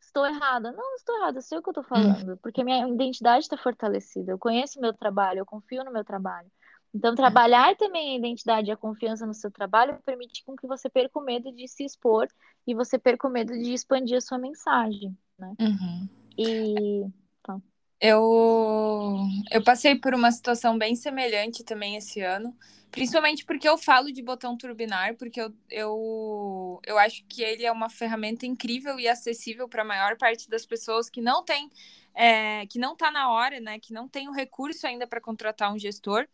estou 0.00 0.26
errada. 0.26 0.72
Não, 0.72 0.78
não 0.78 0.96
estou 0.96 1.16
errada, 1.16 1.40
sei 1.40 1.58
o 1.58 1.62
que 1.62 1.68
eu 1.68 1.72
estou 1.72 1.84
falando, 1.84 2.36
porque 2.38 2.64
minha 2.64 2.88
identidade 2.88 3.44
está 3.44 3.56
fortalecida, 3.56 4.32
eu 4.32 4.38
conheço 4.38 4.80
meu 4.80 4.92
trabalho, 4.92 5.38
eu 5.38 5.46
confio 5.46 5.84
no 5.84 5.92
meu 5.92 6.04
trabalho. 6.04 6.50
Então, 6.94 7.14
trabalhar 7.14 7.76
também 7.76 8.12
a 8.12 8.18
identidade 8.18 8.68
e 8.68 8.72
a 8.72 8.76
confiança 8.76 9.26
no 9.26 9.34
seu 9.34 9.50
trabalho 9.50 9.98
permite 10.06 10.44
com 10.44 10.54
que 10.54 10.66
você 10.66 10.88
perca 10.88 11.18
o 11.18 11.24
medo 11.24 11.50
de 11.50 11.66
se 11.66 11.84
expor 11.84 12.28
e 12.64 12.72
você 12.72 12.96
perca 12.96 13.26
o 13.26 13.30
medo 13.30 13.52
de 13.52 13.74
expandir 13.74 14.16
a 14.16 14.20
sua 14.20 14.38
mensagem, 14.38 15.16
né? 15.36 15.52
Uhum. 15.60 16.08
E... 16.38 17.04
Tá. 17.42 17.58
Eu, 18.00 19.18
eu 19.50 19.64
passei 19.64 19.96
por 19.96 20.14
uma 20.14 20.30
situação 20.30 20.78
bem 20.78 20.94
semelhante 20.94 21.64
também 21.64 21.96
esse 21.96 22.20
ano, 22.20 22.56
principalmente 22.90 23.44
porque 23.44 23.68
eu 23.68 23.76
falo 23.76 24.12
de 24.12 24.22
botão 24.22 24.56
turbinar, 24.56 25.16
porque 25.16 25.40
eu, 25.40 25.52
eu, 25.70 26.80
eu 26.86 26.98
acho 26.98 27.24
que 27.26 27.42
ele 27.42 27.64
é 27.64 27.72
uma 27.72 27.88
ferramenta 27.88 28.46
incrível 28.46 29.00
e 29.00 29.08
acessível 29.08 29.68
para 29.68 29.82
a 29.82 29.86
maior 29.86 30.16
parte 30.16 30.48
das 30.48 30.64
pessoas 30.64 31.10
que 31.10 31.20
não 31.20 31.42
tem, 31.42 31.70
é, 32.14 32.66
que 32.66 32.78
não 32.78 32.92
está 32.92 33.10
na 33.10 33.32
hora, 33.32 33.58
né, 33.58 33.80
que 33.80 33.92
não 33.92 34.06
tem 34.06 34.28
o 34.28 34.32
recurso 34.32 34.86
ainda 34.86 35.06
para 35.06 35.20
contratar 35.20 35.72
um 35.72 35.78
gestor 35.78 36.28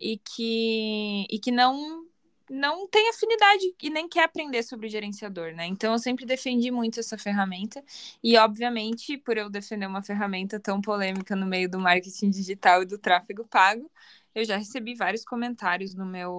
e 0.00 0.18
que, 0.18 1.26
e 1.30 1.38
que 1.38 1.50
não 1.50 2.08
não 2.50 2.88
tem 2.88 3.08
afinidade 3.08 3.62
e 3.80 3.88
nem 3.90 4.08
quer 4.08 4.24
aprender 4.24 4.64
sobre 4.64 4.88
o 4.88 4.90
gerenciador, 4.90 5.52
né? 5.54 5.66
Então 5.66 5.92
eu 5.92 5.98
sempre 6.00 6.26
defendi 6.26 6.70
muito 6.72 6.98
essa 6.98 7.16
ferramenta 7.16 7.82
e 8.22 8.36
obviamente 8.36 9.16
por 9.16 9.38
eu 9.38 9.48
defender 9.48 9.86
uma 9.86 10.02
ferramenta 10.02 10.58
tão 10.58 10.80
polêmica 10.80 11.36
no 11.36 11.46
meio 11.46 11.70
do 11.70 11.78
marketing 11.78 12.28
digital 12.30 12.82
e 12.82 12.86
do 12.86 12.98
tráfego 12.98 13.46
pago, 13.46 13.88
eu 14.34 14.44
já 14.44 14.56
recebi 14.56 14.94
vários 14.96 15.24
comentários 15.24 15.94
no 15.94 16.04
meu 16.04 16.32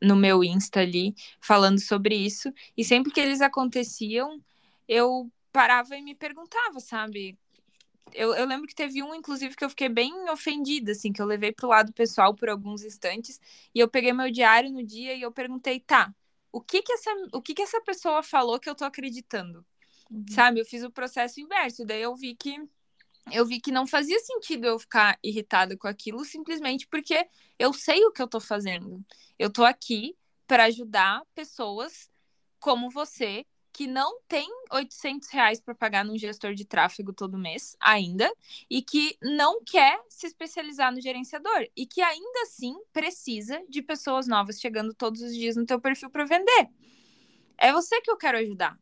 no 0.00 0.16
meu 0.16 0.44
Insta 0.44 0.80
ali 0.80 1.14
falando 1.40 1.80
sobre 1.80 2.14
isso 2.14 2.52
e 2.76 2.84
sempre 2.84 3.12
que 3.12 3.20
eles 3.20 3.40
aconteciam, 3.40 4.40
eu 4.88 5.30
parava 5.52 5.96
e 5.96 6.02
me 6.02 6.14
perguntava, 6.14 6.78
sabe? 6.78 7.36
Eu, 8.14 8.34
eu 8.34 8.46
lembro 8.46 8.66
que 8.66 8.74
teve 8.74 9.02
um, 9.02 9.14
inclusive, 9.14 9.56
que 9.56 9.64
eu 9.64 9.70
fiquei 9.70 9.88
bem 9.88 10.12
ofendida, 10.30 10.92
assim, 10.92 11.12
que 11.12 11.20
eu 11.20 11.26
levei 11.26 11.52
pro 11.52 11.68
lado 11.68 11.92
pessoal 11.92 12.34
por 12.34 12.48
alguns 12.48 12.82
instantes, 12.82 13.40
e 13.74 13.78
eu 13.78 13.88
peguei 13.88 14.12
meu 14.12 14.30
diário 14.30 14.70
no 14.70 14.82
dia 14.84 15.14
e 15.14 15.22
eu 15.22 15.32
perguntei, 15.32 15.80
tá, 15.80 16.14
o 16.52 16.60
que 16.60 16.82
que 16.82 16.92
essa, 16.92 17.10
o 17.32 17.40
que 17.40 17.54
que 17.54 17.62
essa 17.62 17.80
pessoa 17.80 18.22
falou 18.22 18.58
que 18.58 18.68
eu 18.68 18.74
tô 18.74 18.84
acreditando? 18.84 19.64
Uhum. 20.10 20.24
Sabe? 20.30 20.60
Eu 20.60 20.64
fiz 20.64 20.82
o 20.82 20.90
processo 20.90 21.40
inverso, 21.40 21.84
daí 21.84 22.02
eu 22.02 22.14
vi 22.16 22.34
que 22.34 22.56
eu 23.30 23.44
vi 23.46 23.60
que 23.60 23.70
não 23.70 23.86
fazia 23.86 24.18
sentido 24.18 24.66
eu 24.66 24.78
ficar 24.78 25.18
irritada 25.22 25.76
com 25.76 25.86
aquilo 25.86 26.24
simplesmente 26.24 26.86
porque 26.88 27.28
eu 27.58 27.72
sei 27.72 28.04
o 28.04 28.10
que 28.10 28.20
eu 28.20 28.26
tô 28.26 28.40
fazendo. 28.40 29.04
Eu 29.38 29.50
tô 29.50 29.64
aqui 29.64 30.16
para 30.46 30.64
ajudar 30.64 31.22
pessoas 31.34 32.10
como 32.58 32.90
você 32.90 33.46
que 33.72 33.86
não 33.86 34.20
tem 34.28 34.48
800 34.70 35.28
reais 35.30 35.60
para 35.60 35.74
pagar 35.74 36.04
num 36.04 36.18
gestor 36.18 36.54
de 36.54 36.64
tráfego 36.64 37.12
todo 37.12 37.38
mês 37.38 37.76
ainda 37.80 38.32
e 38.68 38.82
que 38.82 39.16
não 39.22 39.62
quer 39.64 40.00
se 40.08 40.26
especializar 40.26 40.92
no 40.92 41.00
gerenciador 41.00 41.66
e 41.76 41.86
que 41.86 42.02
ainda 42.02 42.42
assim 42.42 42.76
precisa 42.92 43.62
de 43.68 43.82
pessoas 43.82 44.26
novas 44.26 44.60
chegando 44.60 44.94
todos 44.94 45.22
os 45.22 45.34
dias 45.34 45.56
no 45.56 45.66
teu 45.66 45.80
perfil 45.80 46.10
para 46.10 46.24
vender. 46.24 46.68
É 47.56 47.72
você 47.72 48.00
que 48.00 48.10
eu 48.10 48.16
quero 48.16 48.38
ajudar. 48.38 48.78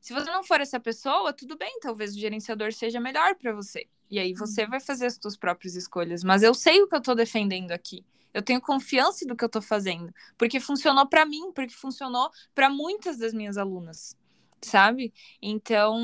Se 0.00 0.12
você 0.12 0.30
não 0.30 0.44
for 0.44 0.60
essa 0.60 0.78
pessoa, 0.78 1.32
tudo 1.32 1.56
bem, 1.56 1.78
talvez 1.80 2.14
o 2.14 2.18
gerenciador 2.18 2.72
seja 2.72 3.00
melhor 3.00 3.34
para 3.36 3.54
você. 3.54 3.88
E 4.10 4.18
aí 4.18 4.34
você 4.34 4.64
uhum. 4.64 4.70
vai 4.70 4.80
fazer 4.80 5.06
as 5.06 5.14
suas 5.14 5.36
próprias 5.36 5.74
escolhas. 5.74 6.22
Mas 6.22 6.42
eu 6.42 6.52
sei 6.52 6.82
o 6.82 6.86
que 6.86 6.94
eu 6.94 6.98
estou 6.98 7.14
defendendo 7.14 7.72
aqui. 7.72 8.04
Eu 8.34 8.42
tenho 8.42 8.60
confiança 8.60 9.24
do 9.24 9.36
que 9.36 9.44
eu 9.44 9.46
estou 9.46 9.62
fazendo, 9.62 10.12
porque 10.36 10.58
funcionou 10.58 11.06
para 11.06 11.24
mim, 11.24 11.52
porque 11.52 11.72
funcionou 11.72 12.30
para 12.52 12.68
muitas 12.68 13.16
das 13.16 13.32
minhas 13.32 13.56
alunas, 13.56 14.16
sabe? 14.60 15.14
Então, 15.40 15.96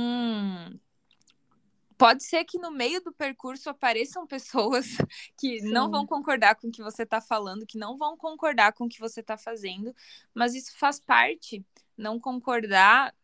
pode 1.99 2.25
ser 2.25 2.45
que 2.45 2.59
no 2.59 2.71
meio 2.71 3.03
do 3.03 3.13
percurso 3.13 3.69
apareçam 3.69 4.27
pessoas 4.27 4.87
que 5.37 5.61
Sim. 5.61 5.73
não 5.73 5.91
vão 5.91 6.07
concordar 6.07 6.55
com 6.55 6.69
o 6.69 6.73
que 6.73 6.83
você 6.83 7.03
está 7.03 7.21
falando, 7.21 7.67
que 7.67 7.77
não 7.77 7.99
vão 7.99 8.17
concordar 8.17 8.73
com 8.73 8.85
o 8.85 8.89
que 8.89 9.01
você 9.01 9.21
está 9.21 9.37
fazendo, 9.37 9.95
mas 10.33 10.55
isso 10.55 10.79
faz 10.79 10.99
parte. 10.99 11.63
Não 11.99 12.19
concordar 12.19 13.15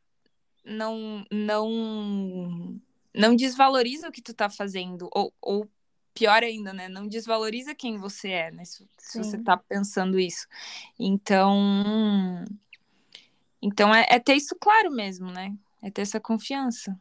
não 0.63 1.25
não 1.31 2.79
não 3.15 3.35
desvaloriza 3.35 4.09
o 4.09 4.13
que 4.13 4.21
tu 4.21 4.33
está 4.33 4.51
fazendo 4.51 5.09
ou, 5.15 5.33
ou 5.41 5.71
pior 6.17 6.43
ainda, 6.43 6.73
né? 6.73 6.89
Não 6.89 7.07
desvaloriza 7.07 7.75
quem 7.75 7.99
você 7.99 8.31
é, 8.31 8.51
né? 8.51 8.64
Se, 8.64 8.89
se 8.97 9.19
você 9.19 9.39
tá 9.39 9.57
pensando 9.57 10.19
isso. 10.19 10.47
Então. 10.99 12.45
Então 13.61 13.95
é, 13.95 14.07
é, 14.09 14.19
ter 14.19 14.35
isso 14.35 14.57
claro 14.59 14.91
mesmo, 14.91 15.31
né? 15.31 15.55
É 15.83 15.91
ter 15.91 16.03
essa 16.03 16.19
confiança. 16.19 16.99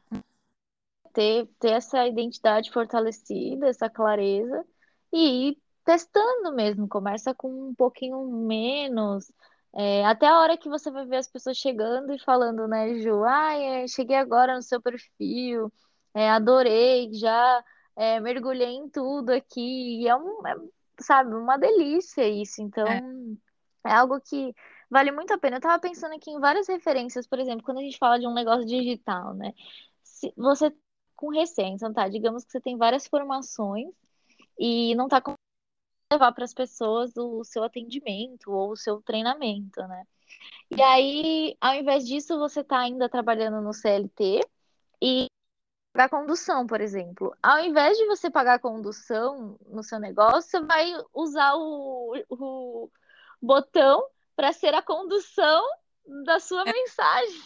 Ter, 1.13 1.47
ter 1.59 1.71
essa 1.71 2.05
identidade 2.05 2.71
fortalecida, 2.71 3.67
essa 3.67 3.89
clareza, 3.89 4.65
e 5.13 5.49
ir 5.49 5.57
testando 5.85 6.53
mesmo. 6.53 6.89
Começa 6.89 7.33
com 7.33 7.69
um 7.69 7.73
pouquinho 7.73 8.21
menos. 8.45 9.31
É, 9.73 10.05
até 10.05 10.27
a 10.27 10.39
hora 10.39 10.57
que 10.57 10.67
você 10.67 10.91
vai 10.91 11.05
ver 11.05 11.17
as 11.17 11.27
pessoas 11.29 11.57
chegando 11.57 12.13
e 12.13 12.19
falando, 12.19 12.67
né, 12.67 12.95
Ju? 12.99 13.23
Ah, 13.23 13.53
é, 13.53 13.87
cheguei 13.87 14.17
agora 14.17 14.55
no 14.55 14.61
seu 14.61 14.81
perfil, 14.81 15.71
é, 16.13 16.29
adorei, 16.29 17.13
já 17.13 17.63
é, 17.95 18.19
mergulhei 18.19 18.69
em 18.69 18.89
tudo 18.89 19.31
aqui, 19.31 20.01
e 20.01 20.07
é, 20.07 20.15
um, 20.15 20.45
é, 20.47 20.55
sabe, 20.99 21.33
uma 21.33 21.57
delícia 21.57 22.27
isso. 22.27 22.61
Então, 22.61 22.87
é. 22.87 23.01
é 23.89 23.93
algo 23.93 24.19
que 24.21 24.53
vale 24.89 25.11
muito 25.11 25.33
a 25.33 25.37
pena. 25.37 25.57
Eu 25.57 25.61
tava 25.61 25.79
pensando 25.79 26.13
aqui 26.15 26.31
em 26.31 26.39
várias 26.39 26.67
referências, 26.67 27.27
por 27.27 27.39
exemplo, 27.39 27.63
quando 27.63 27.79
a 27.79 27.81
gente 27.81 27.97
fala 27.97 28.19
de 28.19 28.27
um 28.27 28.33
negócio 28.33 28.65
digital, 28.65 29.33
né? 29.33 29.53
Se 30.03 30.33
você 30.37 30.73
com 31.15 31.29
recém, 31.29 31.73
então 31.73 31.93
tá, 31.93 32.07
digamos 32.09 32.43
que 32.43 32.51
você 32.51 32.59
tem 32.59 32.77
várias 32.77 33.07
formações 33.07 33.87
e 34.59 34.93
não 34.95 35.07
tá 35.07 35.21
conseguindo 35.21 35.39
levar 36.11 36.31
para 36.33 36.43
as 36.43 36.53
pessoas 36.53 37.15
o 37.17 37.43
seu 37.43 37.63
atendimento 37.63 38.51
ou 38.51 38.71
o 38.71 38.77
seu 38.77 39.01
treinamento, 39.01 39.81
né? 39.87 40.03
E 40.71 40.81
aí, 40.81 41.57
ao 41.61 41.75
invés 41.75 42.05
disso, 42.07 42.37
você 42.37 42.63
tá 42.63 42.79
ainda 42.79 43.09
trabalhando 43.09 43.61
no 43.61 43.73
CLT 43.73 44.41
e 45.01 45.27
pagar 45.95 46.09
condução, 46.09 46.67
por 46.67 46.81
exemplo. 46.81 47.33
Ao 47.41 47.59
invés 47.59 47.97
de 47.97 48.05
você 48.05 48.29
pagar 48.29 48.59
condução 48.59 49.57
no 49.67 49.81
seu 49.81 49.97
negócio, 49.97 50.51
você 50.51 50.59
vai 50.59 50.93
usar 51.13 51.55
o, 51.55 52.13
o 52.29 52.91
botão 53.41 54.05
para 54.35 54.51
ser 54.51 54.73
a 54.73 54.81
condução 54.81 55.65
da 56.25 56.37
sua 56.41 56.63
é. 56.63 56.73
mensagem. 56.73 57.41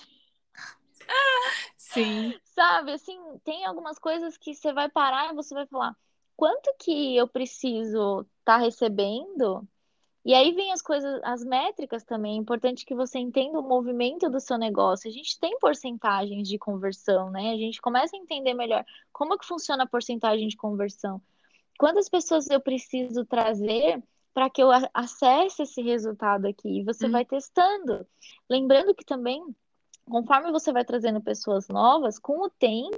Sim. 1.78 2.40
Sabe, 2.44 2.94
assim, 2.94 3.20
tem 3.44 3.66
algumas 3.66 4.00
coisas 4.00 4.36
que 4.36 4.56
você 4.56 4.74
vai 4.74 4.90
parar 4.90 5.32
e 5.32 5.36
você 5.36 5.54
vai 5.54 5.68
falar: 5.68 5.96
quanto 6.36 6.74
que 6.80 7.16
eu 7.16 7.28
preciso 7.28 8.22
estar 8.40 8.58
tá 8.58 8.58
recebendo 8.58 9.68
e 10.26 10.34
aí 10.34 10.52
vem 10.54 10.72
as 10.72 10.82
coisas, 10.82 11.20
as 11.24 11.44
métricas 11.44 12.04
também. 12.04 12.34
É 12.34 12.40
importante 12.40 12.86
que 12.86 12.94
você 12.94 13.18
entenda 13.20 13.60
o 13.60 13.68
movimento 13.68 14.30
do 14.30 14.40
seu 14.40 14.58
negócio. 14.58 15.10
A 15.10 15.14
gente 15.14 15.40
tem 15.40 15.58
porcentagens 15.60 16.48
de 16.48 16.58
conversão, 16.58 17.30
né? 17.32 17.52
A 17.52 17.58
gente 17.58 17.82
começa 17.82 18.16
a 18.16 18.20
entender 18.20 18.54
melhor 18.54 18.86
como 19.14 19.38
que 19.38 19.46
funciona 19.46 19.84
a 19.84 19.88
porcentagem 19.88 20.48
de 20.48 20.58
conversão. 20.58 21.22
Quantas 21.78 22.10
pessoas 22.10 22.50
eu 22.50 22.60
preciso 22.60 23.26
trazer 23.26 24.04
para 24.34 24.50
que 24.50 24.62
eu 24.62 24.70
acesse 24.94 25.64
esse 25.64 25.82
resultado 25.82 26.46
aqui? 26.46 26.80
E 26.80 26.84
você 26.84 27.08
hum. 27.08 27.12
vai 27.12 27.24
testando. 27.24 28.06
Lembrando 28.50 28.94
que 28.94 29.06
também, 29.06 29.42
conforme 30.06 30.52
você 30.52 30.74
vai 30.74 30.84
trazendo 30.84 31.22
pessoas 31.22 31.70
novas, 31.70 32.20
com 32.20 32.42
o 32.42 32.50
tempo, 32.50 32.98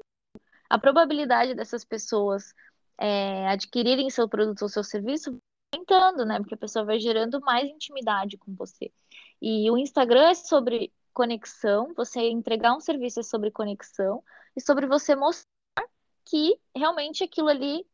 a 0.67 0.79
probabilidade 0.79 1.53
dessas 1.53 1.85
pessoas 1.85 2.55
é, 2.97 3.47
adquirirem 3.47 4.09
seu 4.09 4.27
produto 4.27 4.63
ou 4.63 4.69
seu 4.69 4.83
serviço 4.83 5.39
aumentando, 5.73 6.25
né? 6.25 6.39
Porque 6.39 6.55
a 6.55 6.57
pessoa 6.57 6.85
vai 6.85 6.99
gerando 6.99 7.39
mais 7.41 7.69
intimidade 7.69 8.37
com 8.37 8.53
você. 8.55 8.91
E 9.41 9.69
o 9.71 9.77
Instagram 9.77 10.29
é 10.29 10.33
sobre 10.33 10.93
conexão, 11.13 11.93
você 11.95 12.29
entregar 12.29 12.75
um 12.75 12.79
serviço 12.79 13.19
é 13.19 13.23
sobre 13.23 13.51
conexão 13.51 14.23
e 14.55 14.61
sobre 14.61 14.87
você 14.87 15.15
mostrar 15.15 15.45
que 16.25 16.57
realmente 16.75 17.23
aquilo 17.23 17.49
ali 17.49 17.85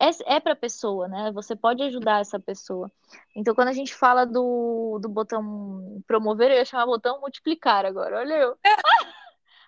é, 0.00 0.36
é 0.36 0.40
para 0.40 0.52
a 0.52 0.56
pessoa, 0.56 1.08
né? 1.08 1.32
Você 1.32 1.54
pode 1.54 1.82
ajudar 1.82 2.20
essa 2.20 2.38
pessoa. 2.38 2.90
Então, 3.34 3.54
quando 3.54 3.68
a 3.68 3.72
gente 3.72 3.94
fala 3.94 4.24
do, 4.24 4.98
do 5.00 5.08
botão 5.08 6.02
promover, 6.06 6.50
eu 6.50 6.56
ia 6.56 6.64
chamar 6.64 6.86
botão 6.86 7.20
multiplicar 7.20 7.84
agora. 7.84 8.18
Olha 8.18 8.34
eu. 8.34 8.58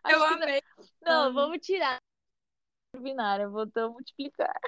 eu 0.09 0.25
amei. 0.25 0.63
Não, 1.03 1.27
não, 1.27 1.35
vamos 1.35 1.59
tirar. 1.61 2.01
Binária, 2.97 3.49
botão 3.49 3.93
multiplicar. 3.93 4.59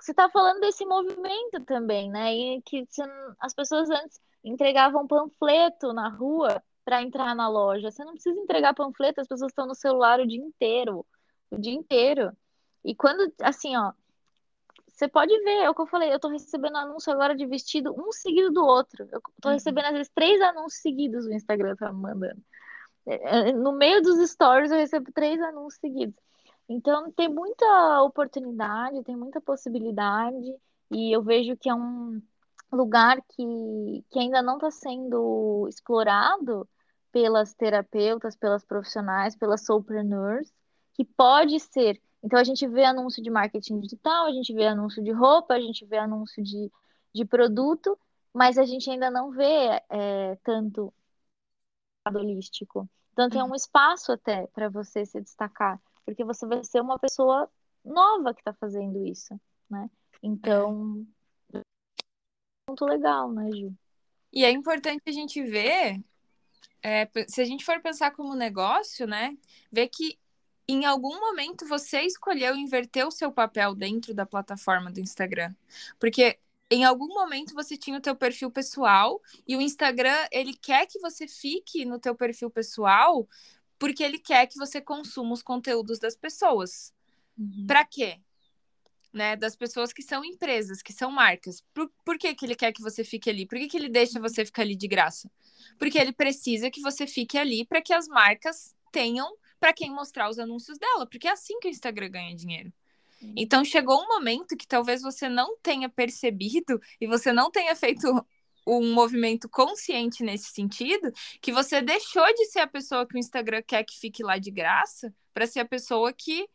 Você 0.00 0.12
está 0.12 0.28
falando 0.30 0.60
desse 0.60 0.84
movimento 0.84 1.64
também, 1.66 2.10
né? 2.10 2.34
E 2.34 2.62
que 2.62 2.86
as 3.40 3.54
pessoas 3.54 3.90
antes 3.90 4.20
entregavam 4.44 5.06
panfleto 5.06 5.92
na 5.92 6.08
rua 6.08 6.62
para 6.84 7.02
entrar 7.02 7.34
na 7.34 7.48
loja. 7.48 7.90
Você 7.90 8.04
não 8.04 8.12
precisa 8.12 8.38
entregar 8.38 8.74
panfleto, 8.74 9.20
as 9.20 9.28
pessoas 9.28 9.50
estão 9.50 9.66
no 9.66 9.74
celular 9.74 10.20
o 10.20 10.26
dia 10.26 10.40
inteiro, 10.40 11.04
o 11.50 11.58
dia 11.58 11.74
inteiro. 11.74 12.32
E 12.84 12.94
quando, 12.94 13.32
assim, 13.42 13.76
ó, 13.76 13.92
você 14.86 15.08
pode 15.08 15.36
ver, 15.42 15.62
é 15.62 15.70
o 15.70 15.74
que 15.74 15.80
eu 15.80 15.86
falei, 15.86 16.10
eu 16.10 16.16
estou 16.16 16.30
recebendo 16.30 16.76
anúncio 16.76 17.12
agora 17.12 17.34
de 17.34 17.46
vestido 17.46 17.94
um 17.98 18.12
seguido 18.12 18.50
do 18.52 18.64
outro. 18.64 19.08
Eu 19.10 19.18
estou 19.18 19.50
uhum. 19.50 19.52
recebendo, 19.52 19.86
às 19.86 19.92
vezes, 19.92 20.10
três 20.14 20.40
anúncios 20.40 20.82
seguidos 20.82 21.26
o 21.26 21.32
Instagram 21.32 21.74
tá 21.76 21.92
me 21.92 22.00
mandando. 22.00 22.42
É, 23.06 23.48
é, 23.48 23.52
no 23.52 23.72
meio 23.72 24.02
dos 24.02 24.30
stories, 24.30 24.70
eu 24.70 24.78
recebo 24.78 25.10
três 25.12 25.40
anúncios 25.40 25.80
seguidos. 25.80 26.14
Então, 26.72 27.10
tem 27.10 27.28
muita 27.28 28.00
oportunidade, 28.02 29.02
tem 29.02 29.16
muita 29.16 29.40
possibilidade, 29.40 30.54
e 30.92 31.12
eu 31.12 31.20
vejo 31.20 31.56
que 31.56 31.68
é 31.68 31.74
um 31.74 32.22
lugar 32.72 33.20
que, 33.22 34.04
que 34.08 34.20
ainda 34.20 34.40
não 34.40 34.54
está 34.54 34.70
sendo 34.70 35.66
explorado 35.68 36.68
pelas 37.10 37.52
terapeutas, 37.54 38.36
pelas 38.36 38.64
profissionais, 38.64 39.34
pelas 39.34 39.64
soulpreneurs, 39.66 40.48
que 40.94 41.04
pode 41.04 41.58
ser. 41.58 42.00
Então, 42.22 42.38
a 42.38 42.44
gente 42.44 42.68
vê 42.68 42.84
anúncio 42.84 43.20
de 43.20 43.30
marketing 43.30 43.80
digital, 43.80 44.26
a 44.26 44.32
gente 44.32 44.54
vê 44.54 44.68
anúncio 44.68 45.02
de 45.02 45.10
roupa, 45.10 45.54
a 45.54 45.60
gente 45.60 45.84
vê 45.84 45.98
anúncio 45.98 46.40
de, 46.40 46.70
de 47.12 47.24
produto, 47.24 47.98
mas 48.32 48.56
a 48.56 48.64
gente 48.64 48.88
ainda 48.88 49.10
não 49.10 49.32
vê 49.32 49.82
é, 49.90 50.36
tanto 50.44 50.94
holístico. 52.06 52.88
Então, 53.12 53.28
tem 53.28 53.42
um 53.42 53.56
espaço 53.56 54.12
até 54.12 54.46
para 54.48 54.68
você 54.68 55.04
se 55.04 55.20
destacar 55.20 55.80
porque 56.10 56.24
você 56.24 56.44
vai 56.44 56.64
ser 56.64 56.80
uma 56.80 56.98
pessoa 56.98 57.48
nova 57.84 58.34
que 58.34 58.40
está 58.40 58.52
fazendo 58.52 59.06
isso, 59.06 59.40
né? 59.70 59.88
Então, 60.20 61.06
é 61.54 61.60
muito 62.68 62.84
legal, 62.84 63.32
né, 63.32 63.48
Ju? 63.52 63.72
E 64.32 64.44
é 64.44 64.50
importante 64.50 65.02
a 65.06 65.12
gente 65.12 65.40
ver, 65.40 66.02
é, 66.82 67.08
se 67.28 67.40
a 67.40 67.44
gente 67.44 67.64
for 67.64 67.80
pensar 67.80 68.10
como 68.10 68.34
negócio, 68.34 69.06
né, 69.06 69.38
ver 69.70 69.88
que 69.88 70.18
em 70.66 70.84
algum 70.84 71.18
momento 71.20 71.64
você 71.66 72.00
escolheu 72.02 72.56
inverter 72.56 73.06
o 73.06 73.12
seu 73.12 73.30
papel 73.30 73.74
dentro 73.74 74.12
da 74.12 74.26
plataforma 74.26 74.90
do 74.90 75.00
Instagram. 75.00 75.54
Porque 75.98 76.40
em 76.70 76.84
algum 76.84 77.08
momento 77.08 77.54
você 77.54 77.76
tinha 77.76 77.98
o 77.98 78.02
teu 78.02 78.16
perfil 78.16 78.50
pessoal 78.50 79.20
e 79.46 79.56
o 79.56 79.60
Instagram, 79.60 80.26
ele 80.32 80.54
quer 80.54 80.86
que 80.86 80.98
você 80.98 81.26
fique 81.28 81.84
no 81.84 81.98
teu 82.00 82.14
perfil 82.14 82.50
pessoal 82.50 83.28
porque 83.80 84.04
ele 84.04 84.18
quer 84.18 84.46
que 84.46 84.58
você 84.58 84.78
consuma 84.78 85.32
os 85.32 85.42
conteúdos 85.42 85.98
das 85.98 86.14
pessoas. 86.14 86.92
Uhum. 87.36 87.64
Para 87.66 87.82
quê? 87.82 88.20
Né, 89.12 89.34
das 89.34 89.56
pessoas 89.56 89.92
que 89.92 90.02
são 90.02 90.24
empresas, 90.24 90.82
que 90.82 90.92
são 90.92 91.10
marcas. 91.10 91.64
Por, 91.74 91.90
por 92.04 92.16
que, 92.16 92.32
que 92.32 92.44
ele 92.44 92.54
quer 92.54 92.72
que 92.72 92.82
você 92.82 93.02
fique 93.02 93.28
ali? 93.28 93.46
Por 93.46 93.58
que, 93.58 93.66
que 93.66 93.76
ele 93.76 93.88
deixa 93.88 94.20
você 94.20 94.44
ficar 94.44 94.62
ali 94.62 94.76
de 94.76 94.86
graça? 94.86 95.28
Porque 95.78 95.98
ele 95.98 96.12
precisa 96.12 96.70
que 96.70 96.80
você 96.80 97.06
fique 97.06 97.36
ali 97.36 97.64
para 97.64 97.80
que 97.80 97.92
as 97.92 98.06
marcas 98.06 98.76
tenham 98.92 99.34
para 99.58 99.72
quem 99.72 99.90
mostrar 99.90 100.28
os 100.28 100.38
anúncios 100.38 100.78
dela, 100.78 101.06
porque 101.06 101.26
é 101.26 101.32
assim 101.32 101.58
que 101.58 101.68
o 101.68 101.70
Instagram 101.70 102.10
ganha 102.10 102.36
dinheiro. 102.36 102.72
Uhum. 103.20 103.34
Então 103.36 103.64
chegou 103.64 104.00
um 104.00 104.08
momento 104.08 104.56
que 104.56 104.66
talvez 104.66 105.02
você 105.02 105.28
não 105.28 105.58
tenha 105.58 105.88
percebido 105.88 106.80
e 107.00 107.06
você 107.06 107.32
não 107.32 107.50
tenha 107.50 107.74
feito 107.74 108.06
um 108.66 108.92
movimento 108.92 109.48
consciente 109.48 110.22
nesse 110.22 110.50
sentido, 110.50 111.12
que 111.40 111.52
você 111.52 111.80
deixou 111.80 112.26
de 112.34 112.46
ser 112.46 112.60
a 112.60 112.66
pessoa 112.66 113.06
que 113.06 113.16
o 113.16 113.18
Instagram 113.18 113.62
quer 113.66 113.84
que 113.84 113.98
fique 113.98 114.22
lá 114.22 114.38
de 114.38 114.50
graça 114.50 115.14
para 115.32 115.46
ser 115.46 115.60
a 115.60 115.64
pessoa 115.64 116.12
que 116.12 116.48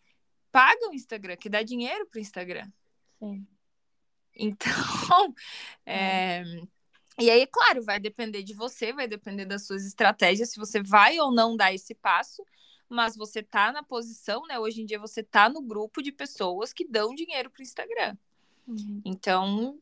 paga 0.51 0.89
o 0.89 0.93
Instagram, 0.93 1.35
que 1.35 1.49
dá 1.49 1.61
dinheiro 1.63 2.05
para 2.07 2.17
o 2.17 2.21
Instagram. 2.21 2.69
Sim. 3.19 3.47
Então, 4.35 4.65
é, 5.85 6.43
E 7.17 7.29
aí, 7.29 7.47
claro, 7.47 7.83
vai 7.83 7.99
depender 7.99 8.43
de 8.43 8.53
você, 8.53 8.91
vai 8.91 9.07
depender 9.07 9.45
das 9.45 9.65
suas 9.65 9.85
estratégias, 9.85 10.49
se 10.51 10.59
você 10.59 10.81
vai 10.81 11.19
ou 11.19 11.31
não 11.31 11.55
dar 11.55 11.73
esse 11.73 11.95
passo, 11.95 12.45
mas 12.89 13.15
você 13.15 13.41
tá 13.41 13.71
na 13.71 13.81
posição, 13.81 14.43
né? 14.47 14.59
Hoje 14.59 14.81
em 14.81 14.85
dia 14.85 14.99
você 14.99 15.23
tá 15.23 15.49
no 15.49 15.61
grupo 15.61 16.01
de 16.01 16.11
pessoas 16.11 16.73
que 16.73 16.87
dão 16.87 17.15
dinheiro 17.15 17.49
pro 17.49 17.63
Instagram. 17.63 18.17
Uhum. 18.67 19.01
Então, 19.05 19.79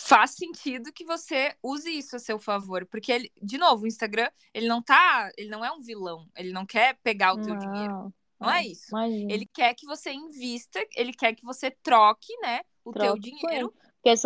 faz 0.00 0.30
sentido 0.32 0.92
que 0.92 1.04
você 1.04 1.54
use 1.62 1.90
isso 1.90 2.16
a 2.16 2.18
seu 2.18 2.38
favor, 2.38 2.86
porque 2.86 3.12
ele, 3.12 3.32
de 3.40 3.58
novo, 3.58 3.84
o 3.84 3.86
Instagram, 3.86 4.30
ele 4.54 4.66
não 4.66 4.82
tá, 4.82 5.30
ele 5.36 5.50
não 5.50 5.64
é 5.64 5.70
um 5.70 5.80
vilão, 5.80 6.26
ele 6.36 6.52
não 6.52 6.64
quer 6.64 6.98
pegar 7.02 7.34
o 7.34 7.36
não, 7.36 7.44
teu 7.44 7.56
dinheiro. 7.58 8.14
Não 8.40 8.50
é, 8.50 8.60
é 8.60 8.66
isso. 8.66 8.88
Imagina. 8.90 9.32
Ele 9.32 9.46
quer 9.46 9.74
que 9.74 9.86
você 9.86 10.10
invista, 10.10 10.80
ele 10.96 11.12
quer 11.12 11.34
que 11.34 11.44
você 11.44 11.70
troque, 11.70 12.34
né, 12.40 12.62
o 12.84 12.92
troque 12.92 13.06
teu 13.06 13.18
dinheiro 13.18 13.74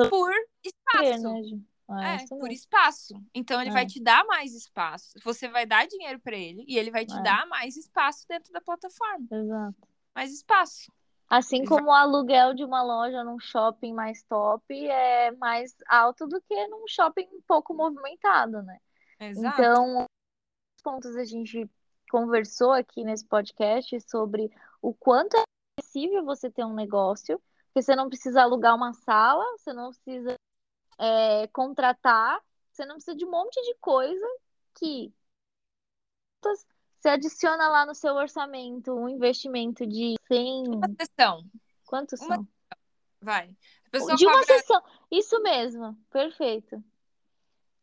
por 0.09 0.33
espaço. 0.65 1.63
Né, 1.89 2.17
é, 2.19 2.25
é 2.25 2.27
por 2.29 2.51
espaço. 2.51 3.15
Então 3.35 3.61
ele 3.61 3.71
é. 3.71 3.73
vai 3.73 3.85
te 3.85 4.01
dar 4.01 4.25
mais 4.25 4.55
espaço. 4.55 5.19
Você 5.25 5.49
vai 5.49 5.67
dar 5.67 5.87
dinheiro 5.87 6.21
para 6.21 6.37
ele 6.37 6.65
e 6.69 6.79
ele 6.79 6.91
vai 6.91 7.05
te 7.05 7.17
é. 7.17 7.23
dar 7.23 7.47
mais 7.47 7.77
espaço 7.77 8.25
dentro 8.29 8.53
da 8.53 8.61
plataforma. 8.61 9.27
Exato. 9.31 9.89
Mais 10.15 10.33
espaço. 10.33 10.91
Assim 11.29 11.65
como 11.65 11.89
o 11.89 11.93
aluguel 11.93 12.55
de 12.55 12.65
uma 12.65 12.83
loja 12.83 13.25
num 13.25 13.39
shopping 13.39 13.93
mais 13.93 14.23
top 14.25 14.63
é 14.87 15.31
mais 15.33 15.75
alto 15.89 16.27
do 16.27 16.41
que 16.43 16.67
num 16.69 16.87
shopping 16.87 17.29
pouco 17.47 17.75
movimentado, 17.75 18.63
né? 18.63 18.79
Exato. 19.19 19.61
Então, 19.61 20.07
pontos 20.83 21.17
a 21.17 21.25
gente 21.25 21.69
conversou 22.11 22.73
aqui 22.73 23.03
nesse 23.03 23.25
podcast 23.25 23.99
sobre 24.09 24.51
o 24.81 24.93
quanto 24.95 25.37
é 25.37 25.43
possível 25.81 26.25
você 26.25 26.51
ter 26.51 26.65
um 26.65 26.75
negócio, 26.75 27.41
porque 27.67 27.83
você 27.83 27.97
não 27.97 28.09
precisa 28.09 28.43
alugar 28.43 28.77
uma 28.77 28.93
sala, 28.93 29.45
você 29.57 29.73
não 29.73 29.91
precisa 29.91 30.39
é, 30.99 31.47
contratar, 31.49 32.41
você 32.71 32.85
não 32.85 32.97
precisa 32.97 33.17
de 33.17 33.25
um 33.25 33.31
monte 33.31 33.61
de 33.63 33.75
coisa 33.77 34.27
que 34.75 35.13
você 37.05 37.11
adiciona 37.11 37.69
lá 37.69 37.85
no 37.85 37.95
seu 37.95 38.15
orçamento 38.15 38.91
um 38.95 39.11
investimento 39.11 39.87
de 39.87 40.15
100... 40.27 40.69
Uma 40.69 40.89
sessão. 40.99 41.45
Quantos 41.85 42.19
uma... 42.23 42.37
são? 42.37 42.49
Vai. 43.21 43.49
de 43.93 43.99
cobra... 44.01 44.27
uma 44.27 44.43
sessão. 44.45 44.83
Isso 45.11 45.39
mesmo. 45.43 45.95
Perfeito. 46.11 46.83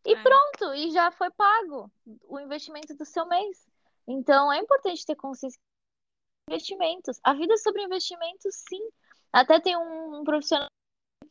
E 0.04 0.16
é. 0.16 0.24
pronto, 0.24 0.74
e 0.74 0.90
já 0.90 1.12
foi 1.12 1.30
pago 1.30 1.92
o 2.28 2.40
investimento 2.40 2.96
do 2.96 3.06
seu 3.06 3.28
mês. 3.28 3.70
Então 4.08 4.52
é 4.52 4.58
importante 4.58 5.06
ter 5.06 5.16
consciência 5.16 5.60
investimentos. 6.50 7.20
A 7.24 7.36
vida 7.36 7.54
é 7.54 7.58
sobre 7.58 7.84
investimentos, 7.84 8.56
sim. 8.68 8.82
Até 9.32 9.60
tem 9.60 9.78
um 9.78 10.24
profissional 10.24 10.68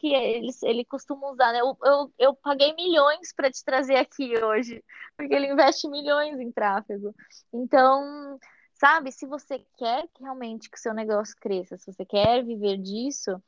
que 0.00 0.14
ele, 0.14 0.50
ele 0.62 0.84
costuma 0.84 1.30
usar, 1.30 1.52
né? 1.52 1.60
Eu, 1.60 1.76
eu, 1.84 2.12
eu 2.18 2.34
paguei 2.34 2.74
milhões 2.74 3.34
para 3.34 3.50
te 3.50 3.62
trazer 3.62 3.96
aqui 3.96 4.32
hoje, 4.42 4.82
porque 5.14 5.34
ele 5.34 5.52
investe 5.52 5.86
milhões 5.88 6.40
em 6.40 6.50
tráfego. 6.50 7.14
Então, 7.52 8.38
sabe, 8.72 9.12
se 9.12 9.26
você 9.26 9.58
quer 9.76 10.08
realmente 10.18 10.70
que 10.70 10.78
o 10.78 10.80
seu 10.80 10.94
negócio 10.94 11.36
cresça, 11.38 11.76
se 11.76 11.92
você 11.92 12.04
quer 12.06 12.42
viver 12.42 12.78
disso, 12.78 13.40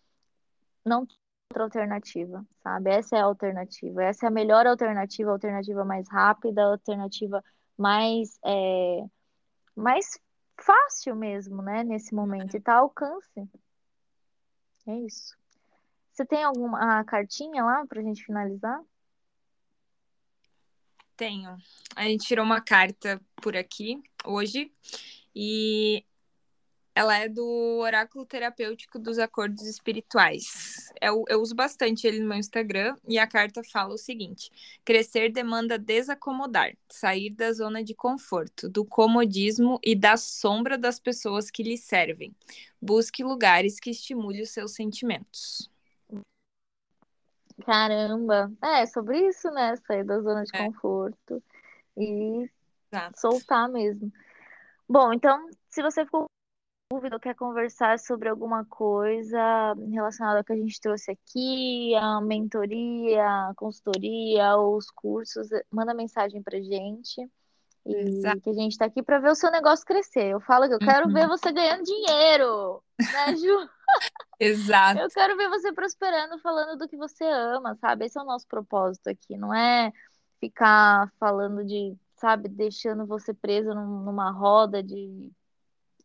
não 0.85 1.07
tem 1.07 1.17
outra 1.51 1.65
alternativa, 1.65 2.47
sabe? 2.63 2.91
Essa 2.91 3.17
é 3.17 3.21
a 3.21 3.25
alternativa. 3.25 4.05
Essa 4.05 4.27
é 4.27 4.29
a 4.29 4.33
melhor 4.33 4.67
alternativa, 4.67 5.31
a 5.31 5.33
alternativa 5.33 5.85
mais 5.87 6.07
rápida, 6.11 6.63
a 6.63 6.73
alternativa 6.73 7.43
mais, 7.79 8.39
é, 8.45 9.07
mais 9.75 10.19
fácil 10.61 11.17
mesmo, 11.17 11.63
né? 11.63 11.83
Nesse 11.83 12.15
momento. 12.15 12.55
E 12.55 12.61
tá 12.61 12.75
alcance. 12.75 13.49
É 14.87 14.95
isso. 14.99 15.42
Você 16.13 16.27
tem 16.27 16.45
alguma 16.45 17.03
cartinha 17.05 17.65
lá 17.65 17.87
para 17.87 18.01
a 18.01 18.05
gente 18.05 18.25
finalizar? 18.25 18.81
Tenho. 21.17 21.57
A 21.97 22.05
gente 22.05 22.27
tirou 22.27 22.45
uma 22.45 22.61
carta 22.61 23.21
por 23.37 23.57
aqui 23.57 24.03
hoje 24.25 24.71
e 25.35 26.05
ela 26.95 27.17
é 27.17 27.29
do 27.29 27.79
Oráculo 27.81 28.27
Terapêutico 28.27 28.99
dos 28.99 29.19
Acordos 29.19 29.65
Espirituais. 29.65 30.93
Eu, 31.01 31.25
eu, 31.29 31.41
uso 31.41 31.55
bastante 31.55 32.07
ele 32.07 32.21
no 32.21 32.29
meu 32.29 32.37
Instagram 32.37 32.95
e 33.09 33.19
a 33.19 33.27
carta 33.27 33.63
fala 33.65 33.95
o 33.95 33.99
seguinte: 33.99 34.51
crescer 34.85 35.33
demanda 35.33 35.79
desacomodar, 35.79 36.77
sair 36.91 37.31
da 37.31 37.51
zona 37.55 37.83
de 37.83 37.95
conforto, 37.95 38.69
do 38.69 38.85
comodismo 38.85 39.81
e 39.83 39.95
da 39.95 40.19
sombra 40.19 40.77
das 40.77 41.01
pessoas 41.01 41.51
que 41.51 41.63
lhe 41.63 41.79
servem. 41.79 42.35
Busque 42.81 43.25
lugares 43.25 43.81
que 43.81 43.91
estimulem 43.91 44.43
os 44.43 44.51
seus 44.51 44.75
sentimentos. 44.75 45.72
Caramba, 47.65 48.53
é 48.63 48.87
sobre 48.87 49.29
isso, 49.29 49.51
né? 49.51 49.75
Sair 49.87 50.05
da 50.05 50.21
zona 50.21 50.45
de 50.45 50.55
é. 50.55 50.67
conforto 50.67 51.43
e 51.97 52.51
Exato. 52.93 53.21
soltar 53.21 53.69
mesmo. 53.69 54.13
Bom, 54.89 55.13
então, 55.13 55.49
se 55.69 55.83
você 55.83 56.05
ficou 56.05 56.23
com 56.23 56.97
dúvida 56.97 57.17
ou 57.17 57.21
quer 57.21 57.35
conversar 57.35 57.99
sobre 57.99 58.29
alguma 58.29 58.65
coisa 58.65 59.75
relacionada 59.91 60.39
ao 60.39 60.45
que 60.45 60.53
a 60.53 60.57
gente 60.57 60.81
trouxe 60.81 61.11
aqui, 61.11 61.95
a 61.95 62.21
mentoria, 62.21 63.25
a 63.25 63.53
consultoria, 63.57 64.57
os 64.57 64.91
cursos, 64.91 65.49
manda 65.71 65.95
mensagem 65.95 66.43
pra 66.43 66.61
gente. 66.61 67.29
E 67.85 67.95
Exato. 67.95 68.41
que 68.43 68.51
a 68.51 68.53
gente 68.53 68.79
tá 68.79 68.85
aqui 68.85 69.03
para 69.03 69.19
ver 69.19 69.31
o 69.31 69.35
seu 69.35 69.51
negócio 69.51 69.85
crescer. 69.85 70.27
Eu 70.27 70.41
falo 70.41 70.69
que 70.69 70.75
eu 70.75 70.79
quero 70.79 71.07
uhum. 71.07 71.13
ver 71.13 71.27
você 71.27 71.51
ganhando 71.51 71.83
dinheiro, 71.83 72.83
né, 73.01 73.37
Ju? 73.37 73.69
Exato. 74.39 75.01
Eu 75.01 75.09
quero 75.09 75.37
ver 75.37 75.49
você 75.49 75.73
prosperando, 75.73 76.39
falando 76.41 76.77
do 76.79 76.89
que 76.89 76.97
você 76.97 77.25
ama, 77.25 77.77
sabe? 77.77 78.07
Esse 78.07 78.19
é 78.19 78.23
o 78.23 78.27
nosso 78.27 78.47
propósito 78.47 79.09
aqui. 79.09 79.37
Não 79.37 79.55
é 79.55 79.93
ficar 80.41 81.13
falando 81.21 81.65
de, 81.65 81.97
sabe, 82.17 82.49
deixando 82.49 83.07
você 83.07 83.33
preso 83.33 83.73
numa 83.75 84.31
roda 84.31 84.83
de 84.83 85.31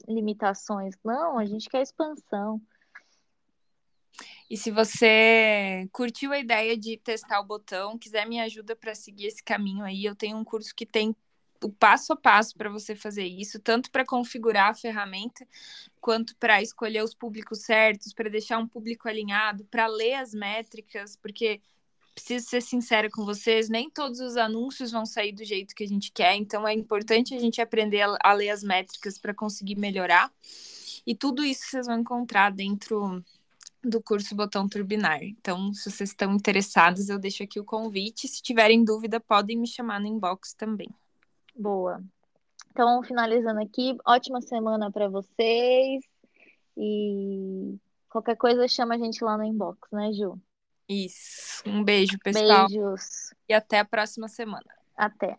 limitações. 0.07 0.95
Não, 1.03 1.39
a 1.39 1.45
gente 1.45 1.69
quer 1.69 1.81
expansão. 1.81 2.61
E 4.49 4.55
se 4.55 4.71
você 4.71 5.89
curtiu 5.91 6.31
a 6.31 6.39
ideia 6.39 6.77
de 6.77 6.97
testar 6.97 7.39
o 7.39 7.45
botão, 7.45 7.97
quiser 7.97 8.25
me 8.25 8.39
ajuda 8.39 8.75
para 8.75 8.95
seguir 8.95 9.27
esse 9.27 9.43
caminho 9.43 9.83
aí, 9.83 10.05
eu 10.05 10.15
tenho 10.15 10.37
um 10.37 10.43
curso 10.43 10.73
que 10.73 10.85
tem 10.85 11.15
o 11.63 11.69
passo 11.69 12.13
a 12.13 12.15
passo 12.15 12.55
para 12.55 12.69
você 12.69 12.95
fazer 12.95 13.25
isso, 13.25 13.59
tanto 13.59 13.89
para 13.91 14.05
configurar 14.05 14.71
a 14.71 14.73
ferramenta, 14.73 15.47
quanto 15.99 16.35
para 16.37 16.61
escolher 16.61 17.03
os 17.03 17.13
públicos 17.13 17.61
certos, 17.61 18.13
para 18.13 18.29
deixar 18.29 18.57
um 18.57 18.67
público 18.67 19.07
alinhado, 19.07 19.65
para 19.65 19.87
ler 19.87 20.15
as 20.15 20.33
métricas, 20.33 21.15
porque 21.15 21.61
preciso 22.13 22.49
ser 22.49 22.61
sincera 22.61 23.09
com 23.11 23.23
vocês, 23.23 23.69
nem 23.69 23.89
todos 23.89 24.19
os 24.19 24.37
anúncios 24.37 24.91
vão 24.91 25.05
sair 25.05 25.31
do 25.31 25.43
jeito 25.43 25.75
que 25.75 25.83
a 25.83 25.87
gente 25.87 26.11
quer, 26.11 26.35
então 26.35 26.67
é 26.67 26.73
importante 26.73 27.35
a 27.35 27.39
gente 27.39 27.61
aprender 27.61 28.03
a, 28.21 28.33
ler 28.33 28.49
as 28.49 28.63
métricas 28.63 29.19
para 29.19 29.33
conseguir 29.33 29.75
melhorar. 29.75 30.31
E 31.05 31.15
tudo 31.15 31.43
isso 31.45 31.65
vocês 31.69 31.85
vão 31.85 31.99
encontrar 31.99 32.51
dentro 32.51 33.23
do 33.83 34.01
curso 34.01 34.35
Botão 34.35 34.67
Turbinar. 34.67 35.23
Então, 35.23 35.71
se 35.73 35.89
vocês 35.89 36.09
estão 36.09 36.33
interessados, 36.33 37.07
eu 37.07 37.19
deixo 37.19 37.43
aqui 37.43 37.59
o 37.59 37.63
convite. 37.63 38.27
Se 38.27 38.41
tiverem 38.41 38.83
dúvida, 38.83 39.19
podem 39.19 39.57
me 39.57 39.67
chamar 39.67 39.99
no 39.99 40.07
inbox 40.07 40.53
também. 40.53 40.89
Boa. 41.57 42.01
Então, 42.71 43.01
finalizando 43.01 43.59
aqui, 43.59 43.97
ótima 44.05 44.39
semana 44.41 44.91
para 44.91 45.09
vocês. 45.09 46.03
E 46.77 47.75
qualquer 48.09 48.37
coisa 48.37 48.67
chama 48.67 48.95
a 48.95 48.97
gente 48.97 49.23
lá 49.23 49.35
no 49.35 49.43
inbox, 49.43 49.79
né, 49.91 50.13
Ju? 50.13 50.39
Isso. 50.87 51.63
Um 51.65 51.83
beijo, 51.83 52.17
pessoal. 52.23 52.67
Beijos. 52.67 53.33
E 53.49 53.53
até 53.53 53.79
a 53.79 53.85
próxima 53.85 54.27
semana. 54.27 54.65
Até. 54.95 55.37